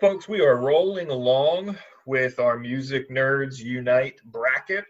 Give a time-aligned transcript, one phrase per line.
[0.00, 4.84] Folks, we are rolling along with our Music Nerds Unite bracket.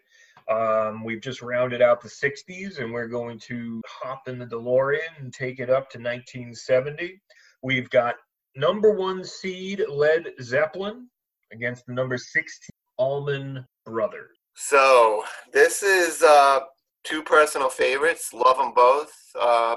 [0.51, 5.19] Um, we've just rounded out the 60s and we're going to hop in the DeLorean
[5.19, 7.21] and take it up to 1970.
[7.63, 8.15] We've got
[8.57, 11.09] number one seed Led Zeppelin
[11.53, 14.39] against the number 16 Allman Brothers.
[14.57, 16.61] So this is uh,
[17.05, 18.33] two personal favorites.
[18.33, 19.13] Love them both.
[19.39, 19.77] Uh,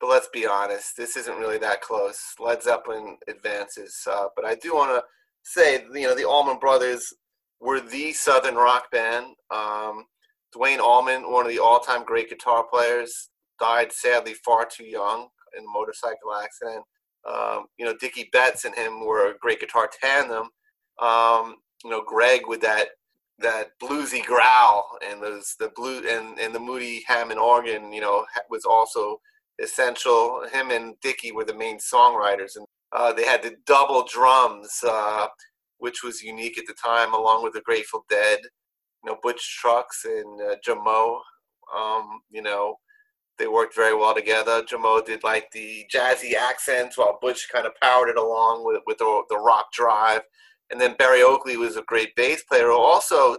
[0.00, 2.18] but let's be honest, this isn't really that close.
[2.38, 3.96] Led Zeppelin advances.
[4.10, 5.04] Uh, but I do want to
[5.42, 7.12] say, you know, the Allman Brothers
[7.60, 9.26] were the Southern rock band.
[9.50, 10.06] Um,
[10.52, 13.28] Duane Allman, one of the all-time great guitar players,
[13.60, 16.84] died sadly far too young in a motorcycle accident.
[17.28, 20.48] Um, you know, Dickey Betts and him were a great guitar tandem.
[21.00, 22.88] Um, you know, Gregg with that
[23.38, 28.24] that bluesy growl and those the blue and, and the Moody Hammond organ, you know,
[28.50, 29.18] was also
[29.62, 30.44] essential.
[30.52, 35.26] Him and Dickey were the main songwriters, and uh, they had the double drums, uh,
[35.78, 38.38] which was unique at the time, along with the Grateful Dead,
[39.04, 41.20] you know, Butch Trucks and uh, Jaimoe.
[41.76, 42.76] Um, you know,
[43.38, 44.62] they worked very well together.
[44.62, 48.98] Jaimoe did like the jazzy accents, while Butch kind of powered it along with with
[48.98, 50.22] the, the rock drive.
[50.70, 53.36] And then Berry Oakley was a great bass player who also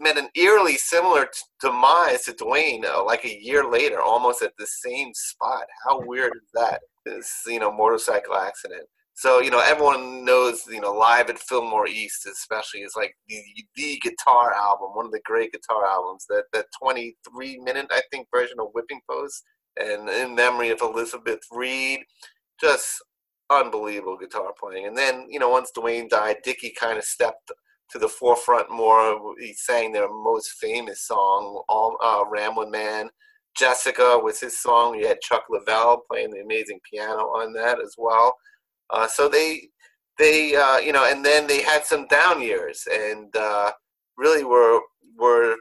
[0.00, 4.52] met an eerily similar t- demise to Duane uh, like a year later, almost at
[4.58, 5.64] the same spot.
[5.86, 6.80] How weird is that?
[7.04, 8.86] This, you know, motorcycle accident.
[9.14, 13.38] So, you know, everyone knows, you know, Live at Fillmore East, especially, is like the,
[13.76, 16.24] the guitar album, one of the great guitar albums.
[16.28, 19.44] That, that 23 minute, I think, version of Whipping Post,
[19.78, 22.00] and in memory of Elizabeth Reed.
[22.60, 23.02] Just
[23.50, 24.86] unbelievable guitar playing.
[24.86, 27.50] And then, you know, once Duane died, Dickey kind of stepped
[27.90, 29.34] to the forefront more.
[29.38, 33.08] He sang their most famous song, All uh, Ramblin' Man.
[33.56, 34.94] Jessica was his song.
[34.94, 38.36] You had Chuck Leavell playing the amazing piano on that as well.
[38.90, 39.68] Uh, so they,
[40.18, 43.72] they, uh, you know, and then they had some down years and uh,
[44.16, 44.80] really were
[45.18, 45.56] were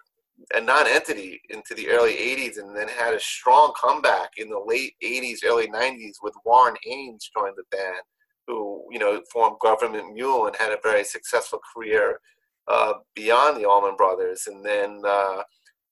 [0.55, 4.93] a non-entity into the early 80s and then had a strong comeback in the late
[5.03, 8.01] 80s early 90s with warren haynes joined the band
[8.49, 12.19] who you know formed government mule and had a very successful career
[12.67, 15.41] uh, beyond the allman brothers and then uh,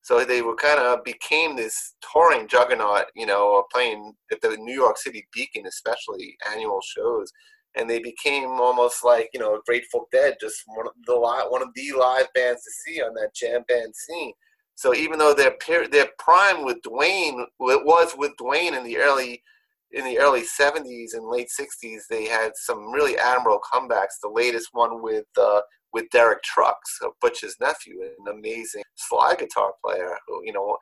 [0.01, 4.73] so they were kind of became this touring juggernaut you know playing at the new
[4.73, 7.31] york city beacon especially annual shows
[7.77, 11.17] and they became almost like you know Grateful Dead, just one of the
[11.49, 14.33] one of the live bands to see on that jam band scene.
[14.75, 15.55] So even though their
[15.91, 19.43] their prime with it was with Duane in the early
[19.91, 24.19] in the early 70s and late 60s, they had some really admirable comebacks.
[24.21, 25.61] The latest one with uh,
[25.93, 30.77] with Derek Trucks, Butch's nephew, an amazing slide guitar player who you know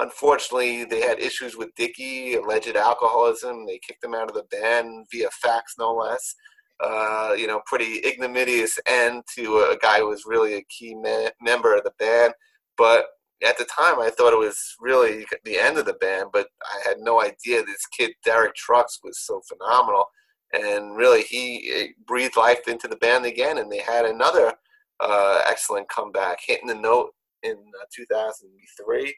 [0.00, 3.66] unfortunately, they had issues with Dickey, alleged alcoholism.
[3.66, 6.34] They kicked him out of the band via fax, no less.
[6.82, 11.28] Uh, you know, pretty ignominious end to a guy who was really a key me-
[11.40, 12.32] member of the band.
[12.78, 13.04] But
[13.46, 16.88] at the time, I thought it was really the end of the band, but I
[16.88, 20.04] had no idea this kid, Derek Trucks, was so phenomenal.
[20.52, 24.54] And really, he breathed life into the band again, and they had another
[24.98, 27.10] uh, excellent comeback, hitting the note
[27.42, 29.14] in uh, 2003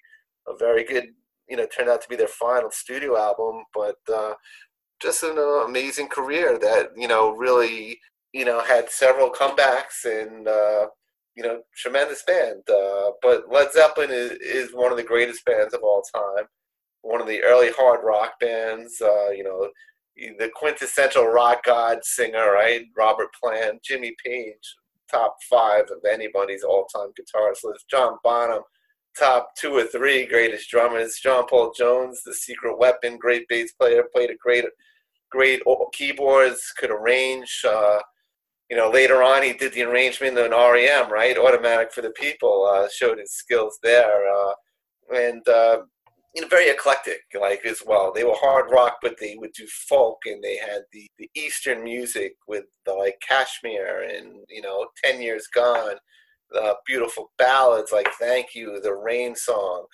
[0.49, 1.07] a very good,
[1.49, 4.35] you know, turned out to be their final studio album, but uh,
[5.01, 7.99] just an uh, amazing career that, you know, really,
[8.33, 10.87] you know, had several comebacks and, uh,
[11.37, 12.63] you know, tremendous band.
[12.69, 16.47] Uh, but Led Zeppelin is, is one of the greatest bands of all time,
[17.03, 19.71] one of the early hard rock bands, uh, you know,
[20.39, 22.85] the quintessential rock god singer, right?
[22.97, 24.77] Robert Plant, Jimmy Page,
[25.11, 27.89] top five of anybody's all-time guitarist list.
[27.91, 28.63] John Bonham,
[29.19, 31.19] top two or three greatest drummers.
[31.23, 34.65] John Paul Jones, the secret weapon, great bass player, played a great,
[35.31, 35.63] great
[35.93, 37.63] keyboards, could arrange.
[37.67, 38.01] Uh,
[38.73, 41.37] you know, later on he did the arrangement on REM, right?
[41.37, 44.53] Automatic for the People, uh, showed his skills there, uh,
[45.15, 45.81] and uh,
[46.35, 48.15] you know, very eclectic, like as well.
[48.15, 51.85] They were hard rock, but they would do folk, and they had the, the Eastern
[51.85, 55.97] music with the like Kashmir and you know, Ten Years Gone
[56.59, 59.85] uh, beautiful ballads like "Thank You," the Rain Song.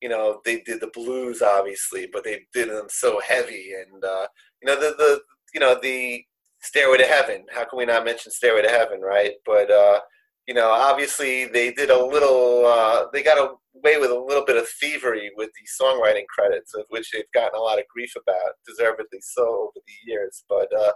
[0.00, 4.28] You know, they did the blues obviously, but they did them so heavy, and uh,
[4.62, 5.20] you know the the
[5.54, 6.22] you know the
[6.60, 7.46] Stairway to Heaven.
[7.52, 9.34] How can we not mention Stairway to Heaven, right?
[9.46, 10.00] But uh,
[10.46, 12.66] you know, obviously they did a little.
[12.66, 16.84] Uh, they got away with a little bit of thievery with the songwriting credits, of
[16.88, 20.44] which they've gotten a lot of grief about, deservedly so over the years.
[20.48, 20.92] But uh,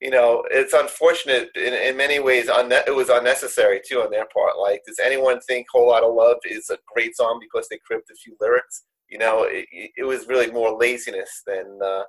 [0.00, 2.46] you know, it's unfortunate in, in many ways.
[2.48, 4.58] It was unnecessary too on their part.
[4.58, 8.10] Like, does anyone think "Whole Lot of Love" is a great song because they cribbed
[8.10, 8.84] a few lyrics?
[9.08, 12.02] You know, it, it was really more laziness than uh,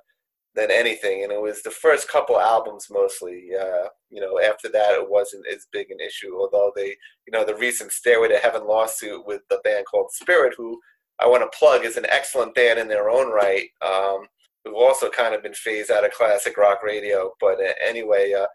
[0.54, 1.22] than anything.
[1.22, 3.48] And it was the first couple albums mostly.
[3.58, 6.36] Uh, you know, after that, it wasn't as big an issue.
[6.38, 6.88] Although they,
[7.26, 10.78] you know, the recent Stairway to Heaven lawsuit with the band called Spirit, who
[11.20, 14.26] I want to plug is an excellent band in their own right, um,
[14.64, 17.32] who've also kind of been phased out of classic rock radio.
[17.40, 18.46] But uh, anyway, uh,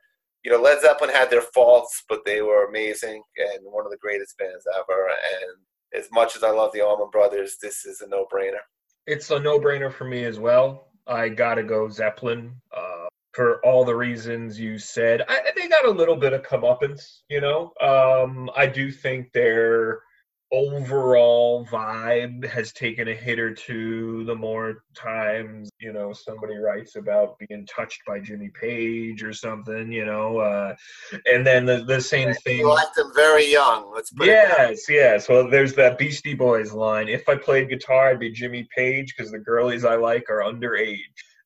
[0.43, 3.97] you know, Led Zeppelin had their faults, but they were amazing and one of the
[3.97, 5.07] greatest bands ever.
[5.07, 8.59] And as much as I love the Allman Brothers, this is a no-brainer.
[9.07, 10.86] It's a no-brainer for me as well.
[11.07, 15.23] I gotta go Zeppelin uh, for all the reasons you said.
[15.27, 17.73] I, they got a little bit of comeuppance, you know.
[17.79, 20.01] Um, I do think they're
[20.51, 26.95] overall vibe has taken a hit or two the more times you know somebody writes
[26.95, 30.73] about being touched by jimmy page or something you know uh,
[31.25, 35.27] and then the, the same thing you like them very young let's put yes yes.
[35.27, 39.31] Well there's that beastie boys line if i played guitar i'd be jimmy page because
[39.31, 40.97] the girlies i like are underage.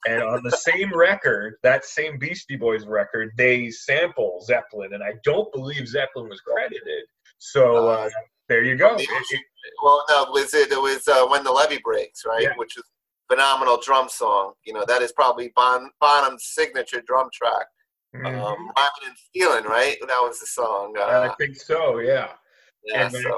[0.07, 5.13] And on the same record, that same Beastie Boys record, they sample Zeppelin, and I
[5.23, 7.05] don't believe Zeppelin was credited.
[7.37, 8.09] So uh, uh
[8.51, 8.97] there you go.
[9.81, 10.71] well, no, was it?
[10.71, 12.43] It was uh, when the levee breaks, right?
[12.43, 12.53] Yeah.
[12.57, 12.83] Which is
[13.31, 14.53] phenomenal drum song.
[14.65, 17.65] You know, that is probably bon- Bonham's signature drum track.
[18.13, 18.25] Mm-hmm.
[18.25, 18.71] Um,
[19.05, 19.95] and Feeling, right?
[20.01, 20.95] That was the song.
[20.99, 21.99] Uh, I think so.
[21.99, 22.27] Yeah.
[22.83, 23.05] Yeah.
[23.05, 23.37] And so.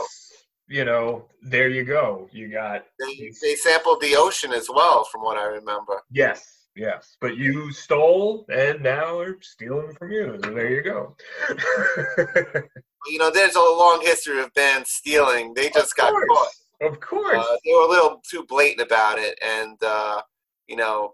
[0.68, 2.28] You know, there you go.
[2.32, 2.86] You got.
[3.00, 6.02] They, they sampled the ocean as well, from what I remember.
[6.10, 6.64] Yes.
[6.76, 10.40] Yes, but you stole and now they're stealing from you.
[10.44, 11.16] So there you go.
[13.08, 15.54] you know, there's a long history of bands stealing.
[15.54, 16.48] They just got caught.
[16.82, 17.38] Of course.
[17.38, 19.38] Uh, they were a little too blatant about it.
[19.42, 20.22] And, uh,
[20.68, 21.14] you know,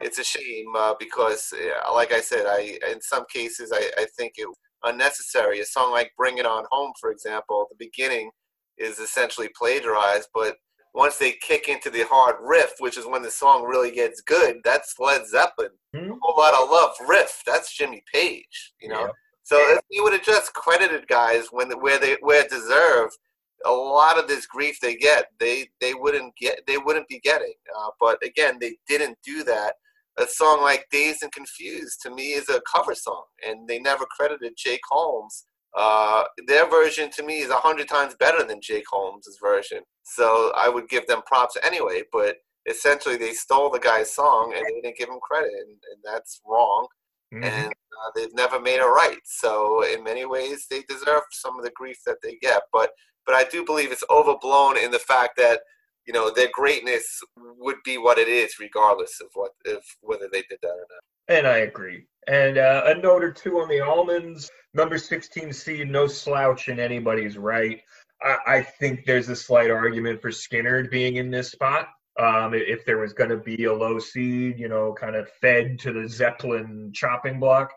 [0.00, 1.52] it's a shame uh, because,
[1.92, 4.48] like I said, I in some cases, I, I think it
[4.82, 5.60] unnecessary.
[5.60, 8.30] A song like Bring It On Home, for example, the beginning
[8.76, 10.56] is essentially plagiarized, but
[10.94, 14.56] once they kick into the hard riff, which is when the song really gets good,
[14.64, 15.70] that's Led Zeppelin.
[15.94, 16.12] Mm-hmm.
[16.12, 17.42] A whole lot of love riff.
[17.46, 18.74] That's Jimmy Page.
[18.80, 19.00] You know.
[19.00, 19.08] Yeah.
[19.44, 23.16] So if you would have just credited guys when where they where deserved,
[23.64, 27.54] a lot of this grief they get, they they wouldn't get they wouldn't be getting.
[27.78, 29.74] Uh, but again, they didn't do that.
[30.18, 34.06] A song like "Dazed and Confused" to me is a cover song, and they never
[34.16, 35.46] credited Jake Holmes
[35.76, 39.80] uh, their version to me is a hundred times better than Jake Holmes' version.
[40.04, 42.02] So I would give them props anyway.
[42.12, 42.36] But
[42.66, 46.40] essentially, they stole the guy's song and they didn't give him credit, and, and that's
[46.46, 46.86] wrong.
[47.34, 47.44] Mm-hmm.
[47.44, 49.20] And uh, they've never made it right.
[49.24, 52.62] So in many ways, they deserve some of the grief that they get.
[52.72, 52.90] But
[53.26, 55.60] but I do believe it's overblown in the fact that
[56.06, 57.04] you know their greatness
[57.36, 61.36] would be what it is, regardless of what if whether they did that or not.
[61.36, 62.06] And I agree.
[62.26, 64.50] And uh, a note or two on the Allmans.
[64.76, 67.80] Number 16 seed, no slouch in anybody's right.
[68.20, 71.88] I, I think there's a slight argument for Skynyrd being in this spot.
[72.18, 75.78] Um, if there was going to be a low seed, you know, kind of fed
[75.80, 77.72] to the Zeppelin chopping block.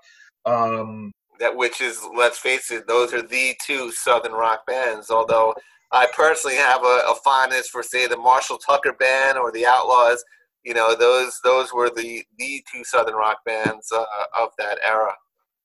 [0.46, 5.10] Um, that which is, let's face it, those are the two Southern rock bands.
[5.10, 5.56] Although
[5.92, 10.24] I personally have a, a fondness for, say, the Marshall Tucker band or the Outlaws
[10.68, 14.04] you know those those were the the two southern rock bands uh,
[14.38, 15.14] of that era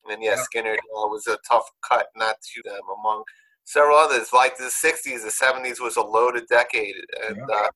[0.08, 0.60] and yeah, yeah.
[0.62, 3.24] uh, was a tough cut not to them among
[3.64, 6.94] several others like the 60s the 70s was a loaded decade
[7.26, 7.54] and yeah.
[7.54, 7.68] uh,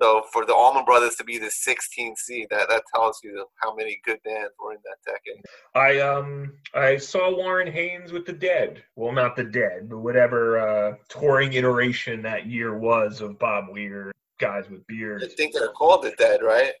[0.00, 3.74] so for the Allman Brothers to be the 16th seed, that, that tells you how
[3.74, 5.44] many good bands were in that decade.
[5.74, 8.82] I um I saw Warren Haynes with the Dead.
[8.96, 14.12] Well, not the Dead, but whatever uh, touring iteration that year was of Bob Weir
[14.38, 15.24] guys with beards.
[15.24, 16.72] I think they're called the Dead, right?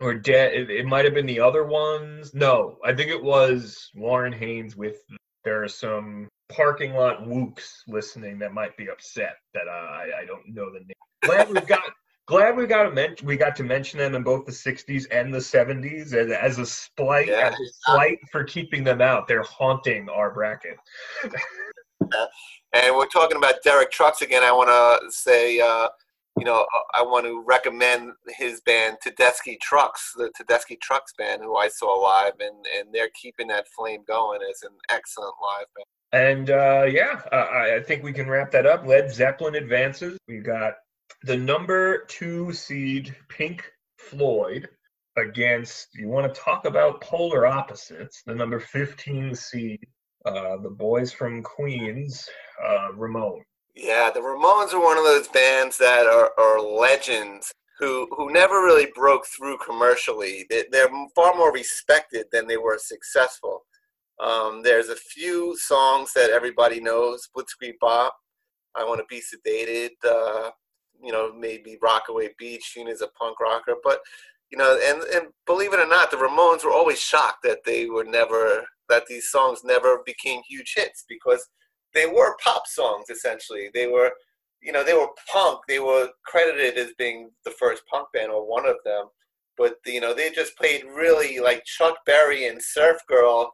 [0.00, 0.52] Or Dead.
[0.54, 2.34] It, it might have been the other ones.
[2.34, 4.96] No, I think it was Warren Haynes with.
[5.44, 10.24] There are some parking lot wooks listening that might be upset that uh, I I
[10.26, 10.94] don't know the name.
[11.22, 11.82] Glad we've got.
[12.26, 15.32] Glad we got to mention we got to mention them in both the '60s and
[15.32, 17.48] the '70s as, as a slight yeah.
[17.48, 19.28] as a slight for keeping them out.
[19.28, 20.76] They're haunting our bracket.
[21.22, 24.42] and we're talking about Derek Trucks again.
[24.42, 25.88] I want to say uh,
[26.38, 31.56] you know, I want to recommend his band Tedeschi Trucks, the Tedeschi Trucks band, who
[31.56, 35.86] I saw live, and and they're keeping that flame going as an excellent live band.
[36.12, 38.86] And uh, yeah, uh, I think we can wrap that up.
[38.86, 40.18] Led Zeppelin advances.
[40.26, 40.74] We got
[41.24, 43.64] the number two seed Pink
[43.98, 44.68] Floyd
[45.16, 45.88] against.
[45.94, 48.22] You want to talk about polar opposites?
[48.26, 49.86] The number fifteen seed,
[50.26, 52.28] uh, the boys from Queens,
[52.64, 53.42] uh, Ramon.
[53.74, 58.62] Yeah, the Ramones are one of those bands that are, are legends who who never
[58.62, 60.46] really broke through commercially.
[60.50, 63.64] They, are far more respected than they were successful.
[64.22, 68.14] Um, there's a few songs that everybody knows: Blitzkrieg Bop,
[68.76, 70.50] I Want to Be Sedated, uh,
[71.04, 72.74] you know, maybe Rockaway Beach.
[72.76, 74.00] Sheena is a punk rocker, but
[74.50, 77.86] you know, and and believe it or not, the Ramones were always shocked that they
[77.86, 81.48] were never that these songs never became huge hits because
[81.94, 83.70] they were pop songs essentially.
[83.72, 84.12] They were,
[84.60, 85.60] you know, they were punk.
[85.68, 89.06] They were credited as being the first punk band or one of them,
[89.56, 93.52] but you know, they just played really like Chuck Berry and Surf Girl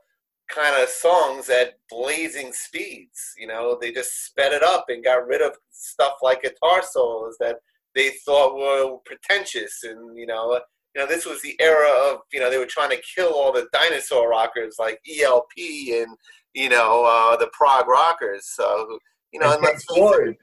[0.54, 3.34] kind of songs at blazing speeds.
[3.38, 7.36] You know, they just sped it up and got rid of stuff like guitar solos
[7.40, 7.56] that
[7.94, 10.60] they thought were pretentious and you know
[10.94, 13.52] you know, this was the era of, you know, they were trying to kill all
[13.52, 16.16] the dinosaur rockers like ELP and,
[16.54, 18.46] you know, uh, the prog rockers.
[18.46, 18.98] So,
[19.32, 20.36] you know, and, and Pink Floyd.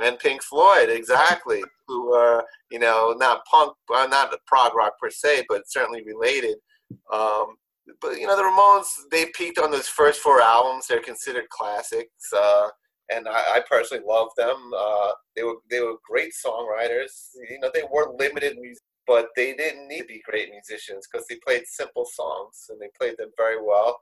[0.00, 4.94] And Pink Floyd, exactly, who are, you know, not punk, uh, not the prog rock
[5.00, 6.56] per se, but certainly related.
[7.12, 7.54] Um,
[8.00, 10.86] but, you know, the Ramones, they peaked on those first four albums.
[10.86, 12.32] They're considered classics.
[12.34, 12.68] Uh,
[13.10, 14.56] and I, I, personally love them.
[14.76, 17.10] Uh, they were they were great songwriters.
[17.50, 21.26] You know, they were limited music but they didn't need to be great musicians because
[21.26, 24.00] they played simple songs and they played them very well.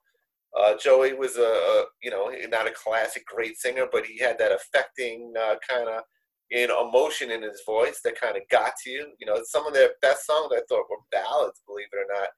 [0.58, 4.38] Uh, Joey was a, a, you know not a classic great singer, but he had
[4.38, 6.02] that affecting uh, kind of
[6.50, 9.06] you know emotion in his voice that kind of got to you.
[9.20, 12.28] You know, some of their best songs I thought were ballads, believe it or not.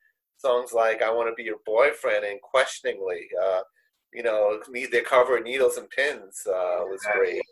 [0.43, 3.61] Songs like "I Want to Be Your Boyfriend" and "Questioningly." Uh,
[4.13, 7.43] you know, need their cover "Needles and Pins" uh, was great,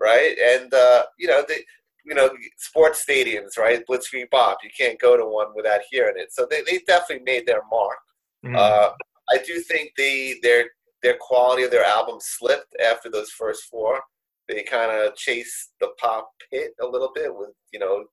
[0.00, 0.36] right?
[0.38, 1.64] And uh, you know, they
[2.04, 3.84] you know, sports stadiums, right?
[3.88, 4.58] Blitzkrieg Bop.
[4.62, 6.32] You can't go to one without hearing it.
[6.32, 7.98] So they, they definitely made their mark.
[8.44, 8.56] Mm.
[8.56, 8.90] Uh,
[9.30, 10.64] I do think they their
[11.02, 14.00] their quality of their album slipped after those first four.
[14.48, 18.04] They kind of chased the pop hit a little bit with you know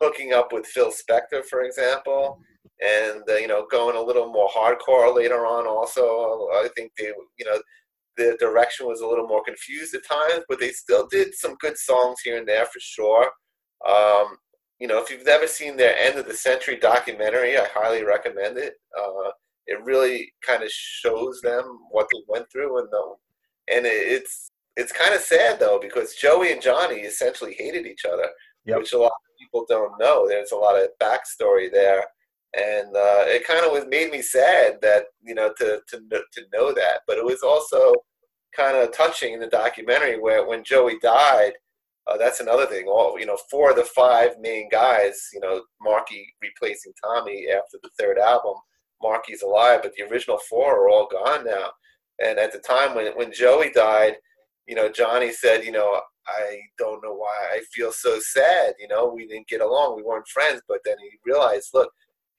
[0.00, 2.40] hooking up with Phil Spector, for example,
[2.82, 5.66] and uh, you know going a little more hardcore later on.
[5.66, 6.02] Also,
[6.52, 7.58] I think they you know
[8.16, 11.76] the direction was a little more confused at times, but they still did some good
[11.76, 13.30] songs here and there for sure.
[13.88, 14.36] Um,
[14.78, 18.58] you know, if you've never seen their end of the century documentary, I highly recommend
[18.58, 18.74] it.
[18.98, 19.30] Uh,
[19.66, 23.14] it really kind of shows them what they went through, and the,
[23.74, 28.28] and it's it's kind of sad though because Joey and Johnny essentially hated each other,
[28.66, 28.78] yep.
[28.78, 30.28] which a lot of people don't know.
[30.28, 32.04] There's a lot of backstory there,
[32.56, 36.72] and uh, it kind of made me sad that you know to to to know
[36.72, 37.00] that.
[37.06, 37.94] But it was also
[38.56, 41.52] kind of touching in the documentary where when Joey died,
[42.06, 42.86] uh, that's another thing.
[42.86, 47.78] All you know, four of the five main guys, you know, Marky replacing Tommy after
[47.82, 48.54] the third album.
[49.02, 51.70] Marky's alive, but the original four are all gone now.
[52.22, 54.14] And at the time when when Joey died,
[54.66, 58.74] you know, Johnny said, you know, I don't know why I feel so sad.
[58.78, 60.62] You know, we didn't get along, we weren't friends.
[60.68, 61.90] But then he realized, look,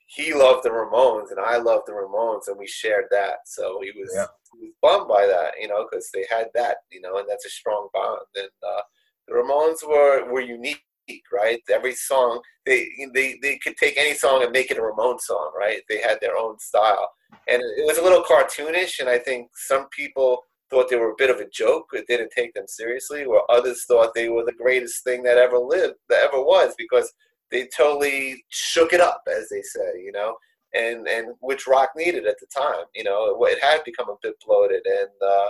[0.06, 3.38] he loved the Ramones and I loved the Ramones, and we shared that.
[3.46, 4.28] So he was, yeah.
[4.54, 7.46] he was bummed by that, you know, because they had that, you know, and that's
[7.46, 8.22] a strong bond.
[8.36, 8.82] And uh,
[9.28, 10.82] the Ramones were were unique,
[11.34, 11.60] right?
[11.72, 15.52] Every song they they they could take any song and make it a Ramone song,
[15.58, 15.82] right?
[15.90, 17.10] They had their own style,
[17.48, 19.00] and it was a little cartoonish.
[19.00, 22.32] And I think some people thought they were a bit of a joke, but didn't
[22.36, 26.24] take them seriously, while others thought they were the greatest thing that ever lived, that
[26.24, 27.12] ever was, because
[27.52, 30.36] they totally shook it up, as they say, you know,
[30.74, 32.86] and and which rock needed at the time.
[32.94, 35.48] You know, it had become a bit bloated, and uh,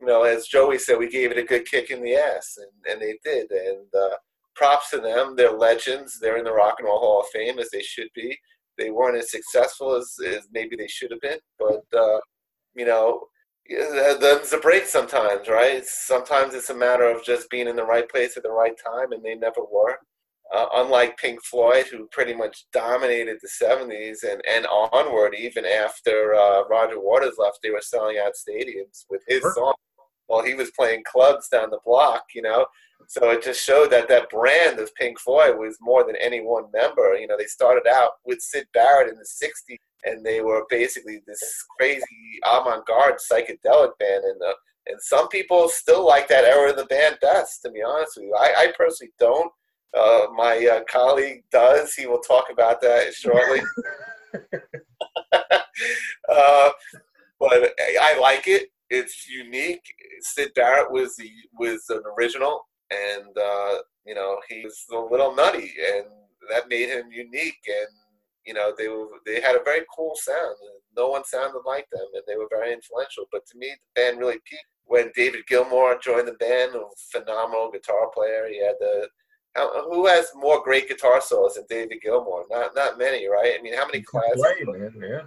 [0.00, 2.92] you know, as Joey said, we gave it a good kick in the ass, and
[2.92, 4.16] and they did, and uh,
[4.54, 5.34] props to them.
[5.36, 6.18] They're legends.
[6.20, 8.36] They're in the Rock and Roll Hall of Fame as they should be.
[8.78, 12.18] They weren't as successful as, as maybe they should have been, but uh,
[12.74, 13.26] you know,
[14.20, 15.84] them's a break sometimes, right?
[15.84, 19.12] Sometimes it's a matter of just being in the right place at the right time,
[19.12, 19.98] and they never were.
[20.54, 26.34] Uh, unlike Pink Floyd, who pretty much dominated the 70s and, and onward, even after
[26.34, 29.54] uh, Roger Waters left, they were selling out stadiums with his sure.
[29.54, 29.74] song
[30.26, 32.66] while he was playing clubs down the block, you know.
[33.08, 36.64] So it just showed that that brand of Pink Floyd was more than any one
[36.72, 37.14] member.
[37.16, 41.20] You know, they started out with Syd Barrett in the 60s, and they were basically
[41.26, 42.02] this crazy
[42.44, 44.24] avant-garde psychedelic band.
[44.24, 44.54] And, the,
[44.86, 48.26] and some people still like that era of the band best, to be honest with
[48.26, 48.34] you.
[48.34, 49.52] I, I personally don't.
[49.96, 51.94] Uh, my uh, colleague does.
[51.94, 53.60] He will talk about that shortly.
[55.32, 56.70] uh,
[57.40, 58.68] but I like it.
[58.90, 59.84] It's unique.
[60.20, 65.34] Syd Barrett was the was an original, and uh, you know he was a little
[65.34, 66.06] nutty, and
[66.50, 67.62] that made him unique.
[67.66, 67.88] And
[68.46, 70.56] you know they were they had a very cool sound.
[70.96, 73.26] No one sounded like them, and they were very influential.
[73.32, 76.74] But to me, the band really peaked when David Gilmour joined the band.
[76.74, 78.48] A phenomenal guitar player.
[78.48, 79.08] He had the
[79.56, 82.44] Uh, who has more great guitar solos than David Gilmour?
[82.50, 83.54] Not not many, right?
[83.58, 84.42] I mean, how many classes?
[84.42, 85.22] Right, man, yeah.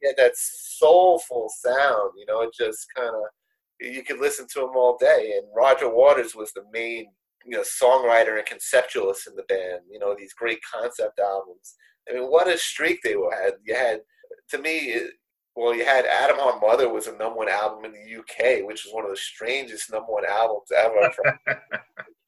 [0.00, 2.12] Yeah, that soulful sound.
[2.16, 3.22] You know, it just kind of
[3.80, 5.34] you could listen to him all day.
[5.36, 7.06] And Roger Waters was the main,
[7.44, 9.82] you know, songwriter and conceptualist in the band.
[9.90, 11.74] You know, these great concept albums.
[12.08, 13.54] I mean, what a streak they were had.
[13.64, 14.00] You had
[14.50, 14.96] to me.
[15.56, 18.86] well, you had Atom Heart Mother was a number one album in the UK, which
[18.86, 21.12] is one of the strangest number one albums ever.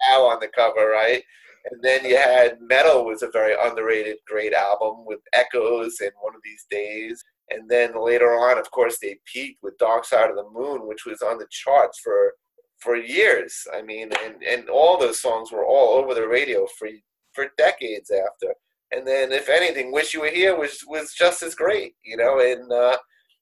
[0.02, 1.23] Cow on the cover, right?
[1.71, 6.35] And then you had Meddle was a very underrated, great album with Echoes and One
[6.35, 7.23] of These Days.
[7.50, 11.06] And then later on, of course, they peaked with Dark Side of the Moon, which
[11.06, 12.35] was on the charts for
[12.78, 13.66] for years.
[13.75, 16.88] I mean, and, and all those songs were all over the radio for
[17.33, 18.54] for decades after.
[18.92, 22.40] And then, if anything, "Wish You Were Here" was was just as great, you know.
[22.40, 22.97] And uh,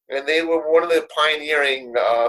[0.09, 2.29] and they were one of the pioneering uh,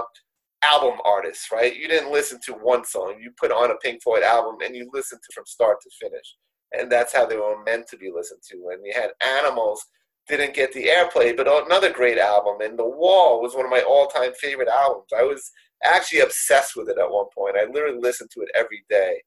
[0.64, 1.76] album artists, right?
[1.76, 4.88] You didn't listen to one song; you put on a Pink Floyd album and you
[4.92, 6.36] listened to from start to finish,
[6.72, 8.56] and that's how they were meant to be listened to.
[8.72, 9.84] And we had Animals
[10.28, 12.60] didn't get the airplay, but another great album.
[12.62, 15.08] And The Wall was one of my all-time favorite albums.
[15.16, 15.50] I was
[15.84, 17.56] actually obsessed with it at one point.
[17.56, 19.22] I literally listened to it every day,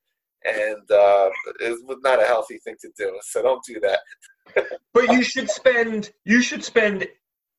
[0.45, 1.29] and uh,
[1.59, 3.17] it was not a healthy thing to do.
[3.21, 3.99] So don't do that.
[4.93, 7.07] but you should spend you should spend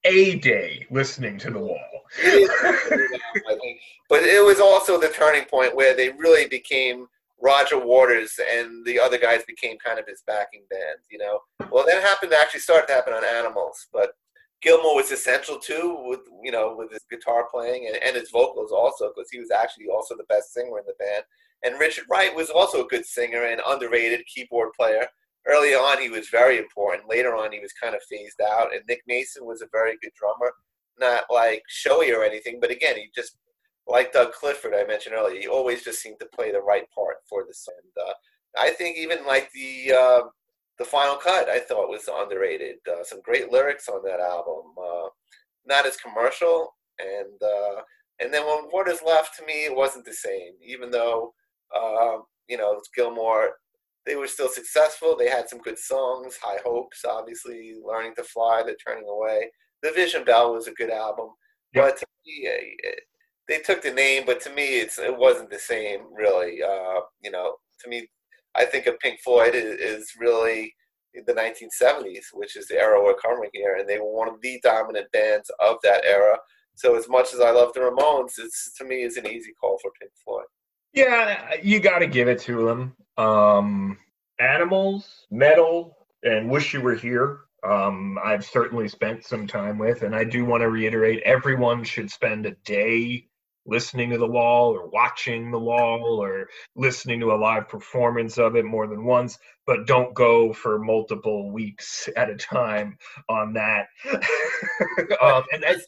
[0.04, 1.97] a day listening to the wall.
[4.08, 7.06] But it was also the turning point where they really became
[7.40, 11.40] Roger Waters and the other guys became kind of his backing band, you know.
[11.70, 14.12] Well, that happened to actually start to happen on Animals, but
[14.60, 18.72] Gilmour was essential too, with you know, with his guitar playing and, and his vocals
[18.72, 21.24] also, because he was actually also the best singer in the band.
[21.64, 25.06] And Richard Wright was also a good singer and underrated keyboard player
[25.48, 27.08] early on he was very important.
[27.08, 28.72] Later on he was kind of phased out.
[28.72, 30.52] And Nick Mason was a very good drummer,
[31.00, 33.36] not like showy or anything, but again he just
[33.86, 37.16] like Doug Clifford I mentioned earlier, he always just seemed to play the right part
[37.28, 37.74] for the song.
[37.98, 38.12] Uh,
[38.58, 40.20] I think even like the uh,
[40.78, 42.76] the final cut I thought was underrated.
[42.86, 44.74] Uh, some great lyrics on that album.
[44.80, 45.08] Uh,
[45.66, 47.82] not as commercial and uh,
[48.20, 50.52] and then when Waters left to me it wasn't the same.
[50.64, 51.34] Even though
[51.74, 53.50] uh, you know Gilmour,
[54.06, 55.16] they were still successful.
[55.16, 59.50] They had some good songs, High Hopes, obviously, Learning to Fly, They're Turning Away.
[59.82, 61.30] The Division Bell was a good album.
[61.74, 61.84] Yep.
[61.84, 62.48] But to me,
[63.48, 66.62] they took the name, but to me, it's it wasn't the same, really.
[66.62, 68.08] Uh, you know, to me,
[68.54, 70.74] I think of Pink Floyd is, is really
[71.26, 74.60] the 1970s, which is the era we're covering here, and they were one of the
[74.62, 76.38] dominant bands of that era.
[76.74, 79.78] So as much as I love the Ramones, it's to me it's an easy call
[79.82, 80.44] for Pink Floyd.
[80.92, 82.96] Yeah, you got to give it to them.
[83.16, 83.98] Um,
[84.38, 87.40] animals, meddle, and wish you were here.
[87.66, 92.10] Um, I've certainly spent some time with, and I do want to reiterate: everyone should
[92.10, 93.26] spend a day
[93.66, 98.56] listening to the wall or watching the wall or listening to a live performance of
[98.56, 102.96] it more than once but don't go for multiple weeks at a time
[103.28, 103.86] on that.
[105.22, 105.84] Um, and that's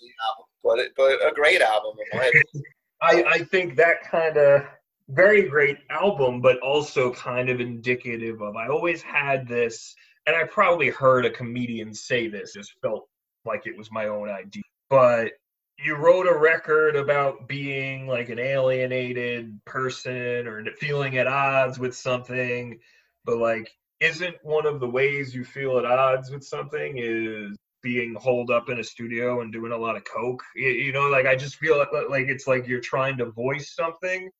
[0.65, 1.93] but, but a great album
[3.03, 4.63] I, I think that kind of
[5.09, 9.95] very great album, but also kind of indicative of I always had this,
[10.31, 13.09] and I probably heard a comedian say this, just felt
[13.45, 14.63] like it was my own idea.
[14.89, 15.33] But
[15.79, 21.95] you wrote a record about being like an alienated person or feeling at odds with
[21.95, 22.79] something,
[23.25, 28.15] but like, isn't one of the ways you feel at odds with something is being
[28.15, 31.35] holed up in a studio and doing a lot of coke you, know like i
[31.35, 34.31] just feel like, like it's like you're trying to voice something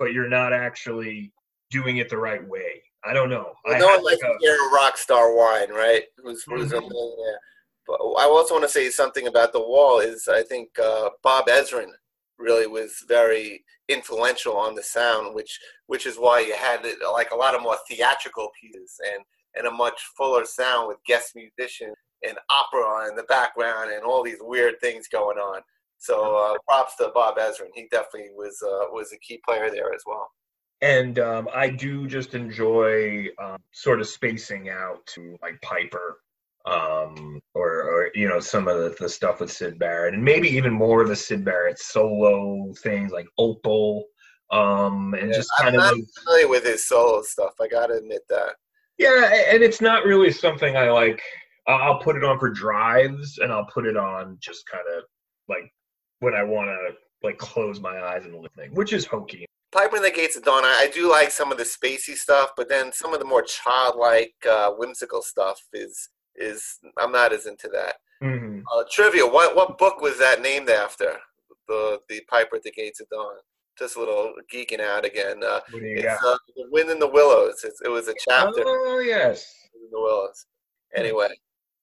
[0.00, 1.32] but you're not actually
[1.70, 2.82] doing it the right way.
[3.04, 3.52] I don't know.
[3.64, 6.04] Well, no one likes to hear a rock star whine, right?
[6.18, 6.88] Who's, who's mm-hmm.
[7.86, 10.00] But I also want to say something about the wall.
[10.00, 11.90] Is I think uh, Bob Ezrin
[12.38, 17.30] really was very influential on the sound, which which is why you had it, like
[17.30, 19.24] a lot of more theatrical pieces and
[19.56, 24.22] and a much fuller sound with guest musicians and opera in the background and all
[24.22, 25.62] these weird things going on.
[25.98, 27.70] So uh, props to Bob Ezrin.
[27.74, 30.30] He definitely was uh, was a key player there as well.
[30.82, 36.20] And um, I do just enjoy um, sort of spacing out to like Piper
[36.66, 40.48] um, or, or, you know some of the, the, stuff with Syd Barrett, and maybe
[40.48, 44.04] even more of the Syd Barrett solo things like Opal,
[44.50, 47.54] um, and yeah, just kind I'm of not familiar with his solo stuff.
[47.60, 48.56] I gotta admit that.
[48.98, 51.22] Yeah, and it's not really something I like.
[51.66, 55.04] I'll put it on for drives, and I'll put it on just kind of
[55.48, 55.72] like
[56.18, 59.46] when I want to like close my eyes and thing, which is hokey.
[59.72, 60.64] Piper in the Gates of Dawn.
[60.64, 64.34] I, do like some of the spacey stuff, but then some of the more childlike,
[64.48, 67.96] uh, whimsical stuff is is I'm not as into that.
[68.22, 68.60] Mm-hmm.
[68.72, 71.18] Uh, trivia: What what book was that named after?
[71.68, 73.36] The the Piper at the Gates of Dawn.
[73.78, 75.42] Just a little geeking out again.
[75.42, 77.62] Uh, it's uh, the Wind in the Willows.
[77.64, 78.62] It's, it was a chapter.
[78.66, 79.54] Oh yes.
[79.74, 80.46] In the Willows.
[80.94, 81.28] Anyway.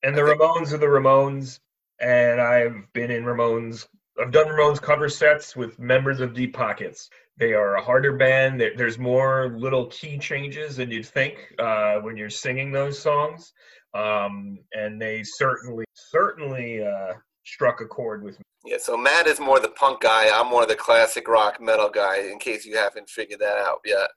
[0.03, 1.59] And the Ramones are the Ramones,
[1.99, 3.87] and I've been in Ramones
[4.19, 7.09] I've done Ramones cover sets with members of Deep Pockets.
[7.37, 8.61] They are a harder band.
[8.75, 13.53] There's more little key changes than you'd think uh, when you're singing those songs,
[13.93, 17.13] um, and they certainly certainly uh,
[17.45, 18.43] struck a chord with me.
[18.65, 20.29] Yeah, so Matt is more the punk guy.
[20.33, 22.21] I'm more the classic rock metal guy.
[22.21, 24.09] In case you haven't figured that out yet.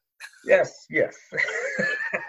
[0.44, 1.16] Yes, yes.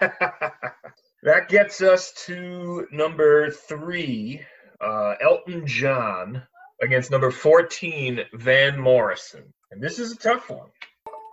[1.22, 4.42] that gets us to number three,
[4.80, 6.42] uh, Elton John
[6.82, 9.52] against number 14, Van Morrison.
[9.72, 10.68] And this is a tough one.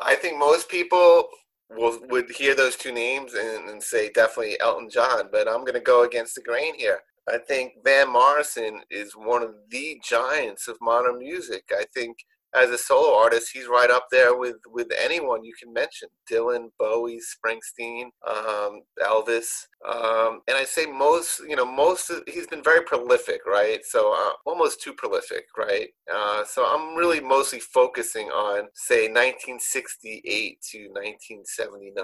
[0.02, 1.28] I think most people
[1.69, 5.73] will, would hear those two names and, and say definitely Elton John, but I'm going
[5.73, 6.99] to go against the grain here.
[7.28, 11.65] I think Van Morrison is one of the giants of modern music.
[11.71, 12.17] I think
[12.55, 16.69] as a solo artist, he's right up there with with anyone you can mention: Dylan,
[16.79, 19.49] Bowie, Springsteen, um, Elvis.
[19.88, 23.79] Um, and I say most, you know, most of, he's been very prolific, right?
[23.85, 25.88] So uh, almost too prolific, right?
[26.13, 32.03] Uh, so I'm really mostly focusing on say 1968 to 1979.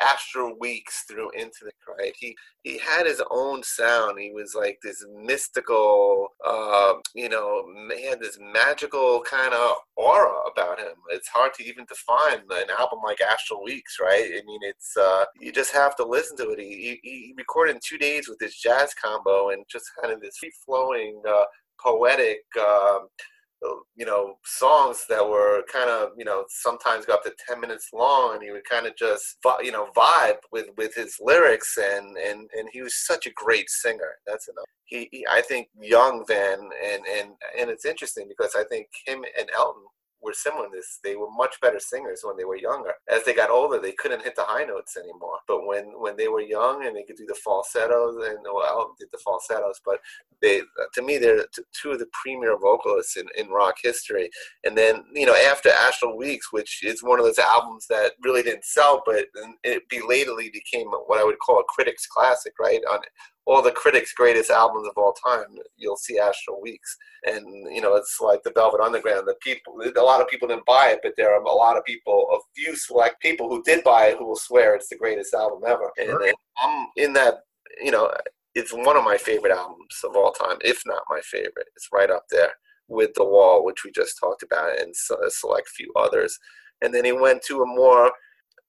[0.00, 4.18] Uh, astral weeks through into the right he he had his own sound.
[4.20, 10.50] He was like this mystical uh, you know he had this magical kind of aura
[10.50, 10.94] about him.
[11.10, 14.24] It's hard to even define an album like astral weeks right?
[14.24, 16.60] I mean it's uh, you just have to listen to it.
[16.60, 20.20] He, he, he recorded in two days with this jazz combo and just kind of
[20.20, 21.44] this free flowing uh,
[21.80, 23.08] poetic um,
[23.96, 27.88] you know songs that were kind of you know sometimes got up to 10 minutes
[27.92, 32.16] long and he would kind of just you know vibe with with his lyrics and
[32.16, 36.24] and and he was such a great singer that's enough he, he i think young
[36.26, 39.82] van and and and it's interesting because i think him and elton
[40.22, 41.00] were similar in this.
[41.02, 42.92] They were much better singers when they were younger.
[43.08, 45.38] As they got older, they couldn't hit the high notes anymore.
[45.48, 49.08] But when when they were young and they could do the falsettos, and well, did
[49.12, 50.00] the falsettos, but
[50.40, 50.62] they
[50.94, 54.30] to me they're two of the premier vocalists in, in rock history.
[54.64, 58.42] And then you know after Astral Weeks, which is one of those albums that really
[58.42, 59.26] didn't sell, but
[59.64, 62.80] it belatedly became what I would call a critics classic, right?
[62.90, 63.00] On
[63.46, 65.46] all the critics' greatest albums of all time.
[65.76, 69.26] You'll see Astral Weeks, and you know it's like the Velvet Underground.
[69.26, 71.84] The people, a lot of people didn't buy it, but there are a lot of
[71.84, 75.34] people, a few select people who did buy it, who will swear it's the greatest
[75.34, 75.90] album ever.
[75.98, 76.22] Sure.
[76.22, 77.40] And, I'm in that.
[77.82, 78.12] You know,
[78.54, 81.68] it's one of my favorite albums of all time, if not my favorite.
[81.74, 82.52] It's right up there
[82.88, 86.38] with The Wall, which we just talked about, and a select few others.
[86.82, 88.12] And then he went to a more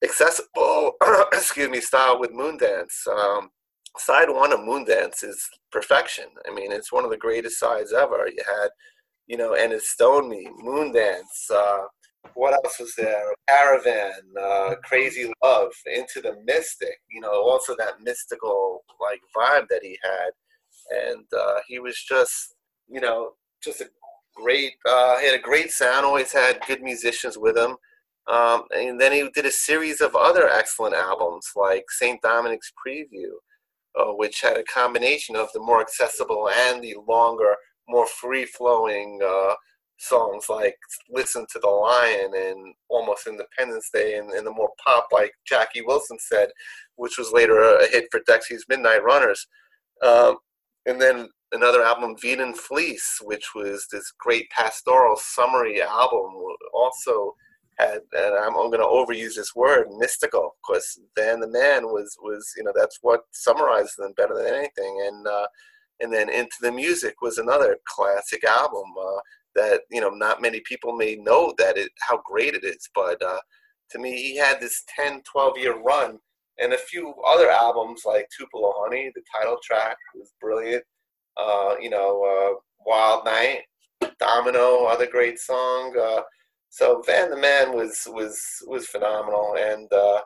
[0.02, 0.92] accessible,
[1.32, 3.06] excuse me, style with Moondance.
[3.08, 3.50] Um,
[3.98, 6.26] side one of Moondance is perfection.
[6.48, 8.28] I mean, it's one of the greatest sides ever.
[8.28, 8.68] You had,
[9.26, 11.50] you know, and it's Stone Me, Moondance.
[11.52, 11.82] Uh,
[12.34, 13.22] what else was there?
[13.48, 16.96] Caravan, uh, Crazy Love, Into the Mystic.
[17.10, 20.30] You know, also that mystical like vibe that he had,
[21.08, 22.54] and uh, he was just,
[22.88, 23.88] you know, just a
[24.34, 24.72] great.
[24.88, 26.04] Uh, he had a great sound.
[26.04, 27.76] Always had good musicians with him.
[28.26, 32.20] Um, and then he did a series of other excellent albums like St.
[32.22, 33.32] Dominic's Preview
[33.98, 37.54] uh, which had a combination of the more accessible and the longer,
[37.88, 39.54] more free flowing uh,
[39.98, 40.76] songs like
[41.08, 45.82] Listen to the Lion and Almost Independence Day, and, and, the more pop, like Jackie
[45.82, 46.48] Wilson said,
[46.96, 49.46] which was later a, hit for Dexy's Midnight Runners.
[50.02, 50.36] Um,
[50.86, 56.30] and then another album, Veedon Fleece, which was this great pastoral summary album,
[56.74, 57.34] also
[57.78, 62.16] had, and I'm, I'm going to overuse this word, mystical, because Van the Man was
[62.22, 65.46] was you know that's what summarizes them better than anything, and uh,
[66.00, 69.20] and then Into the Music was another classic album uh,
[69.54, 73.22] that you know not many people may know that it how great it is, but
[73.22, 73.40] uh,
[73.90, 76.18] to me he had this 10, 12 year run,
[76.58, 80.84] and a few other albums like Tupelo Honey, the title track was brilliant.
[81.36, 83.62] Uh, you know, uh, Wild Night,
[84.20, 85.96] Domino, other great song.
[85.98, 86.22] Uh,
[86.74, 90.22] so Van the Man was was was phenomenal, and uh,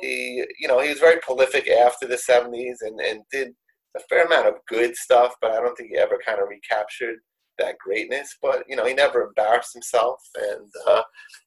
[0.00, 3.52] he you know he was very prolific after the '70s and and did
[3.96, 7.18] a fair amount of good stuff, but I don't think he ever kind of recaptured
[7.58, 8.36] that greatness.
[8.42, 11.02] But you know he never embarrassed himself, and uh,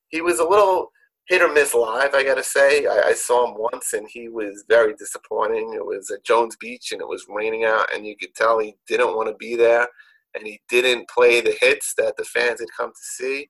[0.08, 0.90] he was a little
[1.28, 2.14] hit or miss live.
[2.14, 5.74] I gotta say, I, I, saw him once, and he was very disappointing.
[5.74, 8.78] It was at Jones Beach, and it was raining out, and you could tell he
[8.88, 9.86] didn't want to be there,
[10.34, 13.50] and he didn't play the hits that the fans had come to see.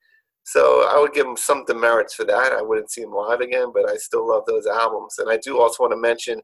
[0.49, 2.53] So I would give him some demerits for that.
[2.53, 5.19] I wouldn't see him live again, but I still love those albums.
[5.19, 6.41] And I do also want to mention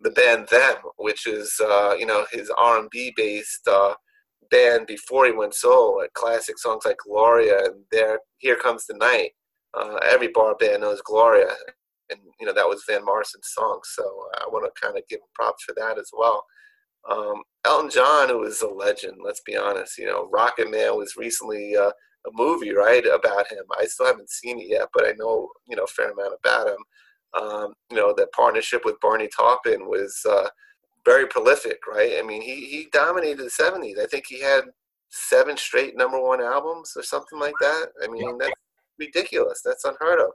[0.00, 3.94] the band Them, which is uh, you know his R&B based uh,
[4.52, 5.96] band before he went solo.
[5.98, 9.32] Like classic songs like Gloria and there Here Comes the Night.
[9.76, 11.50] Uh, every bar band knows Gloria,
[12.10, 13.80] and you know that was Van Morrison's song.
[13.82, 14.04] So
[14.38, 16.44] I want to kind of give him props for that as well.
[17.10, 19.98] Um, Elton John, who is a legend, let's be honest.
[19.98, 21.90] You know, Rocket Man was recently uh,
[22.26, 23.64] a movie, right, about him.
[23.78, 26.68] I still haven't seen it yet, but I know you know a fair amount about
[26.68, 26.84] him.
[27.32, 30.48] Um, you know, that partnership with Bernie Taupin was uh,
[31.04, 32.14] very prolific, right?
[32.18, 33.98] I mean, he he dominated the '70s.
[33.98, 34.64] I think he had
[35.08, 37.88] seven straight number one albums or something like that.
[38.02, 38.52] I mean, that's
[38.98, 39.60] ridiculous.
[39.64, 40.30] That's unheard of.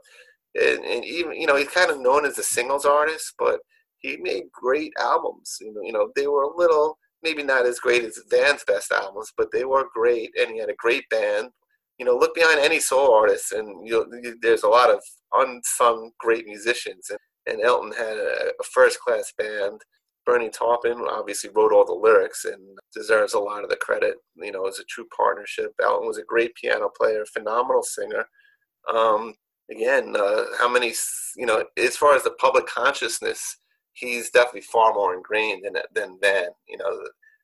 [0.54, 3.60] And, and even you know he's kind of known as a singles artist, but
[3.98, 5.58] he made great albums.
[5.60, 8.92] You know, you know they were a little maybe not as great as Van's best
[8.92, 11.50] albums, but they were great, and he had a great band.
[11.98, 15.00] You know, look behind any soul artist, and you know, there's a lot of
[15.32, 17.10] unsung great musicians.
[17.10, 19.80] And, and Elton had a, a first-class band.
[20.24, 22.60] Bernie Taupin obviously wrote all the lyrics and
[22.92, 24.16] deserves a lot of the credit.
[24.34, 25.72] You know, it was a true partnership.
[25.80, 28.26] Elton was a great piano player, phenomenal singer.
[28.92, 29.34] Um,
[29.70, 30.92] again, uh, how many,
[31.36, 33.58] you know, as far as the public consciousness,
[33.92, 36.48] he's definitely far more ingrained than than Van.
[36.68, 36.98] You know,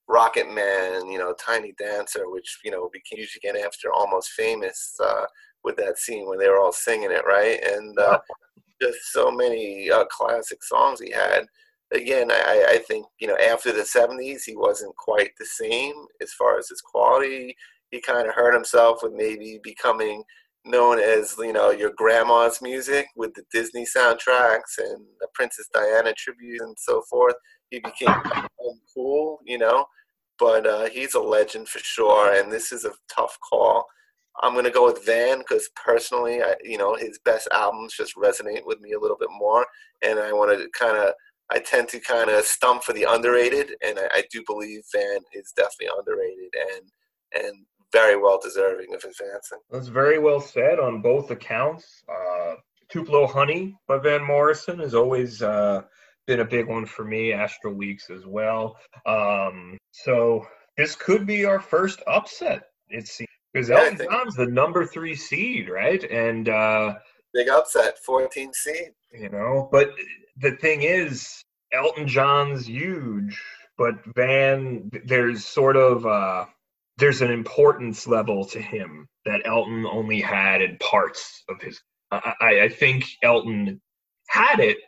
[0.09, 4.95] Rocket Man, you know, Tiny Dancer, which you know became huge again after Almost Famous
[5.03, 5.25] uh,
[5.65, 7.63] with that scene when they were all singing it, right?
[7.65, 8.19] And uh,
[8.81, 11.47] just so many uh, classic songs he had.
[11.93, 16.33] Again, I, I think you know after the '70s, he wasn't quite the same as
[16.33, 17.55] far as his quality.
[17.91, 20.25] He kind of hurt himself with maybe becoming
[20.65, 26.13] known as you know your grandma's music with the Disney soundtracks and the Princess Diana
[26.17, 27.35] tribute and so forth.
[27.73, 28.15] He became
[28.95, 29.87] cool, you know,
[30.39, 32.39] but uh, he's a legend for sure.
[32.39, 33.87] And this is a tough call.
[34.43, 38.67] I'm gonna go with Van because personally, I, you know, his best albums just resonate
[38.67, 39.67] with me a little bit more,
[40.03, 41.15] and I want to kind of.
[41.51, 45.19] I tend to kind of stump for the underrated, and I, I do believe Van
[45.35, 49.59] is definitely underrated, and and very well deserving of advancing.
[49.71, 52.03] That's very well said on both accounts.
[52.09, 52.55] Uh,
[52.91, 55.83] Tupelo Honey by Van Morrison is always uh,
[56.27, 57.33] been a big one for me.
[57.33, 58.79] Astral Weeks as well.
[59.07, 62.65] Um, so this could be our first upset.
[62.89, 63.21] It's
[63.53, 66.03] because yeah, Elton John's the number three seed, right?
[66.05, 66.95] And uh,
[67.35, 68.91] big upset, 14 seed.
[69.13, 69.91] You know, but
[70.39, 73.41] the thing is, Elton John's huge,
[73.77, 76.47] but Van, there's sort of uh,
[76.99, 81.81] there's an importance level to him that Elton only had in parts of his.
[82.11, 83.81] I, I think Elton
[84.29, 84.79] had it,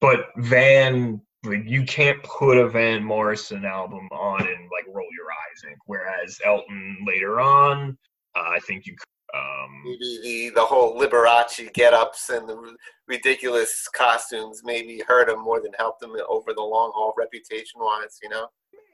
[0.00, 5.62] but Van, you can't put a Van Morrison album on and like roll your eyes
[5.64, 5.76] in.
[5.86, 7.96] Whereas Elton later on,
[8.34, 9.06] uh, I think you could.
[9.34, 12.76] Um, maybe the, the whole Liberace get-ups and the
[13.08, 18.28] ridiculous costumes maybe hurt him more than helped him over the long haul reputation-wise, you
[18.28, 18.46] know?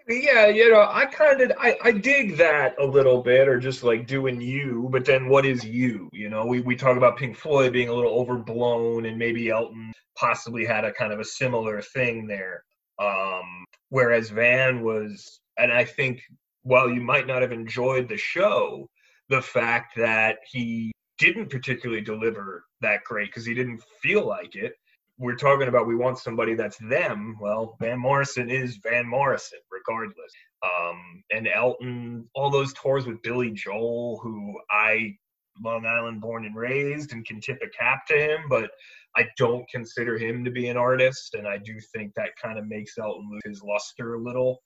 [0.08, 3.82] Yeah you know i kind of I, I dig that a little bit or just
[3.82, 6.44] like doing you but then what is you you know?
[6.44, 10.84] We, we talk about pink floyd being a little overblown and maybe elton possibly had
[10.84, 12.64] a kind of a similar thing there
[12.98, 16.20] um whereas van was and i think
[16.62, 18.88] while you might not have enjoyed the show
[19.28, 24.74] the fact that he didn't particularly deliver that great because he didn't feel like it
[25.22, 27.36] we're talking about we want somebody that's them.
[27.40, 30.32] Well, Van Morrison is Van Morrison, regardless.
[30.64, 35.16] Um, and Elton, all those tours with Billy Joel, who I
[35.62, 38.70] Long Island born and raised and can tip a cap to him, but
[39.16, 42.66] I don't consider him to be an artist, and I do think that kind of
[42.66, 44.62] makes Elton lose his luster a little.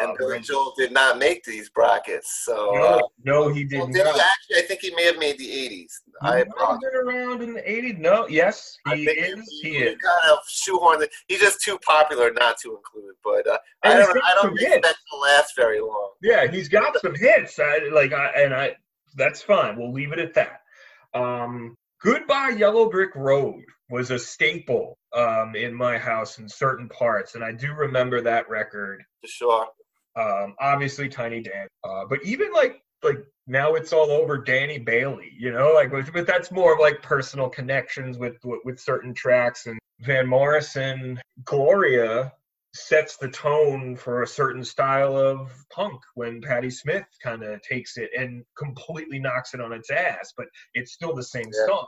[0.00, 3.78] And uh, Billy Joel did not make these brackets, so no, uh, no he did
[3.78, 4.06] well, not.
[4.06, 5.68] Actually, I think he may have made the '80s.
[5.68, 7.98] He I been around in the '80s.
[7.98, 9.48] No, yes, he is.
[9.62, 9.96] He, he, is.
[9.98, 11.02] Kind of shoehorn.
[11.26, 13.14] He's just too popular not to include.
[13.24, 14.16] But uh, I don't.
[14.16, 14.98] I don't expect hits.
[15.10, 16.10] to last very long.
[16.22, 17.58] Yeah, he's got some hits.
[17.58, 18.76] I, like, I, and I.
[19.16, 19.76] That's fine.
[19.76, 20.60] We'll leave it at that.
[21.14, 27.34] Um, Goodbye Yellow Brick Road was a staple um, in my house in certain parts,
[27.34, 29.02] and I do remember that record.
[29.20, 29.66] For sure.
[30.16, 35.32] Um, obviously, Tiny Dan, uh, but even like like now it's all over Danny Bailey,
[35.38, 39.66] you know, like but that's more of like personal connections with, with with certain tracks
[39.66, 42.32] and Van Morrison, Gloria
[42.72, 47.96] sets the tone for a certain style of punk when Patti Smith kind of takes
[47.96, 51.66] it and completely knocks it on its ass, but it's still the same yeah.
[51.66, 51.86] song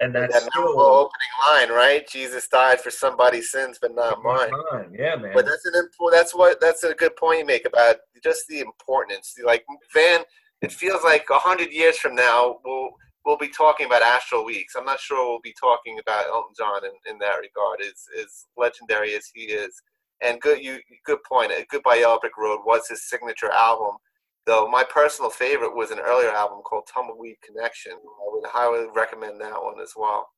[0.00, 1.10] and that's that still opening
[1.48, 2.08] line, right?
[2.08, 4.50] Jesus died for somebody's sins, but not mine.
[4.72, 4.94] mine.
[4.96, 5.32] Yeah, man.
[5.34, 6.20] But that's an important.
[6.20, 6.60] That's what.
[6.60, 9.34] That's a good point you make about just the importance.
[9.44, 10.20] Like Van,
[10.60, 12.90] it feels like a hundred years from now, we'll
[13.24, 14.74] we'll be talking about Astral Weeks.
[14.76, 17.80] I'm not sure we'll be talking about Elton John in, in that regard.
[17.80, 19.74] Is as legendary as he is,
[20.20, 21.52] and good you good point.
[21.70, 23.96] Goodbye Yellow Brick Road was his signature album
[24.44, 27.92] Though my personal favorite was an earlier album called Tumbleweed Connection.
[27.92, 30.28] I would highly recommend that one as well.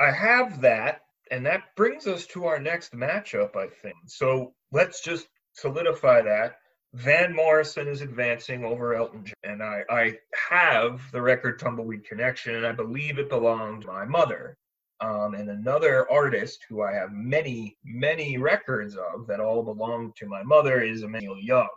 [0.00, 3.94] I have that, and that brings us to our next matchup, I think.
[4.06, 6.56] So let's just solidify that.
[6.94, 10.18] Van Morrison is advancing over Elton John, and I, I
[10.50, 14.58] have the record Tumbleweed Connection, and I believe it belonged to my mother.
[15.00, 20.26] Um, and another artist who I have many, many records of that all belong to
[20.26, 21.68] my mother is Neil Young.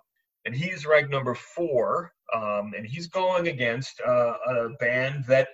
[0.46, 2.14] And he's ranked number four.
[2.34, 5.50] Um, and he's going against uh, a band that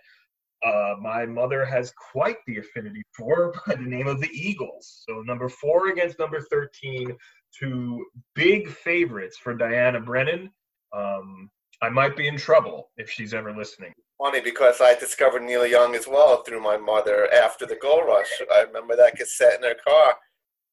[0.66, 5.04] uh, my mother has quite the affinity for by the name of the Eagles.
[5.08, 7.16] So number four against number 13,
[7.58, 10.52] two big favorites for Diana Brennan.
[10.96, 11.50] Um,
[11.82, 13.94] I might be in trouble if she's ever listening.
[14.20, 18.30] Funny because I discovered Neil Young as well through my mother after the Gold Rush.
[18.54, 20.16] I remember that cassette in her car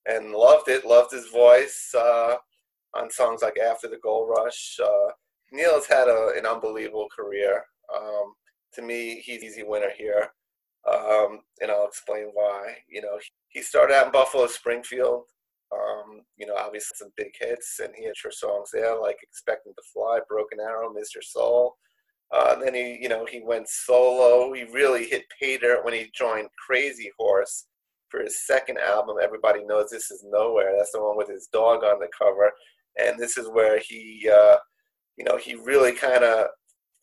[0.04, 2.36] and loved it, loved his voice uh,
[2.94, 4.78] on songs like After the Gold Rush.
[4.82, 5.12] Uh,
[5.52, 7.64] Neil's had a, an unbelievable career.
[7.94, 8.34] Um,
[8.74, 10.28] to me, he's easy winner here,
[10.90, 12.76] um, and I'll explain why.
[12.88, 15.24] You know, he started out in Buffalo Springfield.
[15.72, 19.72] Um, you know, obviously some big hits, and he had sure songs there like "Expecting
[19.74, 21.22] to Fly," "Broken Arrow," "Mr.
[21.22, 21.76] Soul."
[22.30, 24.52] Uh, then he, you know, he went solo.
[24.52, 27.66] He really hit pay dirt when he joined Crazy Horse
[28.10, 29.16] for his second album.
[29.22, 30.74] Everybody knows this is nowhere.
[30.76, 32.52] That's the one with his dog on the cover,
[32.98, 34.56] and this is where he, uh,
[35.16, 36.46] you know, he really kind of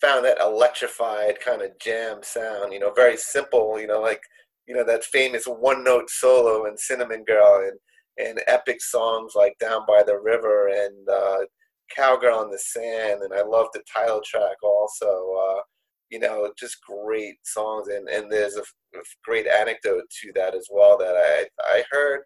[0.01, 2.73] found that electrified kind of jam sound.
[2.73, 3.79] You know, very simple.
[3.79, 4.21] You know, like
[4.67, 7.79] you know that famous one note solo in Cinnamon Girl and
[8.17, 11.38] and epic songs like Down by the River and uh,
[11.95, 15.05] Cowgirl in the Sand, and I love the title track also.
[15.05, 15.62] Uh,
[16.10, 20.67] you know, just great songs, and and there's a, a, great anecdote to that as
[20.71, 22.21] well that I I heard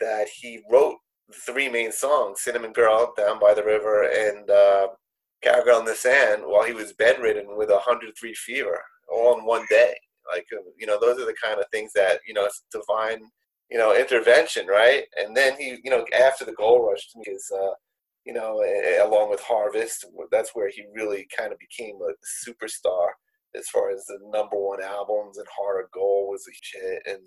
[0.00, 0.96] that he wrote
[1.32, 4.88] three main songs: Cinnamon Girl, Down by the River, and uh,
[5.42, 9.66] Cowgirl in the Sand, while he was bedridden with a 103 fever, all in one
[9.68, 9.94] day.
[10.32, 10.46] Like
[10.78, 13.20] you know, those are the kind of things that you know, it's divine
[13.70, 15.04] you know, intervention, right?
[15.16, 17.74] And then he, you know, after the gold rush to me is, uh,
[18.24, 18.62] you know,
[19.06, 23.08] along with Harvest, that's where he really kind of became a superstar
[23.54, 27.02] as far as the number one albums and Heart of Gold was a hit.
[27.06, 27.22] And,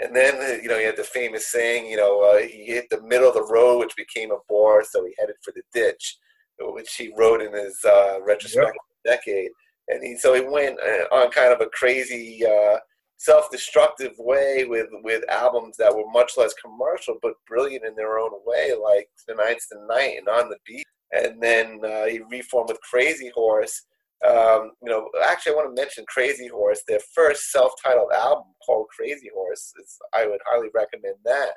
[0.00, 2.86] and then, uh, you know, he had the famous saying, you know, uh, he hit
[2.90, 6.18] the middle of the road, which became a bore, so he headed for the ditch,
[6.58, 9.18] which he wrote in his uh, retrospective yep.
[9.18, 9.50] decade.
[9.88, 12.78] And he, so he went uh, on kind of a crazy, uh,
[13.16, 18.32] self-destructive way with with albums that were much less commercial but brilliant in their own
[18.44, 20.84] way, like Tonight's the Night and On the Beach.
[21.12, 23.82] And then uh, he reformed with Crazy Horse.
[24.26, 26.82] Um, you know, actually, I want to mention Crazy Horse.
[26.86, 29.72] Their first self-titled album called Crazy Horse.
[29.80, 31.54] Is, I would highly recommend that.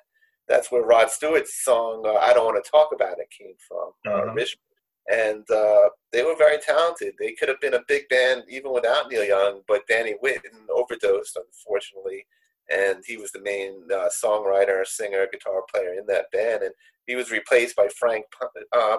[0.48, 3.92] That's where Rod Stewart's song uh, "I Don't Want to Talk About It" came from
[4.06, 4.34] uh-huh.
[4.34, 4.62] originally
[5.08, 7.14] and uh, they were very talented.
[7.18, 11.38] They could have been a big band even without Neil Young, but Danny Whitten overdosed,
[11.38, 12.26] unfortunately,
[12.70, 16.74] and he was the main uh, songwriter, singer, guitar player in that band, and
[17.06, 18.26] he was replaced by Frank
[18.74, 18.98] uh,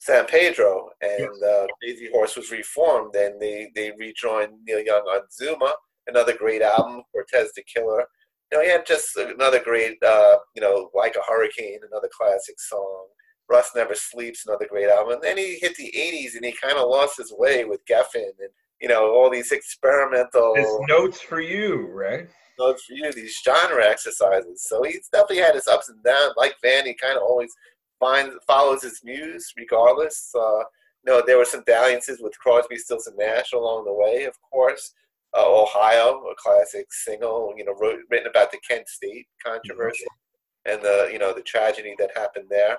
[0.00, 5.74] Sampedro, and uh, Crazy Horse was reformed, and they they rejoined Neil Young on Zuma,
[6.06, 8.04] another great album, Cortez the Killer.
[8.50, 12.58] You know, he had just another great, uh, you know, like a hurricane, another classic
[12.58, 13.06] song.
[13.50, 15.14] Rust Never Sleeps, another great album.
[15.14, 18.14] And then he hit the 80s and he kind of lost his way with Geffen
[18.14, 20.54] and, you know, all these experimental.
[20.54, 22.28] His notes for you, right?
[22.58, 24.64] Notes for you, these genre exercises.
[24.68, 26.34] So he's definitely had his ups and downs.
[26.36, 27.52] Like Van, he kind of always
[28.00, 30.32] finds follows his muse regardless.
[30.34, 30.64] Uh,
[31.06, 34.94] know, there were some dalliances with Crosby, Stills, and Nash along the way, of course.
[35.36, 40.72] Uh, Ohio, a classic single, you know, wrote, written about the Kent State controversy mm-hmm.
[40.72, 42.78] and the, you know, the tragedy that happened there.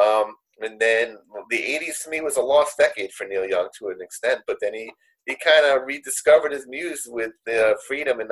[0.00, 1.16] Um, and then
[1.50, 4.58] the 80s to me was a lost decade for Neil Young to an extent, but
[4.60, 4.92] then he,
[5.26, 8.28] he kind of rediscovered his muse with uh, Freedom in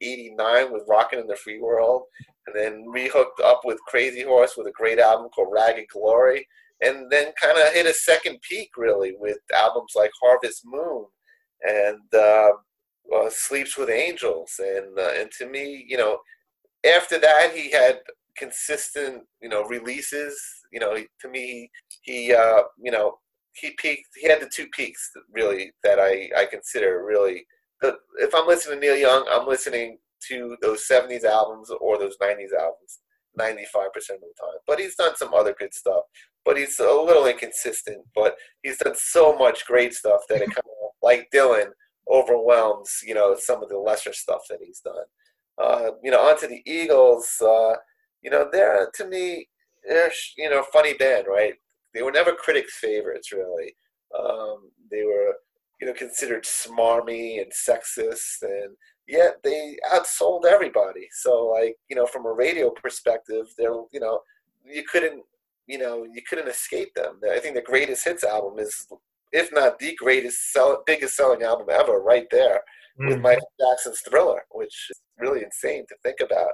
[0.00, 2.02] 1989 with Rockin' in the Free World,
[2.46, 6.46] and then rehooked up with Crazy Horse with a great album called Ragged Glory,
[6.80, 11.06] and then kind of hit a second peak really with albums like Harvest Moon
[11.62, 12.50] and uh,
[13.14, 14.52] uh, Sleeps with Angels.
[14.58, 16.18] And, uh, and to me, you know,
[16.86, 17.98] after that, he had
[18.36, 20.40] consistent, you know, releases.
[20.72, 21.70] You know, to me,
[22.02, 23.18] he, uh, you know,
[23.54, 24.08] he peaked.
[24.14, 27.46] He had the two peaks really that I I consider really.
[27.82, 32.52] If I'm listening to Neil Young, I'm listening to those '70s albums or those '90s
[32.58, 33.00] albums.
[33.38, 34.58] 95% of the time.
[34.66, 36.02] But he's done some other good stuff.
[36.44, 37.98] But he's a little inconsistent.
[38.14, 41.68] But he's done so much great stuff that it kind of, like Dylan,
[42.10, 45.04] overwhelms, you know, some of the lesser stuff that he's done.
[45.58, 47.40] Uh, you know, onto the Eagles.
[47.40, 47.74] Uh,
[48.22, 49.48] you know, they're to me,
[49.86, 51.54] they're you know, funny band, right?
[51.94, 53.74] They were never critics' favorites, really.
[54.18, 55.34] Um, they were,
[55.80, 58.76] you know, considered smarmy and sexist, and
[59.06, 61.08] yet they outsold everybody.
[61.12, 64.20] So, like, you know, from a radio perspective, they're, you know,
[64.64, 65.22] you couldn't,
[65.66, 67.20] you know, you couldn't escape them.
[67.30, 68.86] I think the greatest hits album is,
[69.32, 72.60] if not the greatest, sell, biggest selling album ever, right there
[73.00, 73.08] mm.
[73.08, 76.50] with Michael Jackson's Thriller, which is really insane to think about.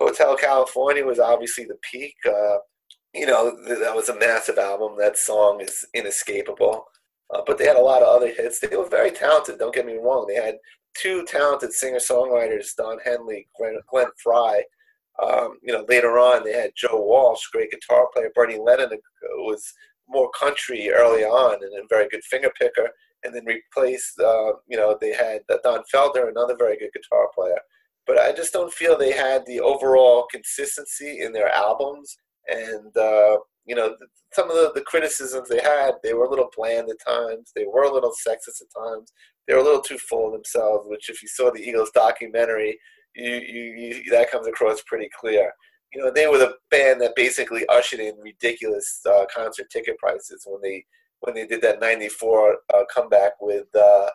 [0.00, 2.14] Hotel California was obviously the peak.
[2.26, 2.58] Uh,
[3.14, 4.96] you know, that was a massive album.
[4.98, 6.84] That song is inescapable.
[7.32, 8.58] Uh, but they had a lot of other hits.
[8.58, 9.58] They were very talented.
[9.58, 10.26] Don't get me wrong.
[10.26, 10.58] They had
[11.00, 14.64] two talented singer-songwriters, Don Henley, Glenn, Glenn Frey.
[15.22, 18.32] Um, you know, later on they had Joe Walsh, great guitar player.
[18.34, 18.90] Bernie Leadon
[19.38, 19.72] was
[20.08, 22.88] more country early on and a very good finger picker.
[23.22, 27.60] And then replaced, uh, you know, they had Don Felder, another very good guitar player.
[28.06, 32.16] But I just don't feel they had the overall consistency in their albums.
[32.48, 33.94] And, uh, you know,
[34.32, 37.52] some of the, the criticisms they had, they were a little bland at times.
[37.54, 39.12] They were a little sexist at times.
[39.46, 42.78] They were a little too full of themselves, which if you saw the Eagles documentary,
[43.14, 43.62] you, you,
[44.04, 45.52] you that comes across pretty clear.
[45.92, 50.44] You know, they were the band that basically ushered in ridiculous uh, concert ticket prices
[50.46, 50.84] when they
[51.20, 54.08] when they did that '94 uh, comeback with uh,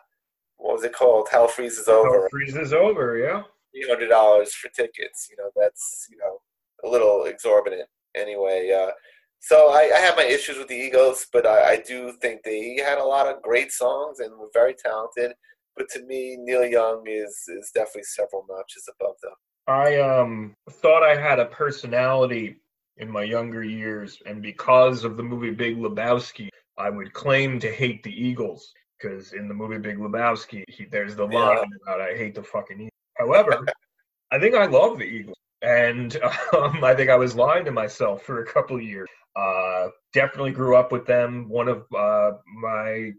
[0.56, 1.28] what was it called?
[1.30, 2.08] Hell freezes over.
[2.08, 3.42] Hell freezes over, yeah.
[3.72, 5.28] Three hundred dollars for tickets.
[5.30, 6.38] You know, that's you know
[6.84, 7.88] a little exorbitant.
[8.16, 8.92] Anyway, uh,
[9.40, 12.80] so I, I, have my issues with the Eagles, but I, I, do think they
[12.84, 15.32] had a lot of great songs and were very talented.
[15.76, 19.32] But to me, Neil Young is is definitely several notches above them.
[19.68, 22.56] I um thought I had a personality
[22.96, 27.70] in my younger years, and because of the movie Big Lebowski, I would claim to
[27.70, 31.62] hate the Eagles because in the movie Big Lebowski, he, there's the line yeah.
[31.82, 32.90] about I hate the fucking Eagles.
[33.18, 33.66] However,
[34.32, 36.16] I think I love the Eagles and
[36.56, 39.08] um, I think I was lying to myself for a couple years.
[39.34, 41.48] Uh, definitely grew up with them.
[41.48, 43.12] One of uh, my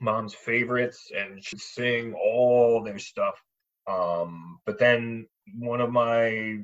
[0.00, 3.40] mom's favorites, and she'd sing all their stuff.
[3.86, 5.26] Um, but then
[5.58, 6.58] one of my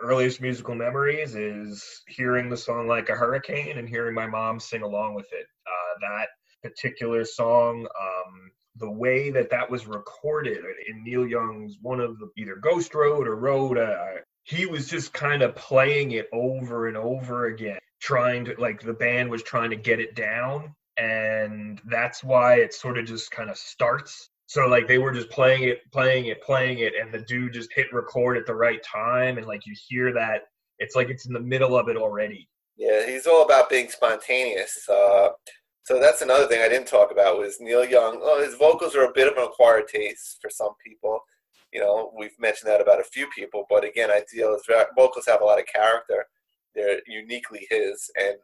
[0.00, 4.82] earliest musical memories is hearing the song like a hurricane and hearing my mom sing
[4.82, 5.46] along with it.
[5.66, 6.28] Uh, that
[6.62, 12.28] particular song, um, the way that that was recorded in Neil Young's one of the
[12.36, 16.96] either Ghost Road or Road, uh, he was just kind of playing it over and
[16.96, 22.24] over again, trying to like the band was trying to get it down, and that's
[22.24, 24.28] why it sort of just kind of starts.
[24.46, 27.72] So like they were just playing it, playing it, playing it, and the dude just
[27.72, 30.42] hit record at the right time, and like you hear that
[30.78, 32.48] it's like it's in the middle of it already.
[32.76, 34.88] Yeah, he's all about being spontaneous.
[34.88, 35.30] Uh,
[35.84, 38.18] so that's another thing I didn't talk about was Neil Young.
[38.22, 41.20] Oh, his vocals are a bit of an acquired taste for some people.
[41.72, 44.62] You know, we've mentioned that about a few people, but again, I feel his
[44.96, 46.26] vocals have a lot of character.
[46.74, 48.36] They're uniquely his, and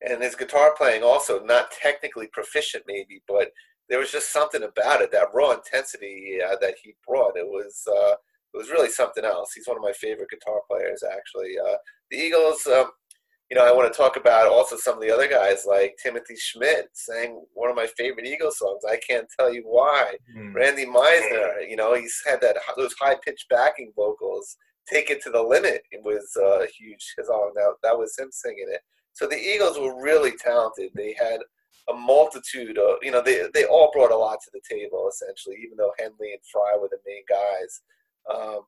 [0.00, 3.50] and his guitar playing also not technically proficient maybe, but
[3.88, 7.36] there was just something about it that raw intensity uh, that he brought.
[7.36, 8.14] It was uh,
[8.54, 9.52] it was really something else.
[9.52, 11.56] He's one of my favorite guitar players, actually.
[11.58, 11.76] Uh,
[12.10, 12.66] the Eagles.
[12.66, 12.90] Um,
[13.50, 16.34] you know, I want to talk about also some of the other guys like Timothy
[16.34, 18.82] Schmit sang one of my favorite Eagles songs.
[18.86, 20.16] I can't tell you why.
[20.36, 20.54] Mm.
[20.54, 24.56] Randy Meisner, you know, he's had that those high pitched backing vocals.
[24.92, 25.82] Take it to the limit.
[25.90, 27.52] It was a huge His song.
[27.54, 28.80] That that was him singing it.
[29.14, 30.90] So the Eagles were really talented.
[30.94, 31.40] They had
[31.88, 35.56] a multitude of, you know, they they all brought a lot to the table essentially.
[35.64, 37.80] Even though Henley and Frey were the main guys.
[38.30, 38.60] Um,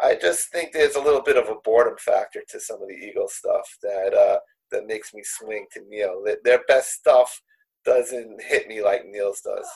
[0.00, 2.94] I just think there's a little bit of a boredom factor to some of the
[2.94, 4.38] Eagles stuff that uh,
[4.70, 6.24] that makes me swing to Neil.
[6.44, 7.40] Their best stuff
[7.84, 9.66] doesn't hit me like Neil's does.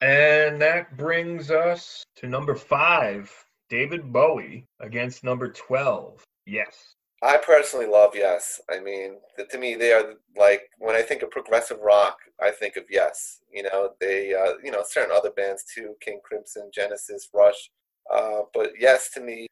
[0.00, 3.32] And that brings us to number five,
[3.70, 6.22] David Bowie against number twelve.
[6.46, 6.94] Yes.
[7.24, 8.60] I personally love Yes.
[8.68, 9.18] I mean,
[9.48, 13.40] to me, they are like when I think of progressive rock, I think of Yes.
[13.52, 17.70] You know, they, uh, you know, certain other bands too, King Crimson, Genesis, Rush.
[18.12, 19.46] Uh, but Yes, to me,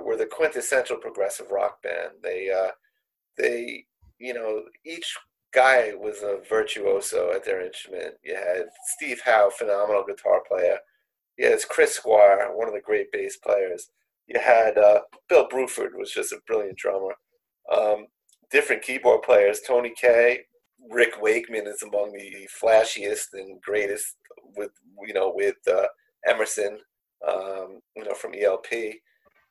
[0.00, 2.12] were, the quintessential progressive rock band.
[2.22, 2.72] They uh,
[3.36, 3.86] they
[4.18, 5.16] you know each
[5.52, 8.14] guy was a virtuoso at their instrument.
[8.24, 8.66] You had
[8.96, 10.78] Steve Howe, phenomenal guitar player.
[11.38, 13.88] You had Chris Squire, one of the great bass players.
[14.26, 17.14] You had uh, Bill Bruford was just a brilliant drummer.
[17.74, 18.06] Um,
[18.50, 19.60] different keyboard players.
[19.66, 20.40] Tony Kaye,
[20.90, 24.16] Rick Wakeman is among the flashiest and greatest
[24.56, 24.70] with
[25.06, 25.86] you know with uh,
[26.26, 26.78] Emerson,
[27.26, 28.66] um, you know from ELP.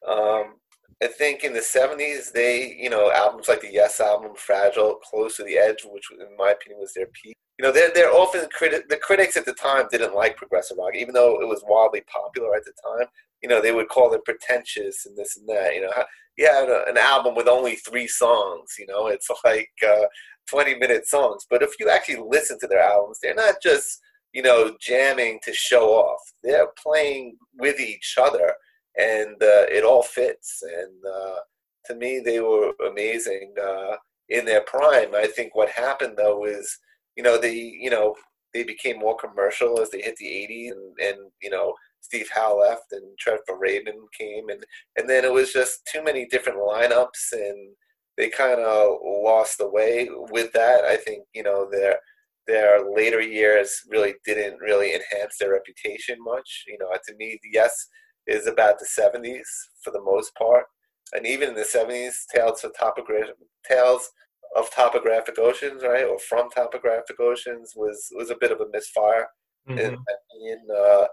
[0.08, 0.56] Um,
[1.02, 5.38] I think in the '70s, they, you know, albums like the Yes album, "Fragile," "Close
[5.38, 7.36] to the Edge," which, in my opinion, was their peak.
[7.60, 10.96] You know, they're they're often criti- the critics at the time didn't like progressive rock,
[10.96, 13.08] even though it was wildly popular at the time.
[13.42, 15.76] You know, they would call it pretentious and this and that.
[15.76, 15.92] You know,
[16.38, 18.76] you had a, an album with only three songs.
[18.80, 20.06] You know, it's like uh,
[20.50, 21.46] 20 minute songs.
[21.50, 24.00] But if you actually listen to their albums, they're not just
[24.34, 26.22] you know jamming to show off.
[26.44, 28.54] They're playing with each other
[28.98, 30.64] and uh, it all fits.
[30.64, 31.40] And uh,
[31.86, 33.96] to me, they were amazing uh,
[34.30, 35.16] in their prime.
[35.16, 36.78] I think what happened though is,
[37.16, 38.16] you know, they, you know,
[38.54, 42.60] they became more commercial as they hit the 80s, and, and you know, Steve Howe
[42.60, 44.64] left and Trevor Rabin came, and
[44.96, 47.76] and then it was just too many different lineups and
[48.18, 50.84] they kind of lost the way with that.
[50.84, 51.98] I think you know their
[52.46, 56.66] their later years really didn't really enhance their reputation much.
[56.68, 57.88] You know, to me, Yes
[58.28, 59.48] is about the '70s
[59.84, 60.66] for the most part,
[61.14, 63.36] and even in the '70s, Tales of Topographic
[63.70, 64.10] Tales
[64.56, 69.28] of Topographic Oceans, right, or from Topographic Oceans was was a bit of a misfire
[69.68, 69.80] mm-hmm.
[69.80, 70.68] in opinion.
[70.76, 71.06] Uh,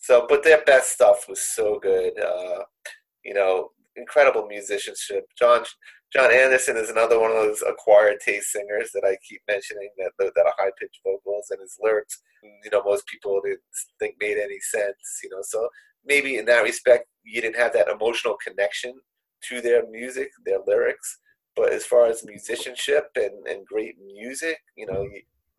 [0.00, 2.12] so, but their best stuff was so good.
[2.18, 2.62] Uh,
[3.24, 5.24] you know, incredible musicianship.
[5.38, 5.64] John
[6.12, 10.12] Jon Anderson is another one of those acquired taste singers that I keep mentioning that
[10.18, 12.22] that are high pitched vocals and his lyrics.
[12.42, 13.60] You know, most people didn't
[13.98, 15.20] think made any sense.
[15.22, 15.68] You know, so
[16.08, 18.94] maybe in that respect, you didn't have that emotional connection
[19.48, 21.18] to their music, their lyrics.
[21.54, 25.06] But as far as musicianship and, and great music, you know,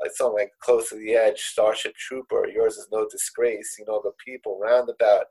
[0.01, 4.01] like something like Close to the Edge, Starship Trooper, Yours is No Disgrace, you know,
[4.03, 5.25] The People, Roundabout,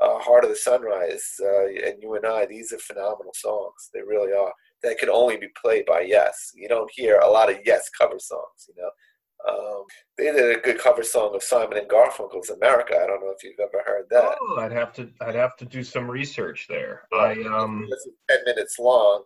[0.00, 3.90] uh, Heart of the Sunrise, uh, and You and I, these are phenomenal songs.
[3.92, 4.52] They really are.
[4.82, 6.52] That could only be played by Yes.
[6.54, 8.90] You don't hear a lot of Yes cover songs, you know.
[9.48, 9.84] Um,
[10.16, 13.44] they did a good cover song of Simon and Garfunkel's "America." I don't know if
[13.44, 14.36] you've ever heard that.
[14.40, 17.02] Oh, I'd have to I'd have to do some research there.
[17.12, 19.22] I um, this is ten minutes long.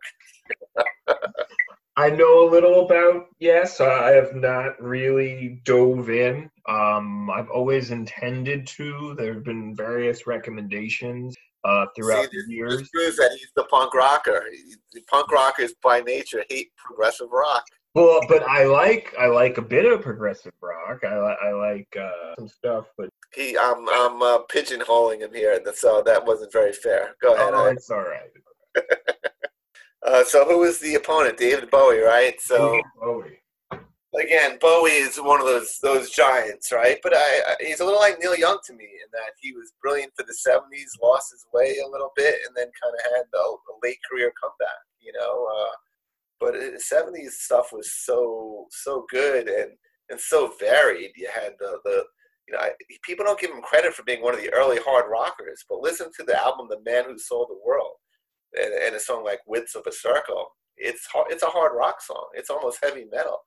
[1.98, 3.80] I know a little about yes.
[3.80, 6.48] I have not really dove in.
[6.68, 9.16] Um, I've always intended to.
[9.16, 12.88] There have been various recommendations uh, throughout See, this, the years.
[12.92, 14.44] That he's the punk rocker.
[14.92, 17.64] The punk rockers by nature hate progressive rock.
[17.95, 21.01] Well, but I like I like a bit of progressive rock.
[21.05, 26.03] I, I like uh, some stuff, but he I'm I'm uh, pigeonholing him here, so
[26.05, 27.16] that wasn't very fair.
[27.22, 27.55] Go ahead.
[27.55, 28.30] Oh, it's all right.
[30.07, 31.36] Uh, so who is the opponent?
[31.36, 32.41] David Bowie, right?
[32.41, 33.41] So Bowie.
[34.18, 36.99] Again, Bowie is one of those those giants, right?
[37.03, 39.74] But I, I, he's a little like Neil Young to me in that he was
[39.82, 43.24] brilliant for the '70s, lost his way a little bit, and then kind of had
[43.34, 44.80] a, a, late career comeback.
[45.01, 45.74] You know, uh,
[46.41, 49.72] but the '70s stuff was so so good and
[50.11, 51.12] and so varied.
[51.16, 52.05] You had the the
[52.47, 52.70] you know, I,
[53.05, 56.11] people don't give him credit for being one of the early hard rockers, but listen
[56.16, 57.93] to the album "The Man Who Sold the World."
[58.55, 62.01] and, and a song like "Widths of a Circle." It's hard, it's a hard rock
[62.01, 62.26] song.
[62.34, 63.41] It's almost heavy metal.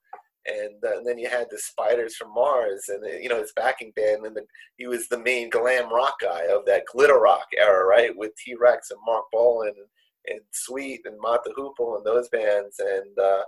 [0.44, 3.92] And, uh, and, then you had the Spiders from Mars, and you know his backing
[3.94, 4.42] band, and the,
[4.76, 8.10] he was the main glam rock guy of that glitter rock era, right?
[8.16, 9.86] With T Rex and Marc Bolan and,
[10.26, 13.42] and Sweet and the Hoople and those bands, and uh,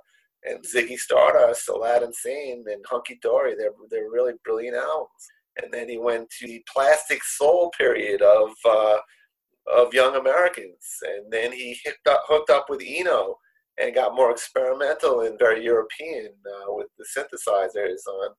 [0.44, 3.54] and Ziggy Stardust, Aladdin Sane, and Hunky Dory.
[3.56, 5.10] They're they're really brilliant albums.
[5.62, 8.98] And then he went to the Plastic Soul period of uh,
[9.72, 10.98] of young Americans.
[11.02, 13.36] And then he hooked up, hooked up with Eno
[13.78, 18.30] and got more experimental and very European uh, with the synthesizers on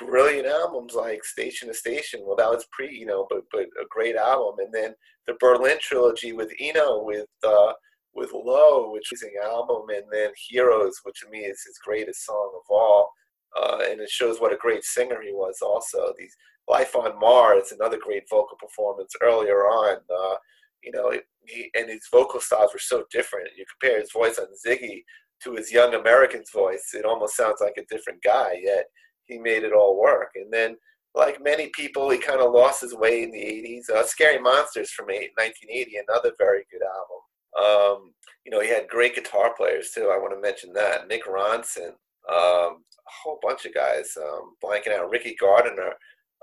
[0.00, 2.20] brilliant albums like Station to Station.
[2.24, 4.64] Well, that was pre, you know, but but a great album.
[4.64, 4.94] And then
[5.26, 7.72] the Berlin trilogy with Eno with uh,
[8.14, 12.24] with Low, which is an album, and then Heroes, which to me is his greatest
[12.24, 13.12] song of all.
[13.60, 15.58] Uh, and it shows what a great singer he was.
[15.62, 16.34] Also, these
[16.68, 19.96] Life on Mars, another great vocal performance earlier on.
[20.08, 20.36] Uh,
[20.84, 21.12] you know,
[21.46, 23.48] he, and his vocal styles were so different.
[23.56, 25.02] You compare his voice on Ziggy
[25.42, 28.86] to his young American's voice, it almost sounds like a different guy, yet
[29.30, 30.32] he made it all work.
[30.34, 30.76] And then,
[31.14, 33.90] like many people, he kind of lost his way in the 80s.
[33.90, 37.20] Uh, Scary Monsters from 1980, another very good album.
[37.58, 38.12] Um,
[38.44, 40.10] you know, he had great guitar players too.
[40.12, 41.08] I want to mention that.
[41.08, 41.90] Mick Ronson,
[42.28, 44.16] um, a whole bunch of guys.
[44.16, 45.10] Um, blanking out.
[45.10, 45.94] Ricky Gardiner.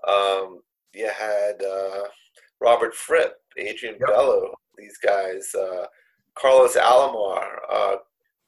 [0.07, 0.61] Um,
[0.93, 2.03] you had uh,
[2.59, 4.09] Robert Fripp, Adrian yep.
[4.09, 5.85] Belew, these guys, uh,
[6.35, 7.95] Carlos Alomar, uh,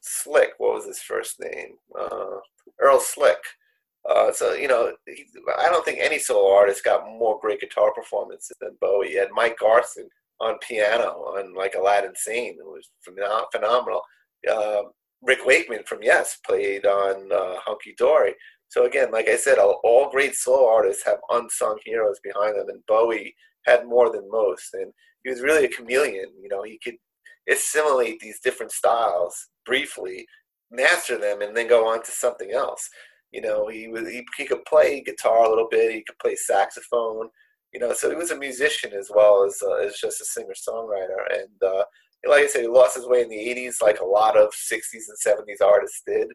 [0.00, 1.76] Slick, what was his first name?
[1.98, 2.38] Uh,
[2.80, 3.38] Earl Slick.
[4.08, 5.26] Uh, so, you know, he,
[5.58, 9.08] I don't think any solo artist got more great guitar performances than Bowie.
[9.08, 10.08] He had Mike Garson
[10.40, 12.56] on piano on like Aladdin Sane.
[12.58, 14.02] It was phenomenal.
[14.50, 14.82] Uh,
[15.22, 18.34] Rick Wakeman from Yes played on uh, Hunky Dory.
[18.68, 22.68] So again, like I said, all, all great solo artists have unsung heroes behind them,
[22.68, 23.34] and Bowie
[23.66, 24.92] had more than most, and
[25.24, 26.28] he was really a chameleon.
[26.40, 26.94] You know, he could
[27.50, 30.26] assimilate these different styles briefly,
[30.70, 32.88] master them, and then go on to something else.
[33.32, 35.92] You know, he was he, he could play guitar a little bit.
[35.92, 37.28] He could play saxophone.
[37.72, 40.54] You know, so he was a musician as well as uh, as just a singer
[40.68, 41.22] songwriter.
[41.32, 41.84] And uh,
[42.28, 45.04] like I said, he lost his way in the '80s, like a lot of '60s
[45.08, 46.28] and '70s artists did.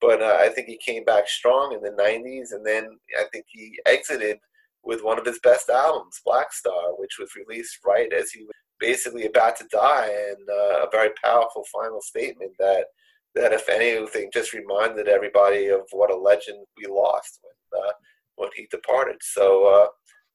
[0.00, 2.88] But uh, I think he came back strong in the '90s, and then
[3.18, 4.38] I think he exited
[4.84, 8.52] with one of his best albums, Black Star, which was released right as he was
[8.80, 12.86] basically about to die, and uh, a very powerful final statement that
[13.34, 17.92] that if anything just reminded everybody of what a legend we lost when uh,
[18.36, 19.16] when he departed.
[19.20, 19.86] So uh,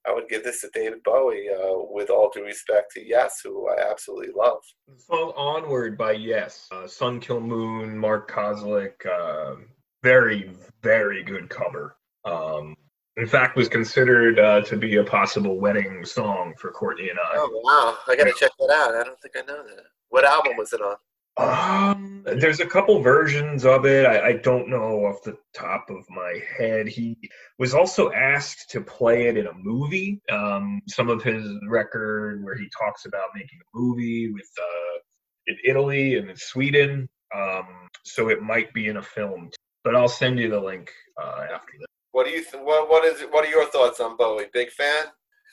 [0.07, 3.67] I would give this to David Bowie, uh, with all due respect to Yes, who
[3.69, 4.59] I absolutely love.
[4.87, 9.55] The song Onward by Yes, uh, Sun Kil Moon, Mark Kozelek, uh,
[10.03, 11.97] very, very good cover.
[12.23, 12.75] Um,
[13.17, 17.33] in fact, was considered uh, to be a possible wedding song for Courtney and I.
[17.35, 17.97] Oh, wow.
[18.07, 18.95] I got to check that out.
[18.95, 19.83] I don't think I know that.
[20.09, 20.95] What album was it on?
[21.37, 24.07] Um, there's a couple versions of it.
[24.07, 26.87] I, I, don't know off the top of my head.
[26.87, 27.15] He
[27.59, 30.19] was also asked to play it in a movie.
[30.31, 34.99] Um, some of his record where he talks about making a movie with uh,
[35.45, 37.07] in Italy and in Sweden.
[37.35, 39.51] Um, so it might be in a film.
[39.83, 41.87] But I'll send you the link uh, after this.
[42.13, 44.47] What do you th- what what is what are your thoughts on Bowie?
[44.51, 45.05] Big fan?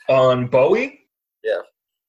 [0.09, 1.01] On Bowie?
[1.43, 1.61] Yeah.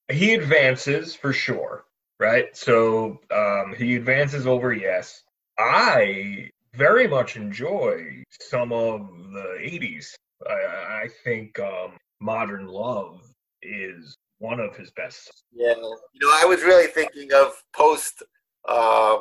[0.09, 1.85] He advances for sure
[2.19, 2.55] right?
[2.55, 5.23] So um, he advances over yes.
[5.57, 10.13] I very much enjoy some of the 80s.
[10.47, 13.21] I, I think um, Modern Love
[13.61, 15.43] is one of his best.
[15.53, 18.23] Yeah, you know, I was really thinking of post
[18.67, 19.17] uh,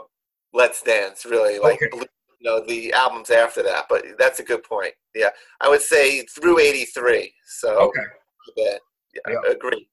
[0.52, 2.04] Let's Dance, really, like okay.
[2.40, 3.86] you know the albums after that.
[3.88, 4.94] But that's a good point.
[5.14, 5.30] Yeah,
[5.60, 7.32] I would say through '83.
[7.46, 8.00] So okay,
[8.56, 8.76] yeah,
[9.28, 9.50] yeah.
[9.50, 9.88] agree.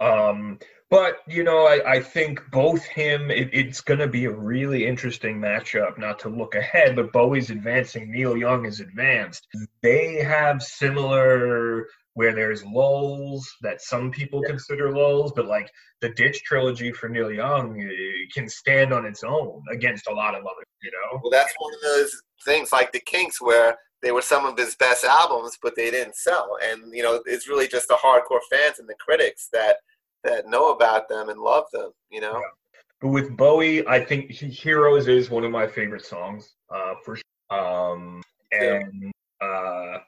[0.00, 0.58] Um,
[0.92, 3.30] but you know, I, I think both him.
[3.30, 5.96] It, it's going to be a really interesting matchup.
[5.96, 8.12] Not to look ahead, but Bowie's advancing.
[8.12, 9.48] Neil Young is advanced.
[9.82, 14.50] They have similar where there's lulls that some people yeah.
[14.50, 15.70] consider lulls, but like
[16.02, 20.34] the Ditch trilogy for Neil Young eh, can stand on its own against a lot
[20.34, 20.66] of others.
[20.82, 21.20] You know.
[21.22, 24.74] Well, that's one of those things like the Kinks where they were some of his
[24.74, 26.58] best albums, but they didn't sell.
[26.62, 29.76] And you know, it's really just the hardcore fans and the critics that
[30.24, 31.90] that know about them and love them.
[32.10, 32.34] You know.
[32.34, 32.80] Yeah.
[33.00, 37.58] But with Bowie, I think "Heroes" is one of my favorite songs uh, for sure.
[37.58, 39.98] Um, and uh,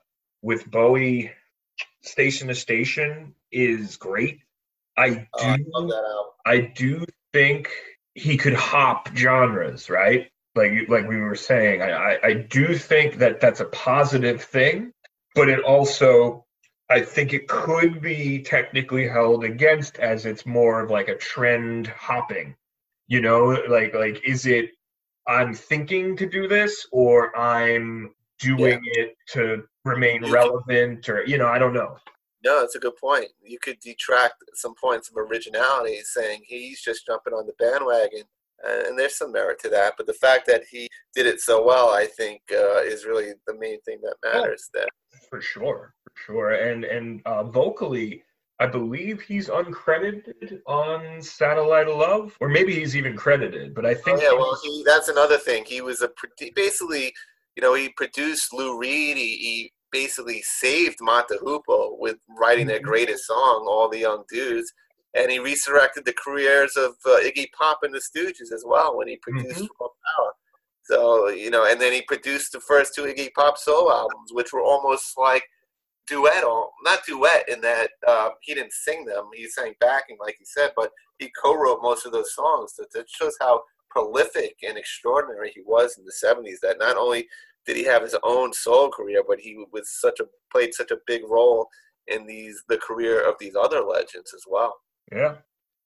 [0.42, 1.32] with Bowie,
[2.02, 4.40] "Station to Station" is great.
[4.96, 5.92] I oh, do.
[6.46, 7.68] I, I do think
[8.14, 10.30] he could hop genres, right?
[10.54, 14.92] Like like we were saying, I, I, I do think that that's a positive thing,
[15.34, 16.43] but it also
[16.90, 21.86] I think it could be technically held against as it's more of like a trend
[21.88, 22.54] hopping.
[23.06, 24.70] You know, like like is it
[25.26, 29.02] I'm thinking to do this or I'm doing yeah.
[29.02, 31.96] it to remain relevant or you know, I don't know.
[32.44, 33.28] No, that's a good point.
[33.42, 38.24] You could detract some points of originality saying he's just jumping on the bandwagon
[38.62, 39.94] and there's some merit to that.
[39.96, 43.54] But the fact that he did it so well, I think, uh, is really the
[43.58, 44.70] main thing that matters.
[44.72, 44.86] There,
[45.28, 48.22] for sure, for sure, and and uh, vocally.
[48.60, 53.74] I believe he's uncredited on Satellite of Love, or maybe he's even credited.
[53.74, 55.64] But I think oh, yeah, well, he, that's another thing.
[55.66, 57.12] He was a pretty, basically,
[57.56, 59.16] you know, he produced Lou Reed.
[59.16, 60.98] He, he basically saved
[61.28, 61.38] the
[61.98, 62.86] with writing their mm-hmm.
[62.86, 64.72] greatest song, "All the Young Dudes."
[65.14, 69.08] and he resurrected the careers of uh, Iggy Pop and the Stooges as well when
[69.08, 69.84] he produced mm-hmm.
[70.16, 70.32] Power.
[70.84, 74.52] So you know, and then he produced the first two Iggy Pop solo albums, which
[74.52, 75.44] were almost like
[76.06, 76.44] duet,
[76.84, 80.72] not duet in that uh, he didn't sing them; he sang backing, like he said,
[80.76, 82.72] but he co-wrote most of those songs.
[82.76, 86.60] So that shows how prolific and extraordinary he was in the '70s.
[86.62, 87.26] That not only
[87.66, 90.98] did he have his own solo career, but he was such a played such a
[91.06, 91.68] big role
[92.08, 94.74] in these the career of these other legends as well.
[95.10, 95.36] Yeah.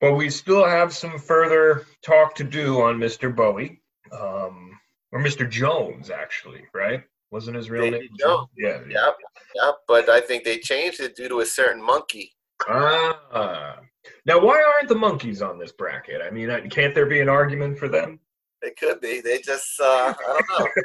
[0.00, 3.34] But we still have some further talk to do on Mr.
[3.34, 3.82] Bowie.
[4.12, 4.77] Um,
[5.12, 5.48] or Mr.
[5.48, 7.02] Jones, actually, right?
[7.30, 8.10] Wasn't his real David name?
[8.18, 8.48] Jones.
[8.56, 9.06] Yeah, yeah.
[9.06, 9.16] Yep,
[9.54, 9.74] yep.
[9.86, 12.32] But I think they changed it due to a certain monkey.
[12.68, 13.78] Ah.
[14.24, 16.22] Now, why aren't the Monkees on this bracket?
[16.22, 18.18] I mean, can't there be an argument for them?
[18.62, 19.20] It could be.
[19.20, 20.40] They just, uh, I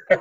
[0.09, 0.19] don't know.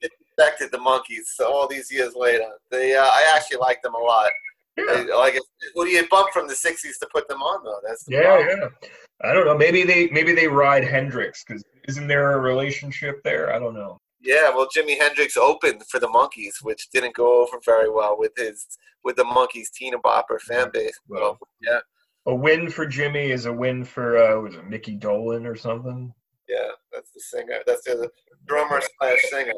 [0.36, 2.46] expected the Monkees all these years later.
[2.70, 4.30] They, uh, I actually like them a lot.
[4.76, 5.04] Yeah.
[5.16, 5.38] Like,
[5.74, 7.80] who do you bump from the '60s to put them on though?
[7.86, 8.70] That's yeah, problem.
[8.82, 8.88] yeah.
[9.28, 9.56] I don't know.
[9.56, 13.52] Maybe they maybe they ride Hendrix because isn't there a relationship there?
[13.52, 13.98] I don't know.
[14.22, 18.32] Yeah, well, Jimi Hendrix opened for the Monkees, which didn't go over very well with
[18.36, 18.66] his
[19.04, 20.98] with the Monkees teen bopper fan base.
[21.08, 21.80] Well, yeah.
[22.26, 26.14] A win for Jimi is a win for uh, was it Micky Dolenz or something?
[26.48, 27.58] Yeah, that's the singer.
[27.66, 28.10] That's the
[28.46, 29.54] drummer slash singer.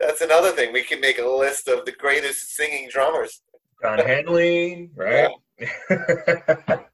[0.00, 0.72] That's another thing.
[0.72, 3.42] We can make a list of the greatest singing drummers.
[3.82, 5.30] Don Henley, right?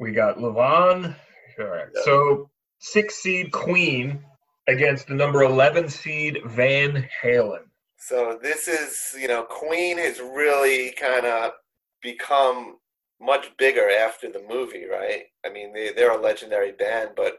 [0.00, 1.14] we got Levon.
[1.58, 1.86] All right.
[1.94, 2.02] Yeah.
[2.04, 4.24] So six seed Queen
[4.68, 7.64] against the number eleven seed Van Halen.
[7.98, 11.52] So this is, you know, Queen has really kind of
[12.02, 12.76] become
[13.18, 15.22] much bigger after the movie, right?
[15.46, 17.38] I mean, they, they're a legendary band, but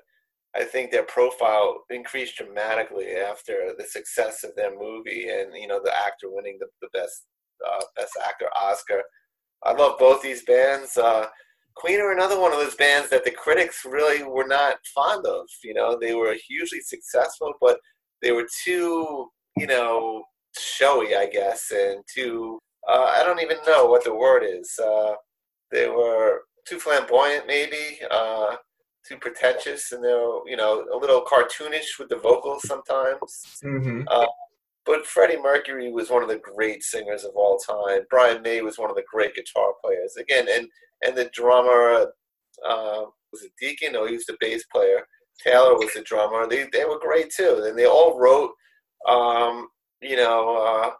[0.55, 5.79] I think their profile increased dramatically after the success of their movie and, you know,
[5.83, 7.25] the actor winning the, the best
[7.67, 9.01] uh, Best Actor Oscar.
[9.63, 10.97] I love both these bands.
[10.97, 11.27] Uh,
[11.75, 15.45] Queen are another one of those bands that the critics really were not fond of.
[15.63, 17.79] You know, they were hugely successful, but
[18.21, 19.27] they were too,
[19.57, 20.23] you know,
[20.57, 22.59] showy, I guess, and too.
[22.87, 24.71] Uh, I don't even know what the word is.
[24.79, 25.13] Uh,
[25.71, 27.99] they were too flamboyant, maybe.
[28.09, 28.55] Uh,
[29.07, 33.59] too pretentious, and they're you know a little cartoonish with the vocals sometimes.
[33.63, 34.01] Mm-hmm.
[34.07, 34.25] Uh,
[34.85, 38.01] but Freddie Mercury was one of the great singers of all time.
[38.09, 40.15] Brian May was one of the great guitar players.
[40.17, 40.67] Again, and
[41.03, 42.07] and the drummer
[42.63, 43.93] uh, was it Deacon?
[43.93, 45.05] No, he was the bass player.
[45.43, 46.47] Taylor was the drummer.
[46.47, 48.51] They they were great too, and they all wrote,
[49.07, 49.67] um,
[50.01, 50.91] you know, uh,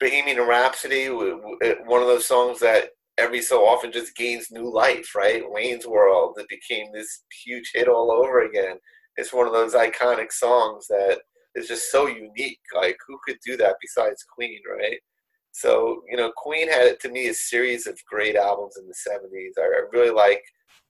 [0.00, 5.42] Bohemian Rhapsody, one of those songs that every so often just gains new life, right?
[5.46, 8.76] Wayne's World that became this huge hit all over again.
[9.16, 11.20] It's one of those iconic songs that
[11.56, 12.60] is just so unique.
[12.74, 14.98] Like who could do that besides Queen, right?
[15.52, 19.10] So, you know, Queen had it to me a series of great albums in the
[19.10, 19.52] 70s.
[19.58, 20.42] I really like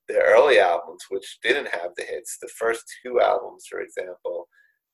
[0.08, 4.48] the early albums, which didn't have the hits, the first two albums, for example.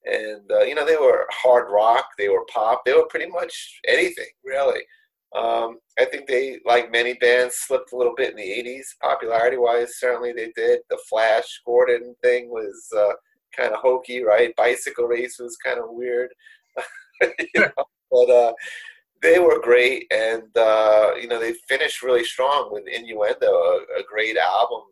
[0.05, 3.81] And, uh, you know, they were hard rock, they were pop, they were pretty much
[3.89, 4.83] anything, really.
[5.35, 9.57] Um, I think they, like many bands, slipped a little bit in the 80s, popularity
[9.57, 9.99] wise.
[9.99, 10.81] Certainly they did.
[10.91, 13.15] The Flash Gordon thing was uh,
[13.57, 14.55] kind of hokey, right?
[14.57, 16.31] Bicycle Race was kind of weird.
[17.23, 17.85] you know?
[18.11, 18.53] but uh,
[19.23, 24.03] they were great, and uh, you know they finished really strong with Innuendo, a, a
[24.09, 24.83] great album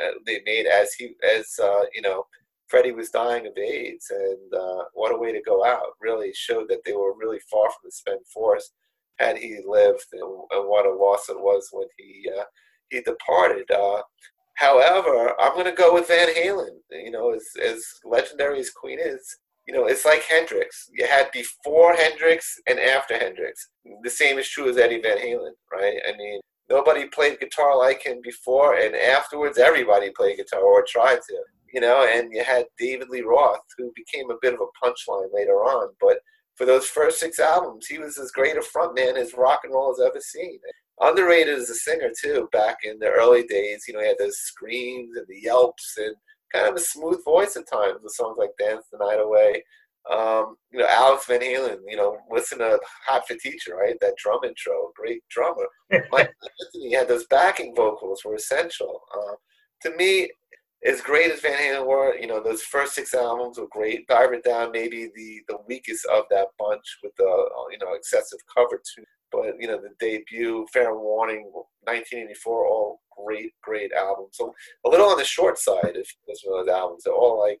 [0.00, 2.24] uh, they made as he as uh, you know
[2.68, 5.94] Freddie was dying of AIDS, and uh, what a way to go out!
[6.00, 8.72] Really showed that they were really far from the spent force
[9.18, 12.44] had he lived, and, and what a loss it was when he uh,
[12.90, 13.70] he departed.
[13.70, 14.02] Uh,
[14.58, 16.76] however, I'm going to go with Van Halen.
[16.90, 19.36] You know, as as legendary as Queen is,
[19.66, 20.88] you know, it's like Hendrix.
[20.92, 23.68] You had before Hendrix and after Hendrix.
[24.02, 25.98] The same is true as Eddie Van Halen, right?
[26.08, 31.20] I mean, nobody played guitar like him before, and afterwards, everybody played guitar or tried
[31.28, 31.36] to.
[31.72, 35.28] You know, and you had David Lee Roth, who became a bit of a punchline
[35.34, 36.18] later on, but
[36.58, 39.94] for those first six albums, he was as great a frontman as rock and roll
[39.94, 40.58] has ever seen.
[41.00, 42.48] Underrated as a singer too.
[42.52, 46.14] Back in the early days, you know, he had those screams and the yelps and
[46.52, 49.62] kind of a smooth voice at times with songs like "Dance the Night Away."
[50.10, 51.78] Um, you know, Alex Van Halen.
[51.86, 53.96] You know, listen to "Hot for Teacher," right?
[54.00, 55.68] That drum intro, great drummer.
[56.10, 56.34] Mike
[56.64, 59.02] Anthony had those backing vocals were essential.
[59.14, 59.34] Uh,
[59.82, 60.30] to me,
[60.84, 64.06] as great as Van Halen were, you know, those first six albums were great.
[64.06, 68.80] Diver Down, maybe the the weakest of that bunch with the you know excessive cover
[68.96, 69.04] too.
[69.30, 71.50] But you know, the debut, Fair Warning,
[71.82, 74.36] 1984, all great, great albums.
[74.36, 74.54] So
[74.84, 77.04] a little on the short side if those one of those albums.
[77.04, 77.60] They're all like,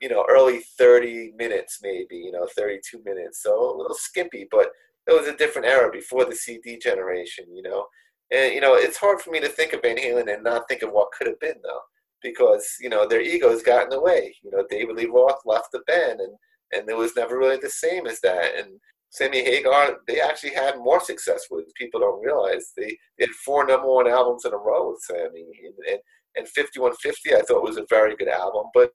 [0.00, 3.42] you know, early 30 minutes, maybe, you know, 32 minutes.
[3.42, 4.68] So a little skimpy, but
[5.06, 7.86] it was a different era before the CD generation, you know.
[8.32, 10.82] And you know, it's hard for me to think of Van Halen and not think
[10.82, 11.80] of what could have been, though
[12.22, 14.34] because you know their egos got in the way.
[14.42, 16.34] You know, David Lee Roth left the band, and
[16.72, 18.56] and it was never really the same as that.
[18.58, 18.80] And
[19.16, 21.74] Sammy Hagar, they actually had more success with.
[21.74, 25.46] People don't realize they, they had four number one albums in a row with Sammy,
[25.64, 26.00] and, and
[26.36, 28.92] and 5150 I thought was a very good album, but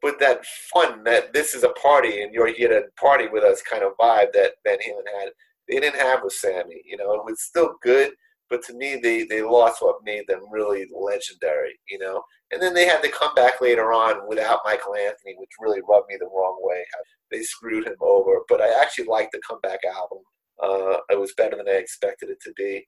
[0.00, 3.62] but that fun that this is a party and you're here to party with us
[3.62, 5.30] kind of vibe that Van Halen had,
[5.68, 6.82] they didn't have with Sammy.
[6.84, 8.12] You know, it was still good,
[8.50, 12.22] but to me, they, they lost what made them really legendary, you know.
[12.52, 16.06] And then they had to come back later on without Michael Anthony, which really rubbed
[16.08, 16.84] me the wrong way.
[17.30, 18.40] They screwed him over.
[18.48, 20.18] But I actually liked the comeback album.
[20.62, 22.86] Uh, it was better than I expected it to be.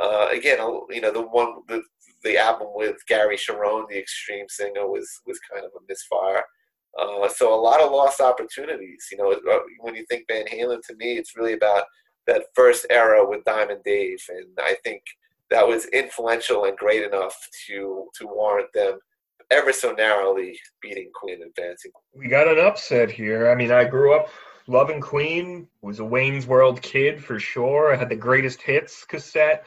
[0.00, 0.58] Uh, again,
[0.90, 1.82] you know, the one the,
[2.22, 6.44] the album with Gary Cherone, the extreme singer, was was kind of a misfire.
[6.98, 9.06] Uh, so a lot of lost opportunities.
[9.10, 11.84] You know, uh, when you think Van Halen, to me, it's really about
[12.28, 15.02] that first era with Diamond Dave, and I think
[15.50, 17.34] that was influential and great enough
[17.66, 19.00] to to warrant them
[19.50, 21.90] ever so narrowly beating Queen and advancing.
[22.14, 23.50] We got an upset here.
[23.50, 24.28] I mean, I grew up
[24.66, 25.66] loving Queen.
[25.82, 27.92] Was a Wayne's World kid for sure.
[27.92, 29.64] I had the greatest hits cassette.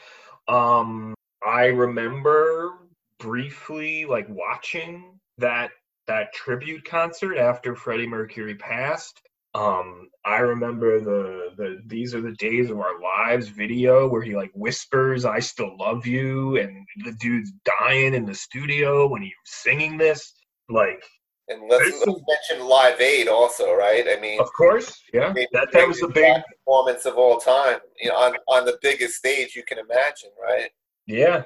[0.47, 2.78] Um, I remember
[3.20, 5.72] briefly like watching that
[6.07, 9.22] that tribute concert after Freddie Mercury passed
[9.54, 14.36] um, I remember the the "These Are the Days of Our Lives" video where he
[14.36, 19.34] like whispers, "I still love you," and the dude's dying in the studio when he's
[19.45, 20.34] singing this.
[20.70, 21.04] Like,
[21.49, 24.06] and let's, let's mention Live Aid also, right?
[24.08, 27.80] I mean, of course, yeah, that, that was the big performance of all time.
[27.99, 30.70] You know, on on the biggest stage you can imagine, right?
[31.08, 31.43] Yeah,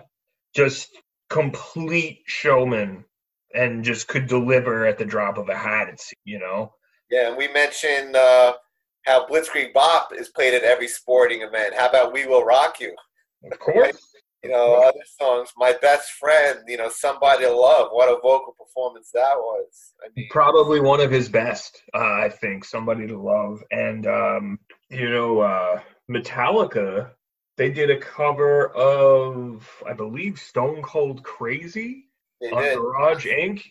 [0.54, 0.90] just
[1.30, 3.04] complete showman,
[3.56, 5.90] and just could deliver at the drop of a hat.
[5.90, 6.72] It's you know
[7.10, 8.54] yeah, and we mentioned uh,
[9.06, 11.76] how Blitzkrieg Bop is played at every sporting event.
[11.76, 12.96] How about We Will Rock You?
[13.52, 14.02] Of course.
[14.44, 17.90] You know, other songs, My Best Friend, you know, Somebody to Love.
[17.92, 19.94] What a vocal performance that was.
[20.04, 23.64] I mean, Probably one of his best, uh, I think, Somebody to Love.
[23.72, 24.60] And, um,
[24.92, 25.80] you know, uh,
[26.12, 27.10] Metallica,
[27.58, 32.06] they did a cover of, I believe, Stone Cold Crazy
[32.54, 32.76] on.
[32.76, 33.64] Garage Inc.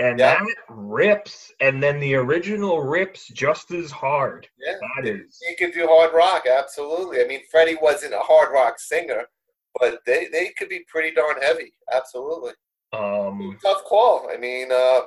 [0.00, 4.46] And that rips, and then the original rips just as hard.
[4.64, 5.42] Yeah, that is.
[5.48, 7.20] He could do hard rock, absolutely.
[7.20, 9.24] I mean, Freddie wasn't a hard rock singer,
[9.80, 12.52] but they, they could be pretty darn heavy, absolutely.
[12.92, 14.28] Um, tough call.
[14.32, 15.00] I mean, uh,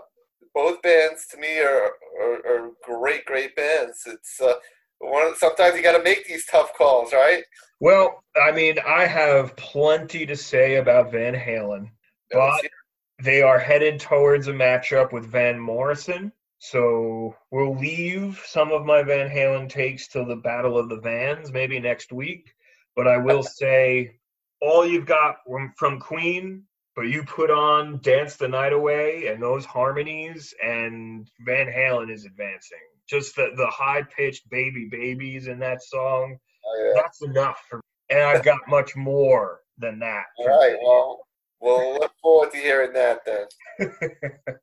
[0.54, 4.04] both bands to me are, are, are great, great bands.
[4.06, 4.54] It's uh,
[5.00, 5.36] one.
[5.38, 7.44] Sometimes you got to make these tough calls, right?
[7.80, 11.90] Well, I mean, I have plenty to say about Van Halen,
[12.32, 12.62] but
[13.22, 16.32] they are headed towards a matchup with Van Morrison.
[16.60, 21.52] So we'll leave some of my Van Halen takes till the Battle of the Vans,
[21.52, 22.54] maybe next week.
[22.96, 24.20] But I will say,
[24.62, 25.38] all you've got
[25.78, 26.64] from, Queen,
[26.96, 32.26] but you put on Dance the Night Away and those harmonies, and Van Halen is
[32.26, 32.78] advancing.
[33.10, 37.02] Just the, the high pitched baby babies in that song, oh, yeah.
[37.02, 37.82] that's enough for me.
[38.12, 40.26] And I've got much more than that.
[40.38, 41.22] All right, well,
[41.62, 43.48] well, look forward to hearing that then.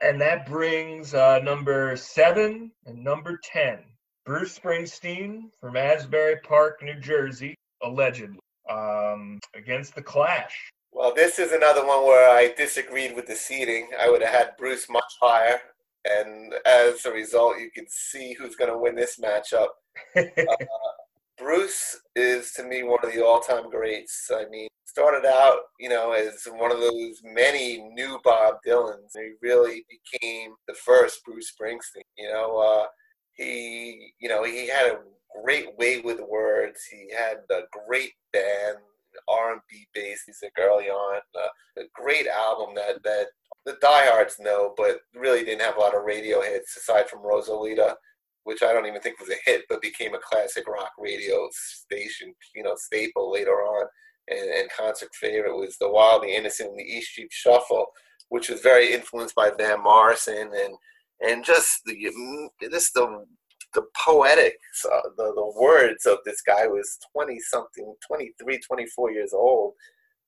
[0.00, 3.78] and that brings uh, number seven and number 10.
[4.24, 8.38] Bruce Springsteen from Asbury Park, New Jersey, allegedly,
[8.70, 10.72] um, against the Clash.
[10.92, 13.88] Well, this is another one where I disagreed with the seeding.
[14.00, 15.60] I would have had Bruce much higher,
[16.04, 19.68] and as a result, you can see who's going to win this matchup.
[20.16, 20.22] uh,
[21.44, 24.30] Bruce is to me one of the all-time greats.
[24.34, 29.10] I mean, started out, you know, as one of those many new Bob Dylans.
[29.14, 32.00] He really became the first Bruce Springsteen.
[32.16, 32.86] You know, uh,
[33.34, 34.98] he, you know, he had a
[35.42, 36.80] great way with words.
[36.90, 38.78] He had a great band,
[39.28, 41.20] R&B based music early on.
[41.38, 43.26] Uh, a great album that that
[43.66, 47.96] the diehards know, but really didn't have a lot of radio hits aside from Rosalita
[48.44, 52.34] which I don't even think was a hit, but became a classic rock radio station,
[52.54, 53.86] you know, staple later on.
[54.28, 57.86] And, and concert favorite was the Wild, the Innocent, and the East Street Shuffle,
[58.30, 60.74] which was very influenced by Van Morrison and
[61.20, 62.10] and just the
[62.70, 63.24] just the
[63.74, 64.56] the poetic
[64.92, 69.72] uh, the, the words of this guy was 20 something 23 24 years old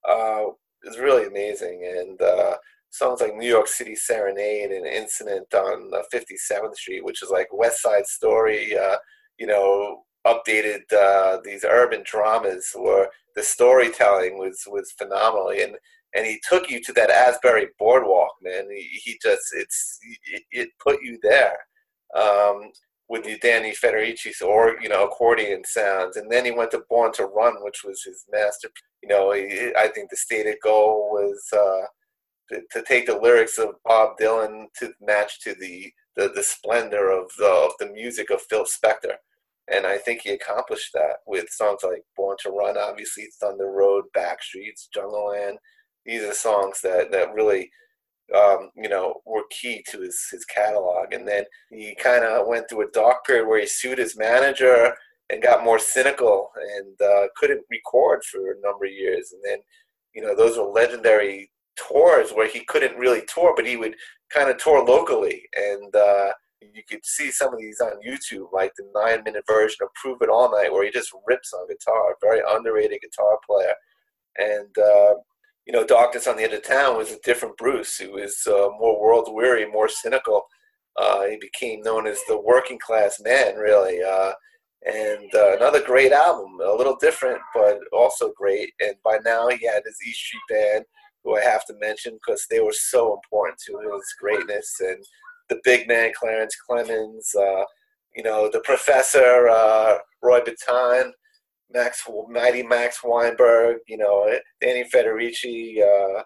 [0.08, 0.44] uh,
[0.84, 2.56] is really amazing and uh,
[2.97, 7.82] songs like New York City Serenade and Incident on 57th Street, which is like West
[7.82, 8.97] Side Story, uh,
[9.38, 15.51] you know, updated uh, these urban dramas where the storytelling was was phenomenal.
[15.51, 15.76] And
[16.14, 18.68] and he took you to that Asbury boardwalk man.
[18.70, 19.99] He, he just it's
[20.32, 21.59] it, it, put you there
[22.16, 22.70] um,
[23.09, 26.16] with the Danny Federici's or you know accordion sounds.
[26.16, 28.68] And then he went to Born to Run which was his master
[29.03, 31.86] you know he, I think the stated goal was uh,
[32.51, 37.11] to, to take the lyrics of Bob Dylan to match to the the, the splendor
[37.11, 39.16] of the, of the music of Phil Spector.
[39.70, 44.05] And I think he accomplished that with songs like Born to Run, obviously, Thunder Road,
[44.16, 45.59] Backstreets, Jungle Land.
[46.05, 47.70] These are songs that, that really,
[48.34, 51.12] um, you know, were key to his, his catalog.
[51.12, 54.94] And then he kind of went through a dark period where he sued his manager
[55.30, 59.32] and got more cynical and uh, couldn't record for a number of years.
[59.32, 59.59] And then,
[60.14, 63.95] you know, those were legendary tours where he couldn't really tour, but he would
[64.33, 65.43] kind of tour locally.
[65.55, 69.79] And uh, you could see some of these on YouTube, like the nine minute version
[69.83, 72.16] of Prove It All Night, where he just rips on guitar.
[72.22, 73.74] Very underrated guitar player.
[74.39, 75.14] And, uh,
[75.66, 77.99] you know, Darkness on the Edge of Town was a different Bruce.
[77.99, 80.47] He was uh, more world weary, more cynical.
[80.97, 84.03] Uh, he became known as the working class man, really.
[84.03, 84.33] Uh,
[84.87, 88.72] and uh, another great album, a little different, but also great.
[88.81, 90.85] And by now he had his E Street Band
[91.27, 94.77] who I have to mention because they were so important to his greatness.
[94.81, 95.05] And
[95.49, 97.64] the big man, Clarence Clemons, uh,
[98.14, 101.11] you know, the professor, uh, Roy Bittan,
[101.72, 106.22] Max, Mighty Max Weinberg, you know, Danny Federici, uh,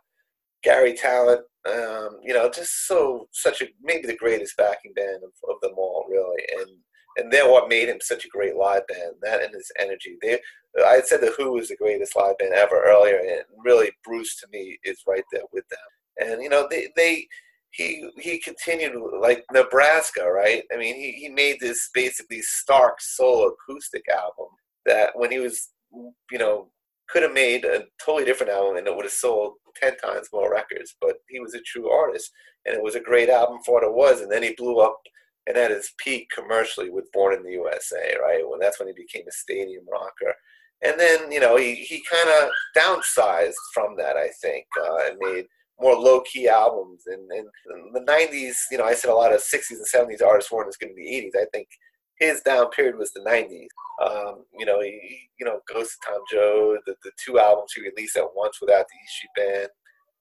[0.62, 5.32] Garry Tallent, um, you know, just so, such a, maybe the greatest backing band of,
[5.48, 6.42] of them all, really.
[6.58, 6.76] And
[7.20, 9.14] and they're what made him such a great live band.
[9.22, 10.16] That and his energy.
[10.22, 10.38] They,
[10.84, 14.46] I said the Who was the greatest live band ever earlier, and really Bruce to
[14.52, 16.28] me is right there with them.
[16.28, 17.26] And you know, they they
[17.70, 20.64] he he continued like Nebraska, right?
[20.72, 24.48] I mean, he he made this basically stark soul acoustic album
[24.86, 26.70] that when he was, you know,
[27.10, 30.50] could have made a totally different album and it would have sold 10 times more
[30.50, 32.30] records but he was a true artist
[32.66, 34.96] and it was a great album for what it was and then he blew up
[35.46, 38.42] and at his peak commercially with Born in the USA, right?
[38.46, 40.34] When that's when he became a stadium rocker.
[40.82, 45.18] And then, you know, he, he kind of downsized from that, I think, uh, and
[45.20, 45.46] made
[45.78, 47.02] more low key albums.
[47.06, 47.46] And, and
[47.86, 50.68] in the 90s, you know, I said a lot of 60s and 70s artists weren't
[50.68, 51.40] as good in the 80s.
[51.40, 51.68] I think
[52.18, 53.66] his down period was the 90s.
[54.06, 57.82] Um, you know, he, you know, Ghost of Tom Joad, the, the two albums he
[57.82, 59.68] released at once without the Street Band,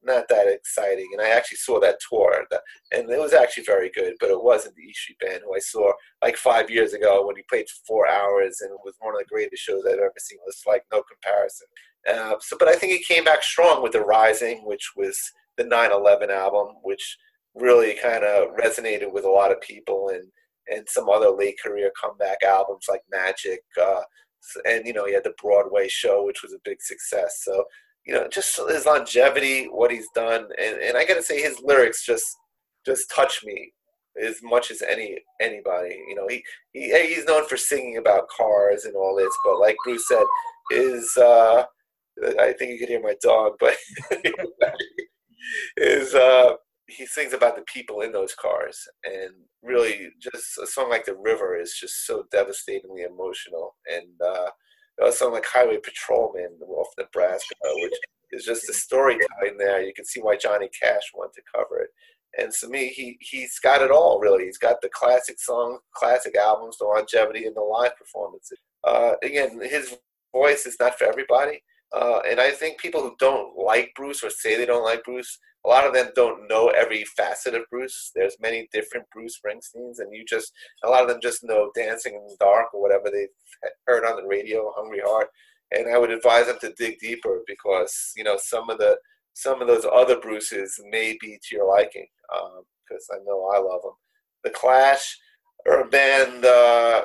[0.03, 1.09] not that exciting.
[1.13, 2.45] And I actually saw that tour,
[2.91, 5.59] and it was actually very good, but it wasn't the E Street Band who I
[5.59, 5.91] saw
[6.21, 9.19] like five years ago when he played for four hours, and it was one of
[9.19, 10.39] the greatest shows I've ever seen.
[10.39, 11.67] It was like no comparison.
[12.07, 15.19] Uh, so, but I think he came back strong with the Rising, which was
[15.57, 17.17] the 9/11 album, which
[17.55, 20.25] really kind of resonated with a lot of people, and
[20.67, 23.61] and some other late career comeback albums like Magic.
[23.81, 24.01] Uh,
[24.65, 27.41] and you know he had the Broadway show, which was a big success.
[27.43, 27.65] So
[28.05, 32.05] you know, just his longevity, what he's done, and, and I gotta say his lyrics
[32.05, 32.25] just
[32.85, 33.71] just touch me
[34.21, 35.97] as much as any anybody.
[36.07, 36.43] You know, he,
[36.73, 40.23] he he's known for singing about cars and all this, but like Bruce said,
[40.71, 41.63] is uh,
[42.39, 43.75] I think you can hear my dog, but
[45.77, 46.53] is uh,
[46.87, 49.31] he sings about the people in those cars, and
[49.63, 54.49] really, just a song like "The River" is just so devastatingly emotional, and uh,
[55.01, 57.93] a song like Highway Patrolman off Nebraska, which
[58.31, 59.81] is just a storytelling there.
[59.81, 61.89] You can see why Johnny Cash wanted to cover it.
[62.37, 64.45] And to me, he he's got it all really.
[64.45, 68.59] He's got the classic songs, classic albums, the longevity, and the live performances.
[68.83, 69.97] Uh, again, his
[70.33, 74.29] voice is not for everybody, uh, and I think people who don't like Bruce or
[74.29, 78.11] say they don't like Bruce a lot of them don't know every facet of Bruce.
[78.15, 80.53] There's many different Bruce Springsteens, and you just
[80.83, 83.27] a lot of them just know "Dancing in the Dark" or whatever they
[83.85, 85.29] heard on the radio, "Hungry Heart."
[85.71, 88.97] And I would advise them to dig deeper because you know some of the
[89.33, 92.07] some of those other Bruces may be to your liking
[92.87, 93.93] because um, I know I love them.
[94.43, 95.17] The Clash
[95.67, 97.03] are a band uh,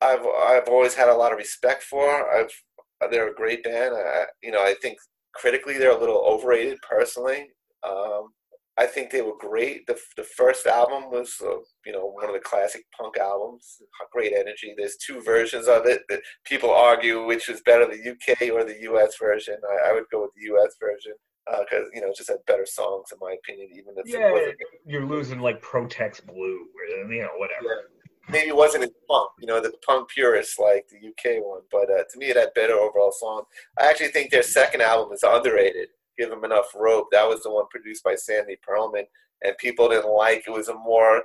[0.00, 2.30] I've I've always had a lot of respect for.
[2.32, 2.52] I've
[3.10, 3.94] they're a great band.
[3.94, 4.98] I, you know, I think
[5.34, 7.48] critically they're a little overrated personally
[7.86, 8.28] um,
[8.78, 9.88] I think they were great.
[9.88, 13.78] The, the first album was, uh, you know, one of the classic punk albums.
[14.12, 14.72] Great energy.
[14.76, 18.80] There's two versions of it that people argue which is better, the UK or the
[18.92, 19.56] US version.
[19.68, 21.12] I, I would go with the US version
[21.60, 23.68] because uh, you know it just had better songs in my opinion.
[23.72, 24.56] Even if yeah, it wasn't,
[24.86, 27.64] you're losing like Protex Blue, or you know whatever.
[27.64, 28.30] Yeah.
[28.30, 31.90] Maybe it wasn't as punk, you know, the punk purists like the UK one, but
[31.90, 33.44] uh, to me it had better overall song.
[33.80, 35.88] I actually think their second album is underrated
[36.18, 37.06] give him enough rope.
[37.12, 39.04] That was the one produced by Sandy Pearlman,
[39.42, 40.44] and people didn't like.
[40.46, 41.22] It was a more,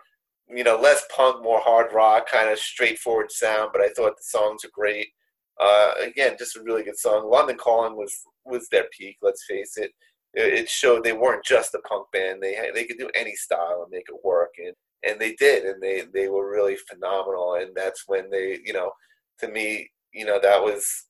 [0.54, 3.72] you know, less punk, more hard rock, kind of straightforward sound.
[3.74, 5.08] But I thought the songs are great.
[5.60, 7.30] Uh, again, just a really good song.
[7.30, 8.14] London Calling was
[8.46, 9.18] was their peak.
[9.22, 9.92] Let's face it.
[10.36, 12.42] It showed they weren't just a punk band.
[12.42, 14.74] They had, they could do any style and make it work, and
[15.04, 17.56] and they did, and they they were really phenomenal.
[17.56, 18.92] And that's when they, you know,
[19.40, 21.06] to me, you know, that was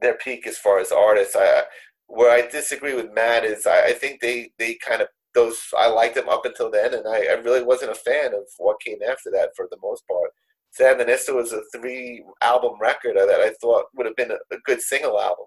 [0.00, 1.36] their peak as far as artists.
[1.36, 1.62] I
[2.06, 5.88] where I disagree with Matt is I, I think they they kind of those I
[5.88, 8.98] liked them up until then, and I, I, really wasn't a fan of what came
[9.02, 10.30] after that for the most part.
[10.78, 14.80] Sandinista was a three album record that I thought would have been a, a, good
[14.80, 15.46] single album.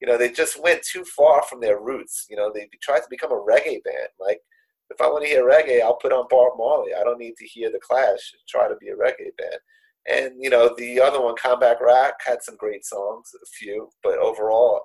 [0.00, 2.26] You know, they just went too far from their roots.
[2.28, 4.08] You know, they tried to become a reggae band.
[4.20, 4.38] Like,
[4.90, 6.94] if I want to hear reggae, I'll put on Bob Marley.
[6.94, 9.60] I don't need to hear the Clash try to be a reggae band.
[10.08, 14.18] And you know, the other one, Combat Rock, had some great songs, a few, but
[14.18, 14.82] overall,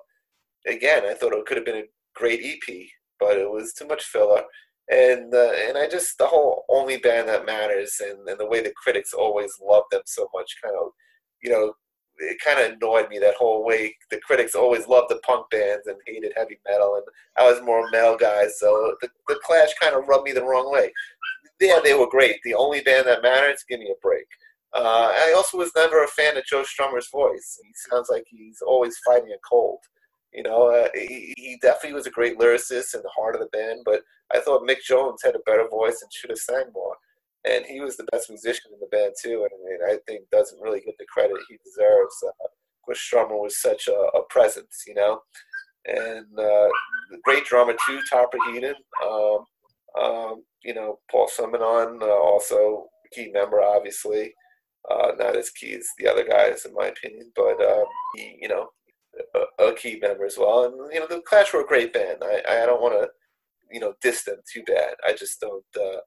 [0.66, 2.86] again, I thought it could have been a great EP,
[3.20, 4.42] but it was too much filler.
[4.90, 8.62] And uh, and I just the whole only band that matters and, and the way
[8.62, 10.88] the critics always loved them so much kind of
[11.42, 11.72] you know
[12.18, 15.86] it kind of annoyed me that whole way the critics always loved the punk bands
[15.86, 17.04] and hated heavy metal and
[17.38, 20.70] I was more metal guy so the, the Clash kind of rubbed me the wrong
[20.70, 20.92] way.
[21.60, 22.36] Yeah, they were great.
[22.44, 24.26] The only band that matters, give me a break.
[24.74, 27.58] Uh, I also was never a fan of Joe Strummer's voice.
[27.62, 29.78] He sounds like he's always fighting a cold.
[30.34, 33.56] You know, uh, he, he, definitely was a great lyricist in the heart of the
[33.56, 34.02] band, but
[34.34, 36.96] I thought Mick Jones had a better voice and should have sang more.
[37.48, 40.60] And he was the best musician in the band too, and, and I think doesn't
[40.60, 42.16] really get the credit he deserves.
[42.26, 42.48] Uh,
[42.84, 45.20] Chris Strummer was such a, a, presence, you know,
[45.86, 46.68] and uh,
[47.22, 48.74] great drummer too, Topper Headon.
[49.06, 49.44] Um,
[50.02, 54.34] um, you know, Paul Simonon, uh, also key member, obviously.
[54.90, 57.84] Uh, not as key as the other guys, in my opinion, but uh,
[58.16, 58.68] he, you know,
[59.34, 60.64] a, a, key member as well.
[60.64, 62.18] And you know, the Clash were a great band.
[62.22, 63.08] I, I don't want to,
[63.70, 64.94] you know, diss them too bad.
[65.06, 66.00] I just don't uh,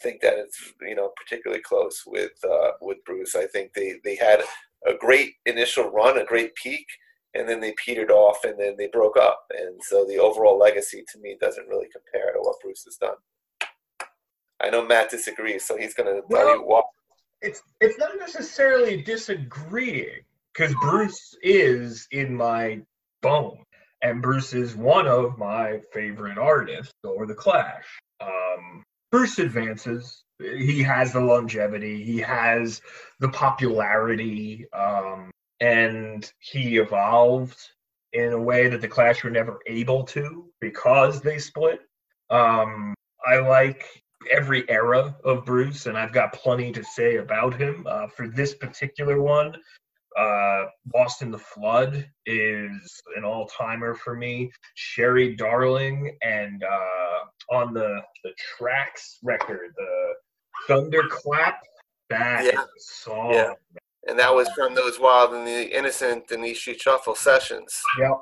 [0.00, 3.34] think that it's you know particularly close with uh, with Bruce.
[3.34, 4.42] I think they they had
[4.86, 6.86] a great initial run, a great peak,
[7.34, 9.44] and then they petered off, and then they broke up.
[9.56, 13.16] And so the overall legacy to me doesn't really compare to what Bruce has done.
[14.60, 16.82] I know Matt disagrees, so he's going to well, tell you why.
[17.40, 20.22] It's it's not necessarily disagreeing
[20.52, 22.80] because Bruce is in my
[23.22, 23.58] bone,
[24.02, 27.84] and Bruce is one of my favorite artists, or the Clash.
[28.20, 30.24] Um, Bruce advances.
[30.38, 32.04] He has the longevity.
[32.04, 32.80] He has
[33.20, 35.30] the popularity, um,
[35.60, 37.58] and he evolved
[38.12, 41.80] in a way that the Clash were never able to because they split.
[42.30, 42.94] Um,
[43.26, 43.84] I like
[44.30, 47.86] every era of Bruce, and I've got plenty to say about him.
[47.88, 49.56] Uh, for this particular one,
[50.16, 54.50] uh, Lost in the Flood is an all timer for me.
[54.74, 60.14] Sherry Darling and uh, on the, the tracks record, the
[60.68, 61.54] Thundercrack,
[62.10, 62.64] that yeah.
[62.78, 63.32] song.
[63.32, 63.52] Yeah.
[64.06, 67.78] And that was from those Wild and the Innocent and East Street Shuffle sessions.
[67.98, 68.12] Yep.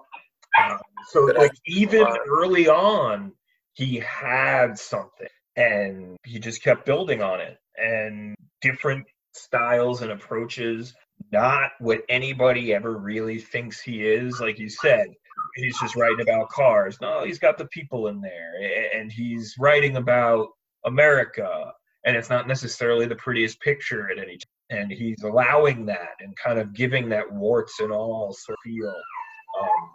[0.61, 0.79] Um,
[1.09, 3.33] so, like, even early on,
[3.75, 10.95] he had something and he just kept building on it and different styles and approaches
[11.33, 15.09] not what anybody ever really thinks he is like you said
[15.55, 18.53] he's just writing about cars no he's got the people in there
[18.95, 20.49] and he's writing about
[20.85, 21.73] america
[22.05, 26.37] and it's not necessarily the prettiest picture at any time and he's allowing that and
[26.37, 28.95] kind of giving that warts and all feel
[29.61, 29.91] um,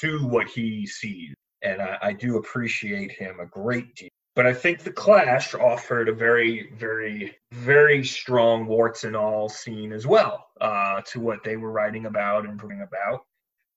[0.00, 4.08] to what he sees and I, I do appreciate him a great deal.
[4.36, 9.94] But I think the Clash offered a very, very, very strong warts and all scene
[9.94, 13.24] as well uh, to what they were writing about and bringing about.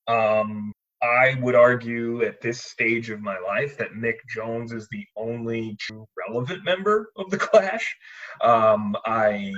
[0.09, 5.05] Um, I would argue at this stage of my life that Mick Jones is the
[5.15, 7.95] only true relevant member of the Clash.
[8.41, 9.53] Um, I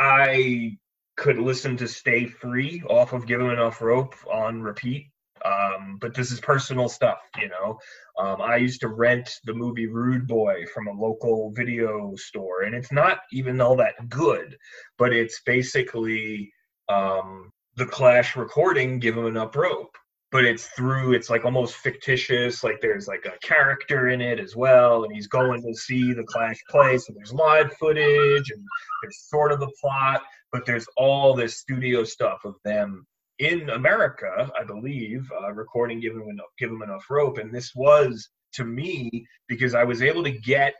[0.00, 0.76] I
[1.16, 5.11] could listen to "Stay Free" off of "Give Him Enough Rope" on repeat
[5.44, 7.78] um, but this is personal stuff, you know.
[8.18, 12.74] Um, I used to rent the movie Rude Boy from a local video store, and
[12.74, 14.56] it's not even all that good,
[14.98, 16.52] but it's basically
[16.88, 19.96] um, the Clash recording "Give Him Enough Rope,"
[20.30, 22.62] but it's through it's like almost fictitious.
[22.62, 26.24] Like there's like a character in it as well, and he's going to see the
[26.24, 28.64] Clash play, so there's live footage and
[29.02, 30.22] there's sort of a plot,
[30.52, 33.06] but there's all this studio stuff of them
[33.38, 37.74] in America, I believe, uh, recording "Give Him Enough, Give Him Enough Rope," and this
[37.74, 40.74] was to me because I was able to get,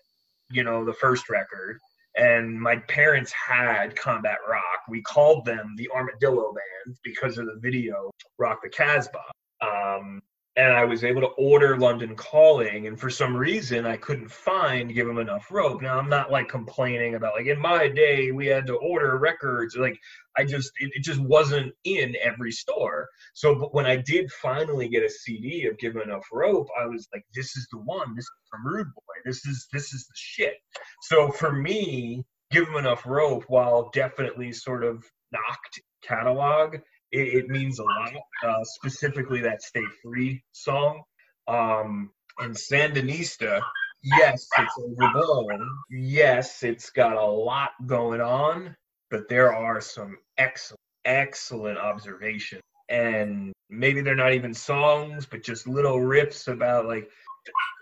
[0.51, 1.79] you know, the first record,
[2.17, 4.83] and my parents had Combat Rock.
[4.89, 9.19] We called them the Armadillo Band because of the video "Rock the Casbah."
[9.61, 10.23] Um,
[10.57, 14.93] and I was able to order London Calling, and for some reason I couldn't find
[14.93, 15.81] Give Them Enough Rope.
[15.81, 19.77] Now I'm not like complaining about like in my day we had to order records.
[19.77, 19.99] Like
[20.37, 23.09] I just it, it just wasn't in every store.
[23.33, 26.87] So but when I did finally get a CD of Give Them Enough Rope, I
[26.87, 28.15] was like, this is the one.
[28.15, 29.15] This is from Rude Boy.
[29.25, 30.57] This is this is the shit.
[31.03, 36.77] So for me, Give Them Enough Rope, while definitely sort of knocked catalog
[37.13, 38.13] it, it means a lot.
[38.45, 41.03] Uh, specifically, that "Stay Free" song.
[41.47, 43.61] Um, and Sandinista,
[44.03, 45.69] yes, it's overblown.
[45.91, 48.75] Yes, it's got a lot going on,
[49.11, 52.63] but there are some excellent, excellent observations.
[52.89, 57.09] And maybe they're not even songs, but just little riffs about like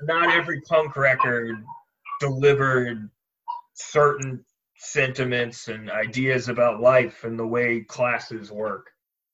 [0.03, 1.57] not every punk record
[2.20, 3.09] delivered
[3.74, 4.45] certain
[4.76, 8.89] sentiments and ideas about life and the way classes work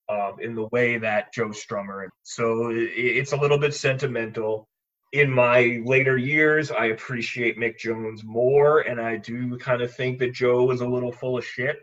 [0.08, 2.08] um, in the way that Joe Strummer.
[2.22, 4.68] So it, it's a little bit sentimental.
[5.12, 10.18] In my later years, I appreciate Mick Jones more, and I do kind of think
[10.18, 11.78] that Joe was a little full of shit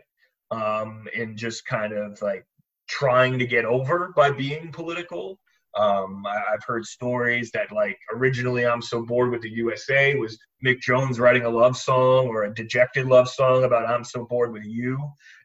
[0.50, 2.44] um, and just kind of like
[2.86, 5.38] trying to get over by being political.
[5.76, 10.38] Um, I, have heard stories that like originally I'm so bored with the USA was
[10.64, 14.52] Mick Jones writing a love song or a dejected love song about I'm so bored
[14.52, 14.98] with you,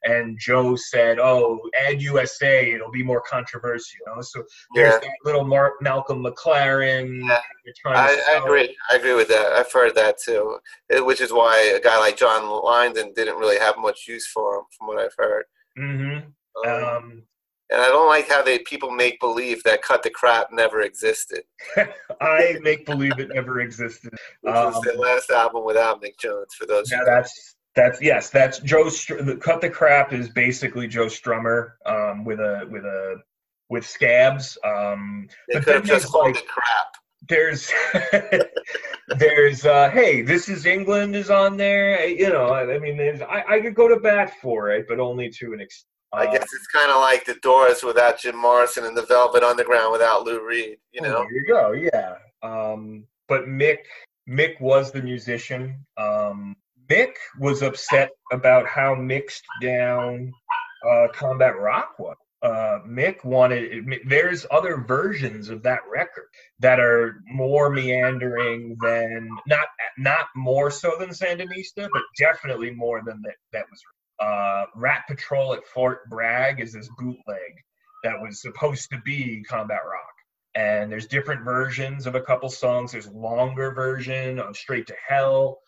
[0.04, 4.22] and Joe said, "Oh, add USA, it'll be more controversial." You know?
[4.22, 4.44] So
[4.76, 5.00] there's yeah.
[5.00, 7.28] that little Mark Malcolm McLaren.
[7.28, 7.42] Yeah.
[7.86, 8.76] I, I, agree.
[8.92, 9.54] I agree with that.
[9.54, 10.58] I've heard that too,
[10.90, 14.58] it, which is why a guy like John Lydon didn't really have much use for
[14.58, 15.46] him, from what I've heard.
[15.78, 16.70] Mm-hmm.
[16.70, 17.24] Um, um,
[17.72, 21.44] and I don't like how they people make believe that cut the crap never existed.
[22.22, 24.14] I make believe it never existed.
[24.42, 26.54] Which um, was the last album without Mick Jones.
[26.58, 28.90] For those, yeah, that's that's yes, that's Joe.
[28.90, 33.18] Str- cut the crap is basically Joe Strummer um, with a with a
[33.70, 34.58] with scabs.
[34.66, 36.88] Um, they could have just called like, crap.
[37.28, 37.72] There's
[39.20, 42.08] there's uh, hey, this is England is on there.
[42.08, 45.30] You know, I, I mean, I I could go to bat for it, but only
[45.30, 45.86] to an extent.
[46.12, 49.44] I uh, guess it's kind of like the Doors without Jim Morrison and the Velvet
[49.44, 50.78] Underground without Lou Reed.
[50.92, 51.24] You know.
[51.24, 51.72] there you go.
[51.72, 52.16] Yeah.
[52.42, 53.80] Um, but Mick
[54.28, 55.86] Mick was the musician.
[55.98, 56.56] Um,
[56.90, 60.32] Mick was upset about how mixed down
[60.90, 62.16] uh, Combat Rock was.
[62.42, 63.86] uh, Mick wanted.
[64.06, 66.28] There's other versions of that record
[66.60, 69.68] that are more meandering than not
[69.98, 73.36] not more so than Sandinista, but definitely more than that.
[73.52, 73.82] That was
[74.20, 77.64] uh, Rat Patrol at Fort Bragg is this bootleg
[78.04, 80.14] that was supposed to be combat rock.
[80.56, 82.92] And there's different versions of a couple songs.
[82.92, 85.60] There's longer version of Straight to Hell.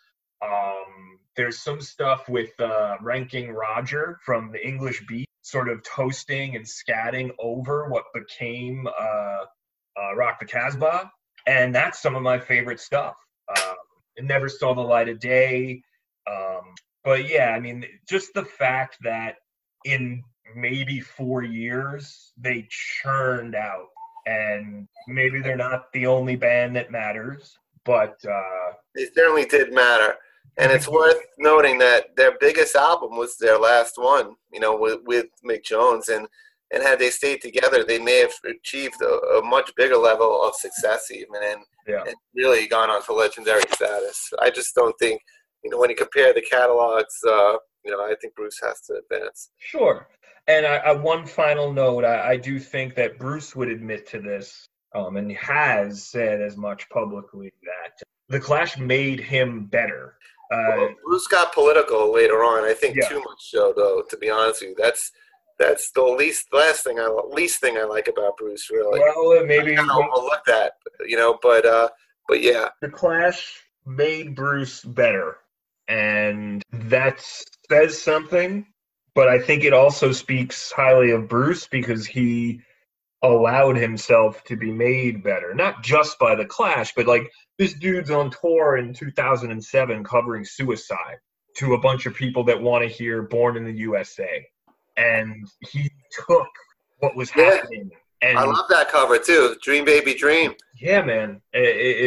[0.43, 6.55] Um, there's some stuff with uh, Ranking Roger from the English Beat, sort of toasting
[6.55, 9.45] and scatting over what became uh,
[9.97, 11.11] uh, Rock the Casbah.
[11.47, 13.15] And that's some of my favorite stuff.
[13.49, 13.75] Um,
[14.19, 15.81] never saw the light of day.
[16.29, 16.73] Um,
[17.03, 19.35] but yeah, I mean, just the fact that
[19.85, 20.23] in
[20.55, 23.87] maybe four years they churned out,
[24.25, 30.15] and maybe they're not the only band that matters, but uh, they certainly did matter.
[30.57, 34.99] And it's worth noting that their biggest album was their last one, you know, with,
[35.05, 36.09] with Mick Jones.
[36.09, 36.27] And,
[36.73, 40.53] and had they stayed together, they may have achieved a, a much bigger level of
[40.55, 42.03] success, even, and, yeah.
[42.05, 44.29] and really gone on to legendary status.
[44.39, 45.21] I just don't think
[45.63, 48.95] you know, when you compare the catalogs, uh, you know, I think Bruce has to
[48.95, 49.51] advance.
[49.57, 50.07] Sure.
[50.47, 54.19] And I, I one final note, I, I, do think that Bruce would admit to
[54.19, 54.65] this,
[54.95, 60.15] um, and has said as much publicly that the Clash made him better.
[60.51, 62.63] Uh, well, Bruce got political later on.
[62.63, 63.07] I think yeah.
[63.07, 64.03] too much so, though.
[64.09, 65.11] To be honest with you, that's
[65.59, 68.69] that's the least last thing I least thing I like about Bruce.
[68.71, 68.99] Really.
[68.99, 70.73] Well, maybe I overlook that,
[71.07, 71.37] you know.
[71.41, 71.89] But uh,
[72.27, 75.37] but yeah, the Clash made Bruce better
[75.91, 77.21] and that
[77.69, 78.65] says something.
[79.13, 82.61] But I think it also speaks highly of Bruce because he
[83.21, 88.09] allowed himself to be made better, not just by the Clash, but like this dude's
[88.09, 91.17] on tour in 2007 covering suicide
[91.57, 94.47] to a bunch of people that want to hear "Born in the USA,"
[94.95, 95.91] and he
[96.25, 96.47] took
[96.99, 97.55] what was yeah.
[97.55, 97.91] happening.
[98.21, 101.59] And I love that cover too, "Dream Baby Dream." Yeah, man, it,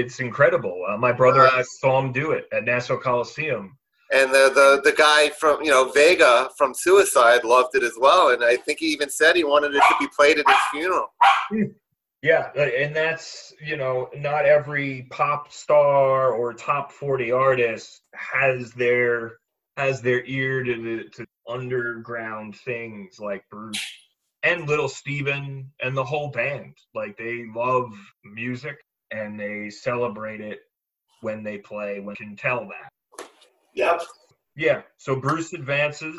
[0.06, 0.84] it's incredible.
[0.88, 3.76] Uh, my brother and I saw him do it at Nassau Coliseum.
[4.12, 8.30] And the, the the guy from you know Vega from Suicide loved it as well,
[8.30, 11.12] and I think he even said he wanted it to be played at his funeral.
[12.22, 18.72] Yeah, uh, and that's you know not every pop star or top forty artist has
[18.72, 19.38] their
[19.76, 24.03] has their ear to the to underground things like Bruce
[24.44, 26.76] and Little Steven and the whole band.
[26.94, 27.92] Like they love
[28.24, 28.76] music
[29.10, 30.60] and they celebrate it
[31.22, 32.00] when they play.
[32.00, 33.26] When can tell that.
[33.74, 34.02] Yep.
[34.56, 34.82] Yeah.
[34.98, 36.16] So Bruce advances.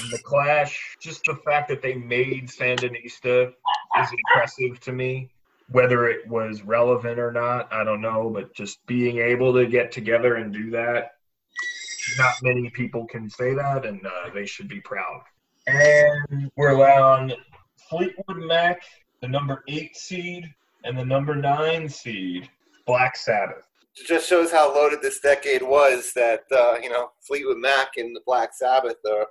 [0.00, 3.52] And the Clash, just the fact that they made Sandinista
[4.00, 5.30] is impressive to me.
[5.70, 8.30] Whether it was relevant or not, I don't know.
[8.30, 11.12] But just being able to get together and do that,
[12.16, 15.22] not many people can say that, and uh, they should be proud.
[15.68, 17.30] And we're on
[17.90, 18.80] Fleetwood Mac,
[19.20, 20.48] the number eight seed,
[20.84, 22.48] and the number nine seed,
[22.86, 23.68] Black Sabbath.
[24.00, 28.16] It just shows how loaded this decade was that, uh, you know, Fleetwood Mac and
[28.16, 29.26] the Black Sabbath are,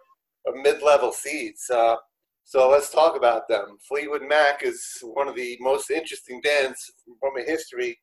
[0.48, 1.72] are mid level seeds.
[1.72, 1.96] Uh,
[2.44, 3.78] so let's talk about them.
[3.88, 7.98] Fleetwood Mac is one of the most interesting bands from a history,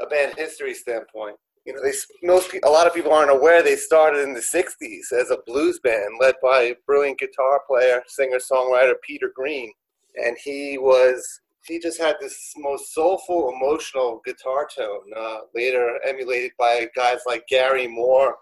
[0.00, 1.36] a band history standpoint
[1.70, 1.92] you know, they
[2.26, 5.78] most a lot of people aren't aware they started in the '60s as a blues
[5.78, 9.72] band led by brilliant guitar player, singer songwriter Peter Green,
[10.16, 15.02] and he was he just had this most soulful, emotional guitar tone.
[15.16, 18.34] Uh, later emulated by guys like Gary Moore,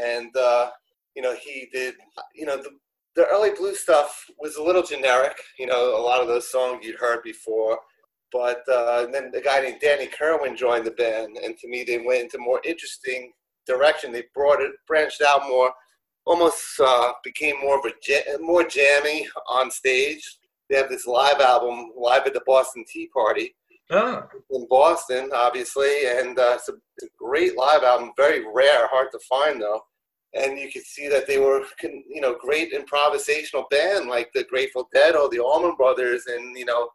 [0.00, 0.70] and uh,
[1.14, 1.94] you know he did
[2.34, 2.70] you know the
[3.14, 5.36] the early blues stuff was a little generic.
[5.56, 7.78] You know, a lot of those songs you'd heard before.
[8.32, 11.98] But uh, then a guy named Danny Kirwan joined the band, and to me, they
[11.98, 13.32] went into more interesting
[13.66, 14.10] direction.
[14.12, 15.72] They brought it, branched out more,
[16.24, 20.38] almost uh, became more of a more jammy on stage.
[20.70, 23.54] They have this live album, live at the Boston Tea Party
[23.90, 24.26] ah.
[24.50, 28.12] in Boston, obviously, and uh, it's, a, it's, a, great live album.
[28.16, 29.82] Very rare, hard to find though.
[30.34, 34.88] And you could see that they were, you know, great improvisational band like the Grateful
[34.94, 36.88] Dead or the Allman Brothers, and you know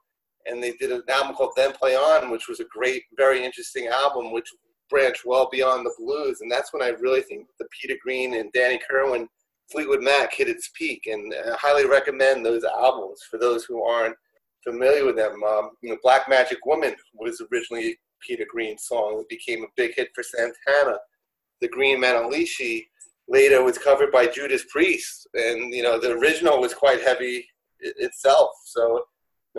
[0.49, 3.87] and they did an album called Then Play On, which was a great, very interesting
[3.87, 4.49] album, which
[4.89, 6.41] branched well beyond the blues.
[6.41, 9.27] And that's when I really think the Peter Green and Danny Kirwan
[9.71, 11.07] Fleetwood Mac hit its peak.
[11.07, 14.15] And I highly recommend those albums for those who aren't
[14.63, 15.43] familiar with them.
[15.43, 19.19] Um, you know, Black Magic Woman was originally Peter Green's song.
[19.19, 20.97] It became a big hit for Santana.
[21.61, 22.85] The Green Manalishi
[23.27, 25.27] later was covered by Judas Priest.
[25.33, 27.45] And, you know, the original was quite heavy
[27.79, 28.51] itself.
[28.65, 29.03] So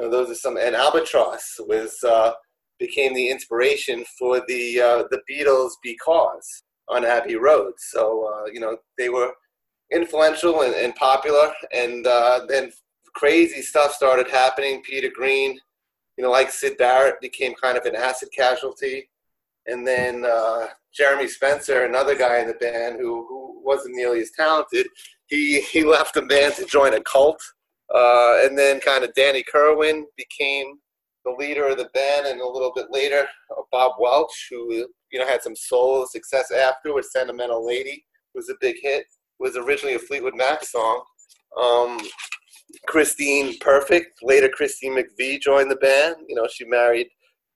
[0.02, 0.56] know, those are some.
[0.56, 2.32] And Albatross was uh,
[2.78, 7.74] became the inspiration for the uh, the Beatles because on Abbey Road.
[7.78, 9.32] So uh, you know they were
[9.92, 11.52] influential and, and popular.
[11.72, 12.72] And uh, then
[13.14, 14.82] crazy stuff started happening.
[14.82, 15.58] Peter Green,
[16.16, 19.08] you know, like Syd Barrett, became kind of an acid casualty.
[19.66, 24.30] And then uh, Jeremy Spencer, another guy in the band who, who wasn't nearly as
[24.30, 24.86] talented,
[25.26, 27.40] he, he left the band to join a cult.
[27.94, 30.78] Uh, and then kind of Danny Kirwan became
[31.24, 35.18] the leader of the band, and a little bit later, uh, Bob Welch, who you
[35.18, 37.10] know had some solo success afterwards.
[37.12, 38.04] "Sentimental Lady"
[38.34, 39.06] was a big hit.
[39.38, 41.02] Was originally a Fleetwood Mac song.
[41.60, 42.00] Um,
[42.86, 46.16] Christine Perfect, later Christine McVie joined the band.
[46.28, 47.08] You know, she married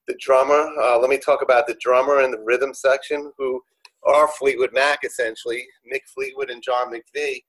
[0.08, 0.70] the drummer.
[0.80, 3.60] Uh, let me talk about the drummer and the rhythm section, who
[4.04, 5.64] are Fleetwood Mac essentially.
[5.92, 7.42] Mick Fleetwood and John McVie.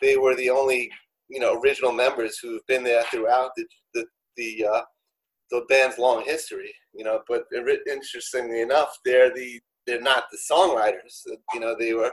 [0.00, 0.90] They were the only
[1.28, 3.64] you know original members who've been there throughout the
[3.94, 4.06] the,
[4.36, 4.82] the uh,
[5.50, 7.20] the band's long history, you know.
[7.28, 7.44] But
[7.90, 11.22] interestingly enough, they're the they're not the songwriters.
[11.54, 12.12] You know, they were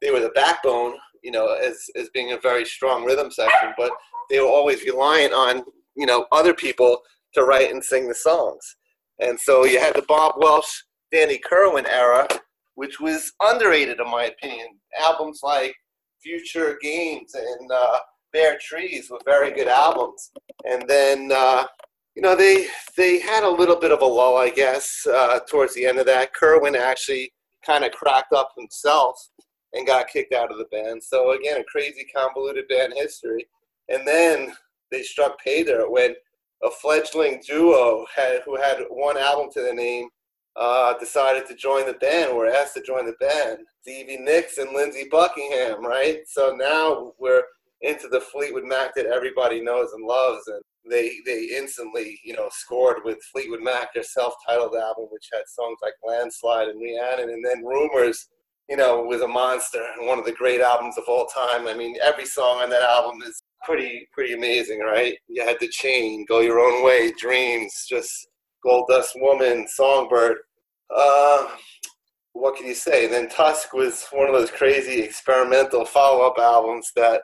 [0.00, 3.72] they were the backbone, you know, as as being a very strong rhythm section.
[3.76, 3.92] But
[4.30, 5.64] they were always reliant on
[5.96, 7.02] you know other people
[7.34, 8.76] to write and sing the songs.
[9.20, 12.26] And so you had the Bob Welch, Danny Kirwan era,
[12.74, 14.68] which was underrated in my opinion.
[15.00, 15.74] Albums like
[16.22, 17.98] Future Games and uh,
[18.32, 20.30] Bare Trees were very good albums.
[20.64, 21.64] And then uh,
[22.14, 25.74] you know, they they had a little bit of a lull, I guess, uh, towards
[25.74, 26.34] the end of that.
[26.34, 27.32] Kirwan actually
[27.64, 29.16] kind of cracked up himself
[29.72, 31.02] and got kicked out of the band.
[31.02, 33.46] So again, a crazy convoluted band history.
[33.88, 34.52] And then
[34.90, 36.14] they struck pay dirt when
[36.62, 40.08] a fledgling duo had, who had one album to their name
[40.56, 43.58] uh, decided to join the band, were asked to join the band.
[43.80, 46.20] Stevie Nicks and Lindsey Buckingham, right?
[46.26, 47.42] So now we're
[47.82, 52.48] into the Fleetwood Mac that everybody knows and loves, and they they instantly you know
[52.50, 57.44] scored with Fleetwood Mac, their self-titled album, which had songs like Landslide and Rhiannon, and
[57.44, 58.28] then Rumours,
[58.68, 61.66] you know, was a monster and one of the great albums of all time.
[61.66, 65.16] I mean, every song on that album is pretty pretty amazing, right?
[65.28, 68.28] You had The Chain, Go Your Own Way, Dreams, just
[68.62, 70.38] Gold Dust Woman, Songbird.
[70.94, 71.48] Uh,
[72.32, 73.04] what can you say?
[73.04, 77.22] And then Tusk was one of those crazy experimental follow-up albums that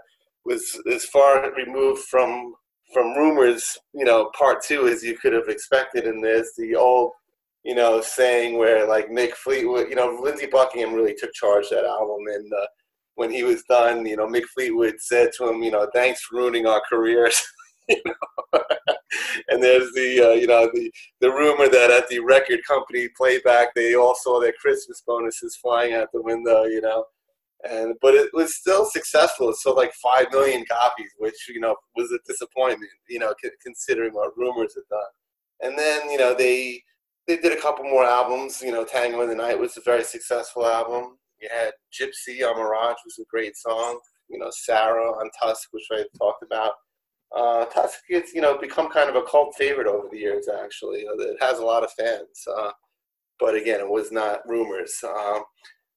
[0.48, 2.54] was as far removed from
[2.92, 6.06] from Rumours, you know, part two as you could have expected.
[6.06, 7.12] And there's the old,
[7.62, 11.84] you know, saying where like Mick Fleetwood, you know, Lindsey Buckingham really took charge that
[11.84, 12.66] album, and uh,
[13.16, 16.38] when he was done, you know, Mick Fleetwood said to him, you know, thanks for
[16.38, 17.40] ruining our careers.
[17.88, 18.60] you know?
[19.48, 23.74] and there's the uh, you know the the rumor that at the record company playback
[23.74, 26.64] they all saw their Christmas bonuses flying out the window.
[26.64, 27.04] You know,
[27.64, 29.50] and but it was still successful.
[29.50, 32.90] It sold like five million copies, which you know was a disappointment.
[33.08, 35.10] You know, considering what Rumours had done.
[35.60, 36.82] And then you know they
[37.26, 38.62] they did a couple more albums.
[38.62, 41.18] You know, Tango in the Night was a very successful album.
[41.40, 43.98] You had Gypsy on Mirage was a great song.
[44.28, 46.72] You know, Sara on Tusk, which I talked about.
[47.34, 50.48] Uh, Tusk has you know become kind of a cult favorite over the years.
[50.48, 52.46] Actually, it has a lot of fans.
[52.56, 52.70] Uh,
[53.40, 54.94] but again, it was not Rumours.
[55.04, 55.42] Um,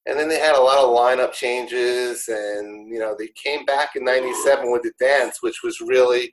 [0.07, 3.95] and then they had a lot of lineup changes and you know they came back
[3.95, 6.32] in 97 with the dance which was really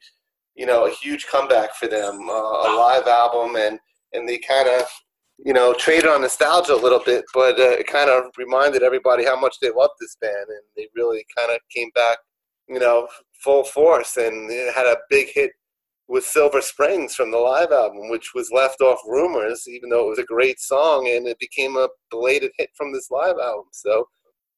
[0.54, 3.78] you know a huge comeback for them uh, a live album and
[4.12, 4.86] and they kind of
[5.44, 9.24] you know traded on nostalgia a little bit but uh, it kind of reminded everybody
[9.24, 12.18] how much they loved this band and they really kind of came back
[12.68, 13.06] you know
[13.44, 15.52] full force and it had a big hit
[16.08, 20.10] with Silver Springs from the live album, which was left off Rumours, even though it
[20.10, 23.66] was a great song, and it became a belated hit from this live album.
[23.72, 24.08] So,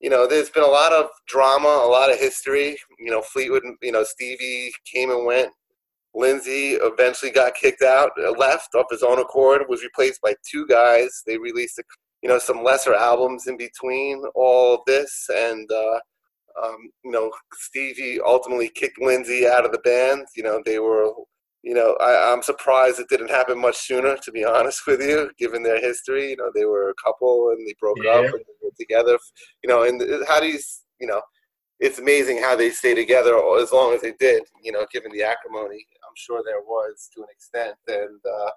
[0.01, 2.77] you know, there's been a lot of drama, a lot of history.
[3.01, 5.51] You know, Fleetwood, you know, Stevie came and went.
[6.15, 10.67] Lindsey eventually got kicked out, uh, left off his own accord, was replaced by two
[10.67, 11.23] guys.
[11.27, 11.83] They released, a,
[12.23, 15.99] you know, some lesser albums in between all of this, and uh,
[16.65, 20.27] um, you know, Stevie ultimately kicked Lindsey out of the band.
[20.37, 21.13] You know, they were
[21.63, 25.31] you know, I, am surprised it didn't happen much sooner, to be honest with you,
[25.39, 26.31] given their history.
[26.31, 28.13] You know, they were a couple and they broke yeah.
[28.13, 29.19] up and they were together.
[29.63, 30.59] You know, and how do you,
[31.01, 31.21] you know,
[31.79, 34.43] it's amazing how they stay together as long as they did.
[34.63, 38.51] You know, given the acrimony, I'm sure there was to an extent, and uh,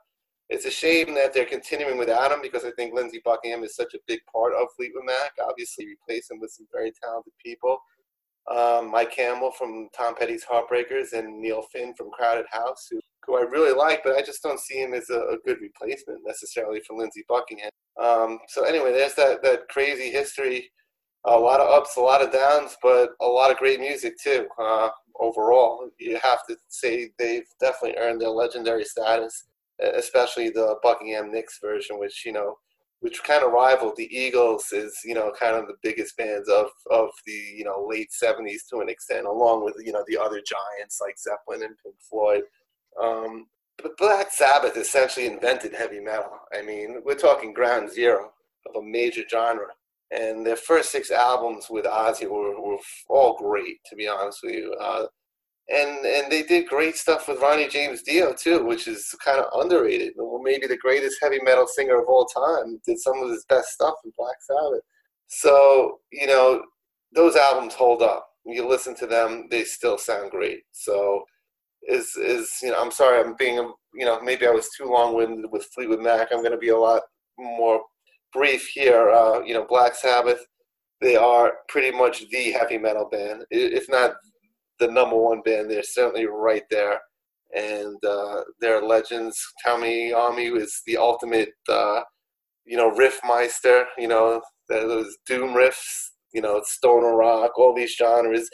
[0.50, 3.94] it's a shame that they're continuing without him because I think Lindsey Buckingham is such
[3.94, 5.32] a big part of Fleetwood Mac.
[5.42, 7.80] Obviously, replace him with some very talented people
[8.52, 13.38] um, Mike Campbell from Tom Petty's Heartbreakers and Neil Finn from Crowded House, who, who
[13.38, 16.82] I really like, but I just don't see him as a, a good replacement necessarily
[16.86, 17.70] for Lindsey Buckingham.
[18.02, 20.70] Um, so anyway, there's that, that crazy history.
[21.26, 24.46] A lot of ups, a lot of downs, but a lot of great music too.
[24.60, 24.90] Uh,
[25.20, 29.46] overall, you have to say they've definitely earned their legendary status,
[29.80, 32.58] especially the Buckingham Nicks version, which you know
[33.04, 36.68] which kind of rivaled the Eagles is you know kind of the biggest bands of
[36.90, 40.42] of the you know late '70s to an extent, along with you know the other
[40.42, 42.44] giants like Zeppelin and Pink Floyd.
[43.02, 43.48] Um,
[43.82, 46.32] but Black Sabbath essentially invented heavy metal.
[46.54, 48.32] I mean, we're talking ground zero
[48.68, 49.68] of a major genre.
[50.12, 52.78] And their first six albums with Ozzy were, were
[53.10, 54.76] all great, to be honest with you.
[54.80, 55.08] Uh,
[55.70, 59.46] and and they did great stuff with Ronnie James Dio too, which is kind of
[59.62, 60.14] underrated.
[60.42, 63.96] Maybe the greatest heavy metal singer of all time did some of his best stuff
[64.04, 64.82] in Black Sabbath.
[65.28, 66.64] So you know
[67.14, 68.28] those albums hold up.
[68.46, 70.64] You listen to them; they still sound great.
[70.72, 71.24] So
[71.88, 73.56] is is you know I'm sorry I'm being
[73.94, 76.28] you know maybe I was too long winded with Fleetwood Mac.
[76.32, 77.04] I'm going to be a lot
[77.38, 77.82] more
[78.34, 79.10] brief here.
[79.10, 80.46] Uh, you know Black Sabbath.
[81.00, 84.14] They are pretty much the heavy metal band, if not
[84.80, 85.70] the number one band.
[85.70, 87.00] They're certainly right there,
[87.56, 89.40] and uh, they're legends.
[89.66, 92.02] Tony Iommi is the ultimate, uh,
[92.66, 93.86] you know, riff meister.
[93.98, 96.10] You know, those doom riffs.
[96.34, 98.50] You know, stoner rock, all these genres.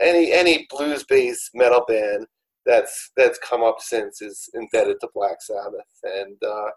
[0.00, 2.26] Any any blues based metal band
[2.66, 6.70] that's that's come up since is indebted to Black Sabbath, and uh,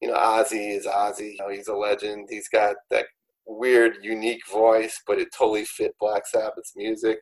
[0.00, 1.32] you know, Ozzy is Ozzy.
[1.32, 2.26] You know, he's a legend.
[2.28, 3.06] He's got that
[3.46, 7.18] weird, unique voice, but it totally fit Black Sabbath's music.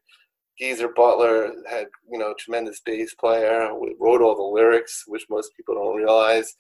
[0.59, 3.71] Geezer Butler had, you know, tremendous bass player,
[4.01, 6.55] wrote all the lyrics, which most people don't realize.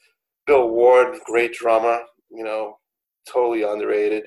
[0.46, 2.00] Bill Ward, great drummer,
[2.30, 2.78] you know,
[3.30, 4.24] totally underrated.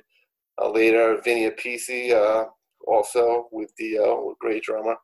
[0.60, 2.46] Uh, later, Vinny Appice, uh,
[2.88, 4.96] also with Dio, great drummer.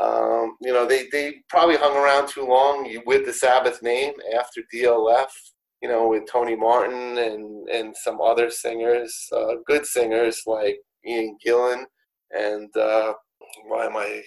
[0.00, 4.62] Um, you know, they, they probably hung around too long with the Sabbath name after
[4.72, 10.42] Dio left, you know, with Tony Martin and, and some other singers, uh, good singers
[10.46, 11.84] like Ian Gillan
[12.30, 13.12] and uh,
[13.66, 14.22] why am I?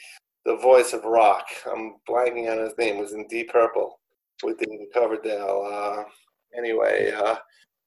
[0.46, 1.46] The voice of rock.
[1.70, 3.00] I'm blanking on his name.
[3.00, 4.00] Was in Deep Purple
[4.44, 5.68] with David Coverdale.
[5.72, 6.04] Uh,
[6.58, 7.36] anyway, uh,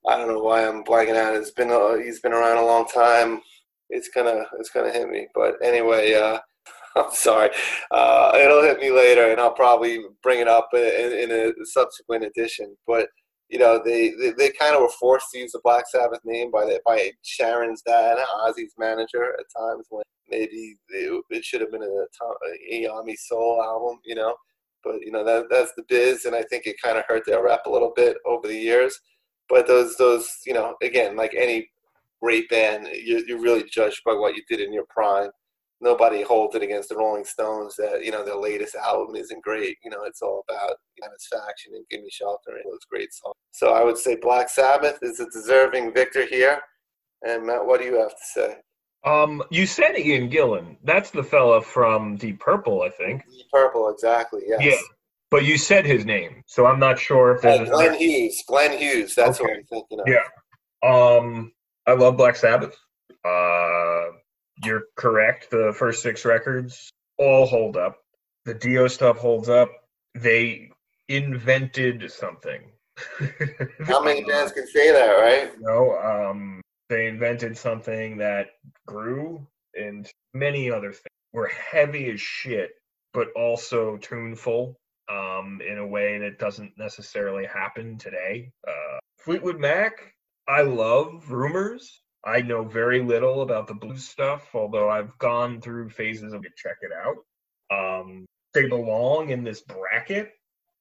[0.09, 1.37] I don't know why I'm blanking on.
[1.37, 3.41] It's been a, he's been around a long time.
[3.89, 5.27] It's gonna it's gonna hit me.
[5.35, 6.39] But anyway, uh,
[6.97, 7.51] I'm sorry.
[7.91, 12.25] Uh, it'll hit me later, and I'll probably bring it up in, in a subsequent
[12.25, 12.77] edition.
[12.87, 13.09] But
[13.51, 16.53] you know, they, they, they, kind of were forced to use the Black Sabbath name
[16.53, 18.17] by the, by Sharon's dad,
[18.47, 23.99] Ozzy's manager, at times when maybe it, it should have been a, a Soul album,
[24.05, 24.35] you know.
[24.83, 27.45] But you know that that's the biz, and I think it kind of hurt their
[27.45, 28.99] rep a little bit over the years.
[29.47, 31.69] But those those you know again like any
[32.23, 35.31] great band, you're, you're really judged by what you did in your prime
[35.81, 39.79] nobody holds it against the Rolling Stones that you know their latest album isn't great.
[39.85, 43.35] You know, it's all about satisfaction and "Give Me Shelter" and those great songs.
[43.53, 46.61] So I would say Black Sabbath is a deserving victor here.
[47.27, 48.57] And Matt, what do you have to say?
[49.05, 50.77] Um, you said Ian Gillan.
[50.85, 53.25] That's the fella from Deep Purple, I think.
[53.31, 54.43] Deep Purple, exactly.
[54.47, 54.61] Yes.
[54.63, 54.79] Yeah.
[55.31, 57.69] But you said his name, so I'm not sure if there's.
[57.69, 58.43] Uh, Glenn Hughes.
[58.49, 59.15] Glenn Hughes.
[59.15, 59.49] That's okay.
[59.49, 60.07] what I'm thinking of.
[60.09, 60.25] Yeah.
[60.83, 61.53] Um,
[61.87, 62.77] I love Black Sabbath.
[63.25, 64.07] Uh,
[64.65, 65.51] you're correct.
[65.51, 67.99] The first six records all hold up.
[68.45, 69.71] The Dio stuff holds up.
[70.15, 70.71] They
[71.09, 72.73] invented something.
[73.85, 75.53] How many bands can say that, right?
[75.55, 78.49] You no, know, um, they invented something that
[78.87, 82.71] grew, and many other things were heavy as shit,
[83.15, 84.77] but also tuneful
[85.11, 88.51] um, in a way that doesn't necessarily happen today.
[88.67, 90.15] Uh, Fleetwood Mac,
[90.49, 92.03] I love Rumours.
[92.25, 96.57] I know very little about the blues stuff, although I've gone through phases of it.
[96.57, 97.17] Check it out.
[97.73, 100.33] Um, they belong in this bracket,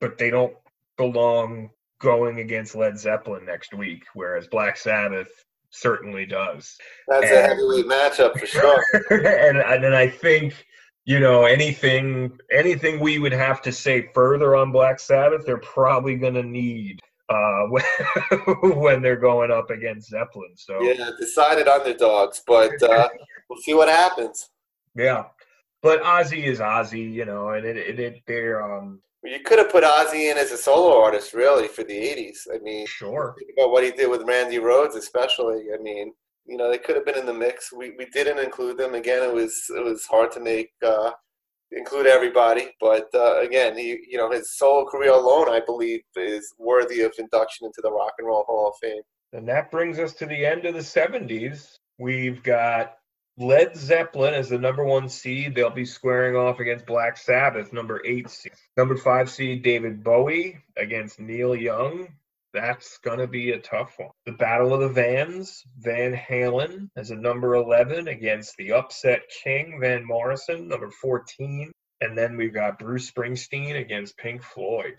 [0.02, 0.56] but they don't
[0.98, 1.70] belong
[2.02, 5.30] going against Led Zeppelin next week, whereas Black Sabbath
[5.70, 6.78] certainly does.
[7.08, 8.84] That's and, a heavyweight matchup for sure.
[9.10, 10.66] and and I think
[11.06, 16.16] you know anything anything we would have to say further on Black Sabbath, they're probably
[16.16, 17.00] going to need
[17.30, 17.68] uh,
[18.76, 20.52] when they're going up against Zeppelin.
[20.56, 23.10] So yeah, decided underdogs, but uh,
[23.50, 24.50] we'll see what happens.
[24.96, 25.26] Yeah,
[25.82, 29.02] but Ozzy is Ozzy, you know, and it it, it they're um.
[29.24, 32.48] You could have put Ozzy in as a solo artist, really, for the '80s.
[32.54, 33.36] I mean, sure.
[33.38, 35.66] Think about what he did with Randy Rhoads, especially.
[35.78, 36.14] I mean,
[36.46, 37.72] you know, they could have been in the mix.
[37.72, 38.96] We we didn't include them.
[38.96, 41.12] Again, it was it was hard to make uh,
[41.72, 42.70] include everybody.
[42.80, 47.14] But uh, again, he, you know, his solo career alone, I believe, is worthy of
[47.18, 49.02] induction into the Rock and Roll Hall of Fame.
[49.34, 51.78] And that brings us to the end of the 70s.
[52.00, 52.96] We've got
[53.38, 55.56] Led Zeppelin as the number one seed.
[55.56, 58.54] They'll be squaring off against Black Sabbath, number eight seed.
[58.76, 62.08] Number five seed, David Bowie against Neil Young
[62.54, 64.10] that's going to be a tough one.
[64.26, 69.80] The Battle of the Vans, Van Halen as a number 11 against the upset king,
[69.82, 71.72] Van Morrison, number 14.
[72.02, 74.96] And then we've got Bruce Springsteen against Pink Floyd.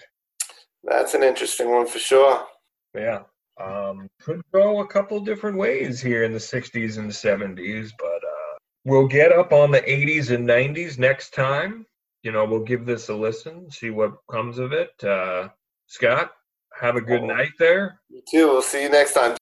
[0.84, 2.46] That's an interesting one for sure.
[2.94, 3.22] Yeah.
[3.60, 8.58] Um, could go a couple different ways here in the 60s and 70s, but uh,
[8.84, 11.84] we'll get up on the 80s and 90s next time.
[12.22, 14.92] You know, we'll give this a listen, see what comes of it.
[15.02, 15.48] Uh,
[15.86, 16.32] Scott,
[16.80, 17.26] have a good oh.
[17.26, 18.00] night there.
[18.08, 18.46] You too.
[18.48, 19.36] We'll see you next time.